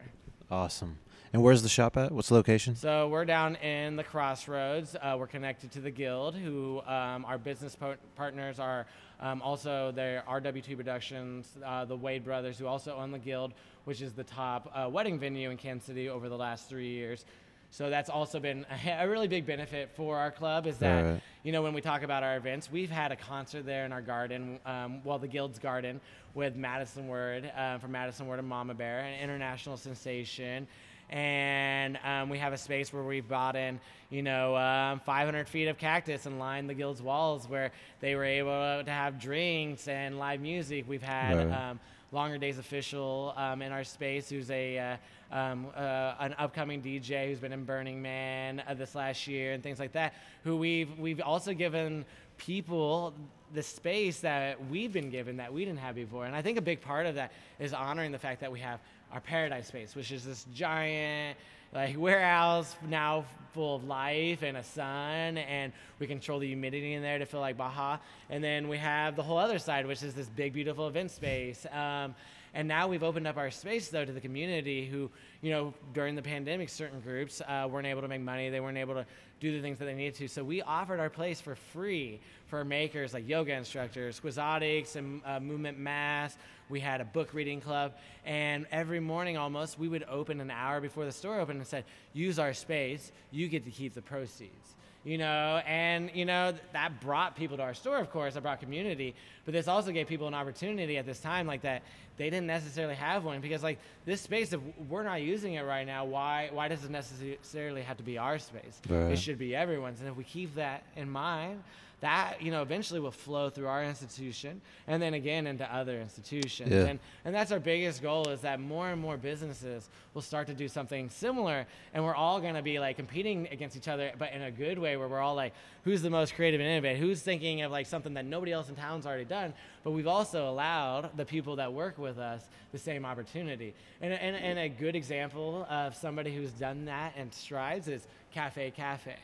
Awesome. 0.50 0.98
And 1.32 1.42
where's 1.44 1.62
the 1.62 1.68
shop 1.68 1.96
at? 1.96 2.10
What's 2.10 2.28
the 2.28 2.34
location? 2.34 2.74
So 2.74 3.06
we're 3.06 3.24
down 3.24 3.54
in 3.56 3.94
the 3.94 4.02
crossroads. 4.02 4.96
Uh, 5.00 5.14
we're 5.16 5.28
connected 5.28 5.70
to 5.72 5.80
the 5.80 5.90
guild, 5.90 6.34
who 6.34 6.80
um, 6.86 7.24
our 7.24 7.38
business 7.38 7.76
po- 7.76 7.94
partners 8.16 8.58
are 8.58 8.86
um, 9.20 9.40
also 9.40 9.92
their 9.92 10.24
RW2 10.28 10.76
Productions, 10.76 11.46
uh, 11.64 11.84
the 11.84 11.96
Wade 11.96 12.24
brothers, 12.24 12.58
who 12.58 12.66
also 12.66 12.96
own 12.96 13.12
the 13.12 13.18
guild, 13.18 13.52
which 13.84 14.02
is 14.02 14.12
the 14.12 14.24
top 14.24 14.72
uh, 14.74 14.88
wedding 14.90 15.20
venue 15.20 15.50
in 15.50 15.56
Kansas 15.56 15.86
City 15.86 16.08
over 16.08 16.28
the 16.28 16.36
last 16.36 16.68
three 16.68 16.88
years. 16.88 17.24
So 17.70 17.88
that's 17.90 18.10
also 18.10 18.40
been 18.40 18.66
a, 18.84 18.90
a 19.04 19.08
really 19.08 19.28
big 19.28 19.46
benefit 19.46 19.90
for 19.94 20.16
our 20.18 20.32
club. 20.32 20.66
Is 20.66 20.78
that 20.78 21.04
Right. 21.04 21.22
you 21.44 21.52
know 21.52 21.62
when 21.62 21.74
we 21.74 21.80
talk 21.80 22.02
about 22.02 22.24
our 22.24 22.36
events, 22.38 22.72
we've 22.72 22.90
had 22.90 23.12
a 23.12 23.16
concert 23.16 23.64
there 23.64 23.84
in 23.86 23.92
our 23.92 24.02
garden, 24.02 24.58
um, 24.66 25.00
well 25.04 25.20
the 25.20 25.28
guild's 25.28 25.60
garden, 25.60 26.00
with 26.34 26.56
Madisen 26.56 27.06
Ward 27.06 27.52
uh, 27.56 27.78
from 27.78 27.92
Madisen 27.92 28.26
Ward 28.26 28.40
and 28.40 28.48
Mama 28.48 28.74
Bear, 28.74 28.98
an 29.00 29.20
international 29.22 29.76
sensation 29.76 30.66
and 31.10 31.98
um, 32.04 32.28
we 32.28 32.38
have 32.38 32.52
a 32.52 32.58
space 32.58 32.92
where 32.92 33.02
we've 33.02 33.26
brought 33.26 33.56
in, 33.56 33.80
you 34.10 34.22
know, 34.22 34.56
um, 34.56 35.00
500 35.00 35.48
feet 35.48 35.66
of 35.68 35.76
cactus 35.76 36.26
and 36.26 36.38
lined 36.38 36.70
the 36.70 36.74
guild's 36.74 37.02
walls 37.02 37.48
where 37.48 37.72
they 38.00 38.14
were 38.14 38.24
able 38.24 38.82
to 38.84 38.90
have 38.90 39.20
drinks 39.20 39.88
and 39.88 40.18
live 40.18 40.40
music. 40.40 40.84
We've 40.88 41.02
had 41.02 41.36
Right. 41.36 41.70
um, 41.70 41.80
Longer 42.12 42.38
Days 42.38 42.58
official 42.58 43.32
um, 43.36 43.62
in 43.62 43.70
our 43.70 43.84
space, 43.84 44.28
who's 44.28 44.50
a 44.50 44.78
uh, 44.78 44.96
um, 45.36 45.68
uh, 45.76 46.14
an 46.18 46.34
upcoming 46.38 46.82
DJ 46.82 47.28
who's 47.28 47.38
been 47.38 47.52
in 47.52 47.64
Burning 47.64 48.02
Man 48.02 48.60
uh, 48.66 48.74
this 48.74 48.96
last 48.96 49.28
year 49.28 49.52
and 49.52 49.62
things 49.62 49.78
like 49.78 49.92
that. 49.92 50.14
Who 50.42 50.56
we've 50.56 50.98
we've 50.98 51.20
also 51.20 51.52
given 51.54 52.04
people 52.36 53.14
the 53.54 53.62
space 53.62 54.20
that 54.20 54.64
we've 54.68 54.92
been 54.92 55.10
given 55.10 55.36
that 55.36 55.52
we 55.52 55.64
didn't 55.64 55.78
have 55.78 55.94
before. 55.94 56.24
And 56.24 56.34
I 56.34 56.42
think 56.42 56.58
a 56.58 56.62
big 56.62 56.80
part 56.80 57.06
of 57.06 57.14
that 57.14 57.30
is 57.60 57.72
honoring 57.72 58.10
the 58.10 58.18
fact 58.18 58.40
that 58.40 58.50
we 58.50 58.58
have 58.60 58.80
our 59.12 59.20
paradise 59.20 59.68
space, 59.68 59.94
which 59.94 60.12
is 60.12 60.24
this 60.24 60.46
giant 60.54 61.36
like 61.72 61.96
warehouse 61.96 62.74
now 62.88 63.24
full 63.52 63.76
of 63.76 63.84
life 63.84 64.42
and 64.42 64.56
a 64.56 64.62
sun 64.62 65.38
and 65.38 65.72
we 65.98 66.06
control 66.06 66.38
the 66.38 66.46
humidity 66.46 66.94
in 66.94 67.02
there 67.02 67.18
to 67.18 67.26
feel 67.26 67.40
like 67.40 67.56
Baja. 67.56 67.98
And 68.28 68.42
then 68.42 68.68
we 68.68 68.78
have 68.78 69.16
the 69.16 69.22
whole 69.22 69.38
other 69.38 69.58
side, 69.58 69.86
which 69.86 70.02
is 70.02 70.14
this 70.14 70.28
big, 70.28 70.52
beautiful 70.52 70.88
event 70.88 71.10
space. 71.10 71.66
Um, 71.72 72.14
and 72.54 72.66
now 72.66 72.88
we've 72.88 73.04
opened 73.04 73.28
up 73.28 73.36
our 73.36 73.50
space 73.50 73.88
though 73.88 74.04
to 74.04 74.12
the 74.12 74.20
community 74.20 74.86
who, 74.86 75.10
you 75.42 75.50
know, 75.50 75.72
during 75.94 76.16
the 76.16 76.22
pandemic, 76.22 76.68
certain 76.68 77.00
groups 77.00 77.40
uh, 77.46 77.68
weren't 77.70 77.86
able 77.86 78.02
to 78.02 78.08
make 78.08 78.20
money. 78.20 78.50
They 78.50 78.60
weren't 78.60 78.78
able 78.78 78.94
to 78.94 79.06
do 79.38 79.52
the 79.52 79.62
things 79.62 79.78
that 79.78 79.84
they 79.84 79.94
needed 79.94 80.16
to. 80.16 80.28
So 80.28 80.42
we 80.42 80.60
offered 80.62 81.00
our 81.00 81.10
place 81.10 81.40
for 81.40 81.54
free 81.54 82.20
for 82.46 82.64
makers 82.64 83.14
like 83.14 83.28
yoga 83.28 83.52
instructors, 83.54 84.20
Squizotics, 84.20 84.96
and 84.96 85.22
uh, 85.24 85.38
Movement 85.40 85.78
Mass. 85.78 86.36
We 86.70 86.80
had 86.80 87.00
a 87.00 87.04
book 87.04 87.34
reading 87.34 87.60
club, 87.60 87.94
and 88.24 88.66
every 88.70 89.00
morning 89.00 89.36
almost 89.36 89.78
we 89.78 89.88
would 89.88 90.04
open 90.04 90.40
an 90.40 90.50
hour 90.50 90.80
before 90.80 91.04
the 91.04 91.12
store 91.12 91.40
opened 91.40 91.58
and 91.58 91.66
said, 91.66 91.84
"Use 92.12 92.38
our 92.38 92.54
space. 92.54 93.10
You 93.32 93.48
get 93.48 93.64
to 93.64 93.70
keep 93.70 93.92
the 93.94 94.02
proceeds." 94.02 94.76
You 95.02 95.16
know, 95.16 95.62
and 95.66 96.10
you 96.14 96.26
know 96.26 96.52
that 96.72 97.00
brought 97.00 97.34
people 97.34 97.56
to 97.56 97.62
our 97.62 97.74
store. 97.74 97.98
Of 97.98 98.10
course, 98.10 98.34
that 98.34 98.42
brought 98.42 98.60
community, 98.60 99.14
but 99.44 99.52
this 99.52 99.66
also 99.66 99.92
gave 99.92 100.06
people 100.06 100.28
an 100.28 100.34
opportunity 100.34 100.98
at 100.98 101.06
this 101.06 101.20
time, 101.20 101.46
like 101.46 101.62
that 101.62 101.82
they 102.20 102.28
didn't 102.28 102.46
necessarily 102.48 102.94
have 102.94 103.24
one 103.24 103.40
because 103.40 103.62
like 103.62 103.78
this 104.04 104.20
space, 104.20 104.52
if 104.52 104.60
we're 104.90 105.02
not 105.02 105.22
using 105.22 105.54
it 105.54 105.62
right 105.62 105.86
now, 105.86 106.04
why 106.04 106.50
why 106.52 106.68
does 106.68 106.84
it 106.84 106.90
necessarily 106.90 107.80
have 107.80 107.96
to 107.96 108.02
be 108.02 108.18
our 108.18 108.38
space? 108.38 108.78
Right. 108.88 109.12
It 109.12 109.18
should 109.18 109.38
be 109.38 109.56
everyone's, 109.56 110.00
and 110.00 110.08
if 110.10 110.16
we 110.16 110.24
keep 110.24 110.54
that 110.56 110.82
in 110.96 111.08
mind, 111.10 111.62
that 112.00 112.40
you 112.42 112.50
know 112.50 112.60
eventually 112.62 113.00
will 113.00 113.10
flow 113.10 113.48
through 113.50 113.66
our 113.68 113.84
institution 113.84 114.60
and 114.86 115.02
then 115.02 115.12
again 115.14 115.46
into 115.46 115.64
other 115.74 116.00
institutions 116.00 116.70
Yeah. 116.70 116.86
and 116.86 116.98
and 117.26 117.34
that's 117.34 117.52
our 117.52 117.60
biggest 117.60 118.00
goal 118.02 118.28
is 118.28 118.40
that 118.40 118.58
more 118.58 118.88
and 118.88 118.98
more 119.00 119.18
businesses 119.18 119.86
will 120.14 120.22
start 120.22 120.46
to 120.46 120.54
do 120.54 120.66
something 120.66 121.10
similar 121.10 121.66
and 121.92 122.02
we're 122.02 122.14
all 122.14 122.40
going 122.40 122.54
to 122.54 122.62
be 122.62 122.78
like 122.78 122.96
competing 122.96 123.48
against 123.52 123.76
each 123.76 123.86
other 123.86 124.12
but 124.18 124.32
in 124.32 124.40
a 124.40 124.50
good 124.50 124.78
way 124.78 124.96
where 124.96 125.08
we're 125.08 125.20
all 125.20 125.34
like 125.34 125.52
who's 125.84 126.00
the 126.00 126.08
most 126.08 126.34
creative 126.34 126.58
and 126.58 126.70
innovative 126.70 126.98
who's 126.98 127.20
thinking 127.20 127.60
of 127.60 127.70
like 127.70 127.86
something 127.86 128.14
that 128.14 128.24
nobody 128.24 128.50
else 128.50 128.70
in 128.70 128.74
town's 128.76 129.04
already 129.04 129.26
done 129.26 129.52
but 129.84 129.90
we've 129.90 130.06
also 130.06 130.48
allowed 130.48 131.10
the 131.18 131.24
people 131.26 131.56
that 131.56 131.70
work 131.70 131.98
with 131.98 132.09
us 132.18 132.42
the 132.72 132.78
same 132.78 133.04
opportunity 133.04 133.74
and, 134.00 134.12
and, 134.12 134.36
and 134.36 134.58
a 134.58 134.68
good 134.68 134.94
example 134.94 135.66
of 135.68 135.94
somebody 135.94 136.34
who's 136.34 136.52
done 136.52 136.84
that 136.84 137.12
and 137.16 137.32
strides 137.34 137.88
is 137.88 138.06
Cafe 138.32 138.72
Cà 138.76 138.94
Phê 139.04 139.14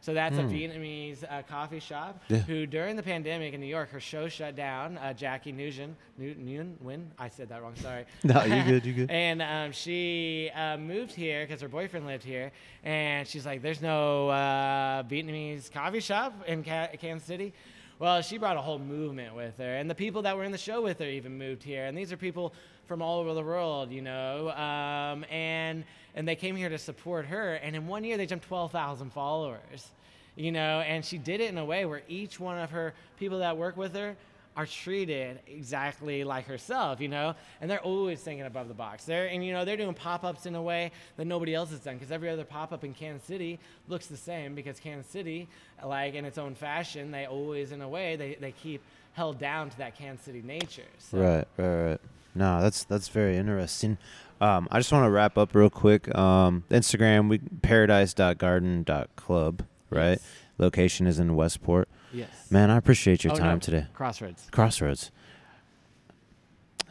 so 0.00 0.12
that's 0.12 0.36
a 0.38 0.42
vietnamese 0.42 1.22
uh, 1.30 1.42
coffee 1.42 1.78
shop 1.78 2.20
Yeah. 2.28 2.38
who 2.38 2.66
during 2.66 2.96
the 2.96 3.02
pandemic 3.02 3.54
in 3.54 3.60
New 3.60 3.66
York, 3.66 3.90
her 3.90 4.00
show 4.00 4.28
shut 4.28 4.54
down. 4.56 4.98
Uh, 4.98 5.12
Jackie 5.12 5.52
Nguyen, 5.52 5.94
Nguyen, 6.20 6.74
Nguyen, 6.84 7.04
I 7.18 7.28
said 7.28 7.48
that 7.48 7.62
wrong. 7.62 7.74
Sorry. 7.76 8.04
No, 8.24 8.42
you 8.44 8.62
good, 8.64 8.84
you 8.86 8.92
good. 8.92 9.10
and 9.24 9.40
um, 9.42 9.72
she 9.72 10.50
uh, 10.54 10.76
moved 10.76 11.12
here 11.12 11.44
because 11.46 11.60
her 11.60 11.68
boyfriend 11.68 12.06
lived 12.06 12.24
here, 12.24 12.52
and 12.84 13.26
she's 13.26 13.44
like, 13.46 13.62
"There's 13.62 13.82
no 13.82 14.28
uh, 14.30 15.02
Vietnamese 15.04 15.70
coffee 15.72 16.00
shop 16.00 16.34
in 16.46 16.62
Ca- 16.64 16.90
Kansas 17.00 17.26
City." 17.26 17.52
Well, 17.98 18.20
she 18.20 18.36
brought 18.36 18.56
a 18.56 18.60
whole 18.60 18.78
movement 18.78 19.34
with 19.34 19.56
her, 19.58 19.76
and 19.76 19.88
the 19.88 19.94
people 19.94 20.22
that 20.22 20.36
were 20.36 20.44
in 20.44 20.52
the 20.52 20.58
show 20.58 20.82
with 20.82 20.98
her 20.98 21.06
even 21.06 21.38
moved 21.38 21.62
here. 21.62 21.86
And 21.86 21.96
these 21.96 22.12
are 22.12 22.16
people 22.16 22.52
from 22.86 23.00
all 23.00 23.20
over 23.20 23.32
the 23.32 23.42
world, 23.42 23.90
you 23.90 24.02
know, 24.02 24.50
um, 24.50 25.24
and 25.30 25.84
and 26.14 26.26
they 26.28 26.36
came 26.36 26.56
here 26.56 26.68
to 26.68 26.78
support 26.78 27.26
her. 27.26 27.54
And 27.54 27.74
in 27.74 27.86
one 27.86 28.04
year, 28.04 28.16
they 28.16 28.26
jumped 28.26 28.46
12,000 28.46 29.12
followers 29.12 29.90
you 30.36 30.52
know, 30.52 30.80
and 30.80 31.04
she 31.04 31.18
did 31.18 31.40
it 31.40 31.50
in 31.50 31.58
a 31.58 31.64
way 31.64 31.86
where 31.86 32.02
each 32.08 32.38
one 32.38 32.58
of 32.58 32.70
her 32.70 32.94
people 33.18 33.38
that 33.38 33.56
work 33.56 33.76
with 33.76 33.94
her 33.94 34.14
are 34.56 34.66
treated 34.66 35.38
exactly 35.46 36.24
like 36.24 36.46
herself, 36.46 37.00
you 37.00 37.08
know, 37.08 37.34
and 37.60 37.70
they're 37.70 37.82
always 37.82 38.20
thinking 38.20 38.46
above 38.46 38.68
the 38.68 38.74
box. 38.74 39.04
They're 39.04 39.26
and 39.26 39.44
you 39.44 39.52
know 39.52 39.66
they're 39.66 39.76
doing 39.76 39.92
pop-ups 39.94 40.46
in 40.46 40.54
a 40.54 40.62
way 40.62 40.90
that 41.16 41.26
nobody 41.26 41.54
else 41.54 41.70
has 41.70 41.80
done 41.80 41.96
because 41.96 42.10
every 42.10 42.30
other 42.30 42.44
pop-up 42.44 42.82
in 42.82 42.94
Kansas 42.94 43.26
City 43.26 43.58
looks 43.88 44.06
the 44.06 44.16
same 44.16 44.54
because 44.54 44.80
Kansas 44.80 45.10
City, 45.10 45.48
like 45.84 46.14
in 46.14 46.24
its 46.24 46.38
own 46.38 46.54
fashion, 46.54 47.10
they 47.10 47.26
always 47.26 47.72
in 47.72 47.82
a 47.82 47.88
way 47.88 48.16
they, 48.16 48.36
they 48.40 48.52
keep 48.52 48.80
held 49.12 49.38
down 49.38 49.68
to 49.70 49.78
that 49.78 49.96
Kansas 49.96 50.24
City 50.24 50.42
nature. 50.42 50.82
So. 50.98 51.18
Right, 51.18 51.46
right, 51.56 51.90
right. 51.90 52.00
No, 52.34 52.60
that's 52.60 52.82
that's 52.84 53.08
very 53.08 53.36
interesting. 53.36 53.98
Um, 54.40 54.68
I 54.70 54.78
just 54.78 54.92
want 54.92 55.04
to 55.06 55.10
wrap 55.10 55.36
up 55.38 55.54
real 55.54 55.70
quick. 55.70 56.14
Um, 56.14 56.64
Instagram, 56.70 57.28
we 57.28 57.38
paradise.garden.club, 57.38 59.62
right? 59.90 60.10
Yes. 60.10 60.22
Location 60.58 61.06
is 61.06 61.18
in 61.18 61.36
Westport. 61.36 61.88
Yes. 62.12 62.28
Man, 62.50 62.70
I 62.70 62.76
appreciate 62.76 63.24
your 63.24 63.32
Oh, 63.32 63.36
time 63.36 63.54
no, 63.56 63.60
today. 63.60 63.86
Crossroads. 63.94 64.46
Crossroads. 64.50 65.10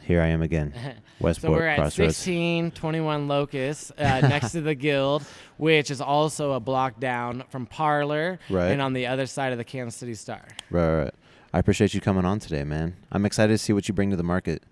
Here 0.02 0.20
I 0.22 0.28
am 0.28 0.40
again. 0.42 0.72
Westport 1.20 1.52
So 1.52 1.58
we're 1.58 1.66
at 1.66 1.76
Crossroads. 1.78 2.16
1621 2.26 3.26
Locust, 3.26 3.92
uh, 3.98 4.02
next 4.20 4.52
to 4.52 4.60
the 4.60 4.74
Guild, 4.74 5.24
which 5.56 5.90
is 5.90 6.00
also 6.00 6.52
a 6.52 6.60
block 6.60 7.00
down 7.00 7.42
from 7.48 7.66
Parlor, 7.66 8.38
Right. 8.48 8.70
and 8.70 8.80
on 8.80 8.92
the 8.92 9.06
other 9.06 9.26
side 9.26 9.50
of 9.52 9.58
the 9.58 9.64
Kansas 9.64 9.96
City 9.98 10.14
Star. 10.14 10.42
Right, 10.70 11.02
right. 11.04 11.14
I 11.52 11.58
appreciate 11.58 11.94
you 11.94 12.00
coming 12.00 12.24
on 12.24 12.38
today, 12.38 12.62
man. 12.62 12.96
I'm 13.10 13.24
excited 13.26 13.52
to 13.54 13.58
see 13.58 13.72
what 13.72 13.88
you 13.88 13.94
bring 13.94 14.10
to 14.10 14.16
the 14.16 14.22
market. 14.22 14.62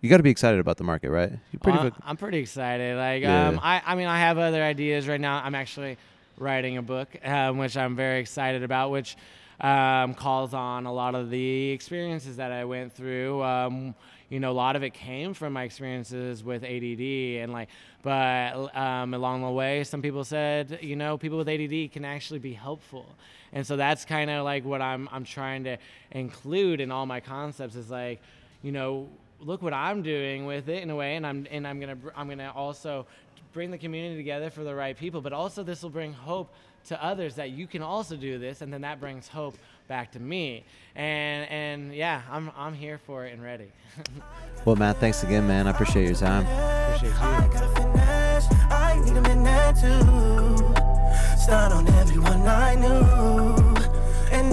You 0.00 0.10
got 0.10 0.16
to 0.16 0.22
be 0.24 0.30
excited 0.30 0.58
about 0.58 0.76
the 0.76 0.84
market, 0.84 1.10
right? 1.10 1.32
Pretty 1.62 1.78
Well. 1.78 1.92
I'm 2.04 2.16
pretty 2.16 2.38
excited. 2.38 2.96
Like, 2.96 3.22
Yeah. 3.22 3.48
um, 3.48 3.60
I, 3.62 3.80
I 3.86 3.94
mean, 3.94 4.08
I 4.08 4.18
have 4.18 4.36
other 4.36 4.62
ideas 4.62 5.06
right 5.06 5.20
now. 5.20 5.40
I'm 5.42 5.54
actually 5.54 5.96
writing 6.36 6.76
a 6.76 6.82
book, 6.82 7.08
um, 7.24 7.58
which 7.58 7.76
I'm 7.76 7.94
very 7.94 8.18
excited 8.20 8.64
about, 8.64 8.90
which 8.90 9.16
um, 9.62 10.14
calls 10.14 10.54
on 10.54 10.86
a 10.86 10.92
lot 10.92 11.14
of 11.14 11.30
the 11.30 11.70
experiences 11.70 12.36
that 12.36 12.50
I 12.50 12.64
went 12.64 12.92
through. 12.92 13.42
Um, 13.42 13.94
you 14.28 14.40
know, 14.40 14.50
a 14.50 14.52
lot 14.52 14.76
of 14.76 14.82
it 14.82 14.94
came 14.94 15.34
from 15.34 15.52
my 15.52 15.62
experiences 15.62 16.42
with 16.42 16.64
ADD, 16.64 17.42
and 17.42 17.52
like, 17.52 17.68
but 18.02 18.74
um, 18.76 19.14
along 19.14 19.42
the 19.42 19.50
way, 19.50 19.84
some 19.84 20.02
people 20.02 20.24
said, 20.24 20.78
you 20.82 20.96
know, 20.96 21.16
people 21.16 21.38
with 21.38 21.48
ADD 21.48 21.92
can 21.92 22.04
actually 22.04 22.40
be 22.40 22.54
helpful, 22.54 23.06
and 23.52 23.66
so 23.66 23.76
that's 23.76 24.04
kind 24.04 24.30
of 24.30 24.44
like 24.44 24.64
what 24.64 24.82
I'm 24.82 25.08
I'm 25.12 25.24
trying 25.24 25.64
to 25.64 25.76
include 26.10 26.80
in 26.80 26.90
all 26.90 27.06
my 27.06 27.20
concepts 27.20 27.76
is 27.76 27.90
like, 27.90 28.20
you 28.62 28.72
know, 28.72 29.08
look 29.38 29.62
what 29.62 29.74
I'm 29.74 30.02
doing 30.02 30.46
with 30.46 30.68
it 30.68 30.82
in 30.82 30.90
a 30.90 30.96
way, 30.96 31.16
and 31.16 31.26
I'm 31.26 31.46
and 31.50 31.66
I'm 31.66 31.78
gonna 31.78 31.98
I'm 32.16 32.28
gonna 32.28 32.52
also 32.54 33.06
bring 33.52 33.70
the 33.70 33.78
community 33.78 34.16
together 34.16 34.50
for 34.50 34.64
the 34.64 34.74
right 34.74 34.96
people, 34.96 35.20
but 35.20 35.32
also 35.32 35.62
this 35.62 35.82
will 35.82 35.90
bring 35.90 36.12
hope 36.12 36.50
to 36.86 37.04
others 37.04 37.34
that 37.36 37.50
you 37.50 37.66
can 37.66 37.82
also 37.82 38.16
do 38.16 38.38
this, 38.38 38.60
and 38.60 38.72
then 38.72 38.82
that 38.82 39.00
brings 39.00 39.28
hope 39.28 39.56
back 39.88 40.12
to 40.12 40.20
me, 40.20 40.64
and 40.94 41.48
and 41.50 41.94
yeah, 41.94 42.22
I'm 42.30 42.50
I'm 42.56 42.74
here 42.74 42.98
for 42.98 43.26
it 43.26 43.32
and 43.32 43.42
ready. 43.42 43.72
Well, 44.64 44.76
Matt, 44.76 44.98
thanks 44.98 45.24
again, 45.24 45.48
man. 45.48 45.66
I 45.66 45.70
appreciate 45.70 46.06
your 46.06 46.14
time. 46.14 46.46
Appreciate 46.46 47.20
I 47.20 47.48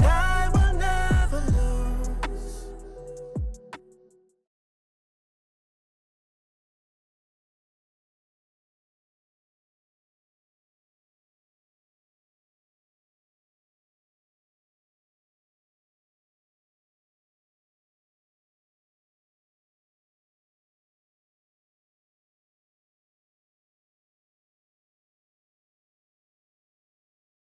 you. 0.08 0.29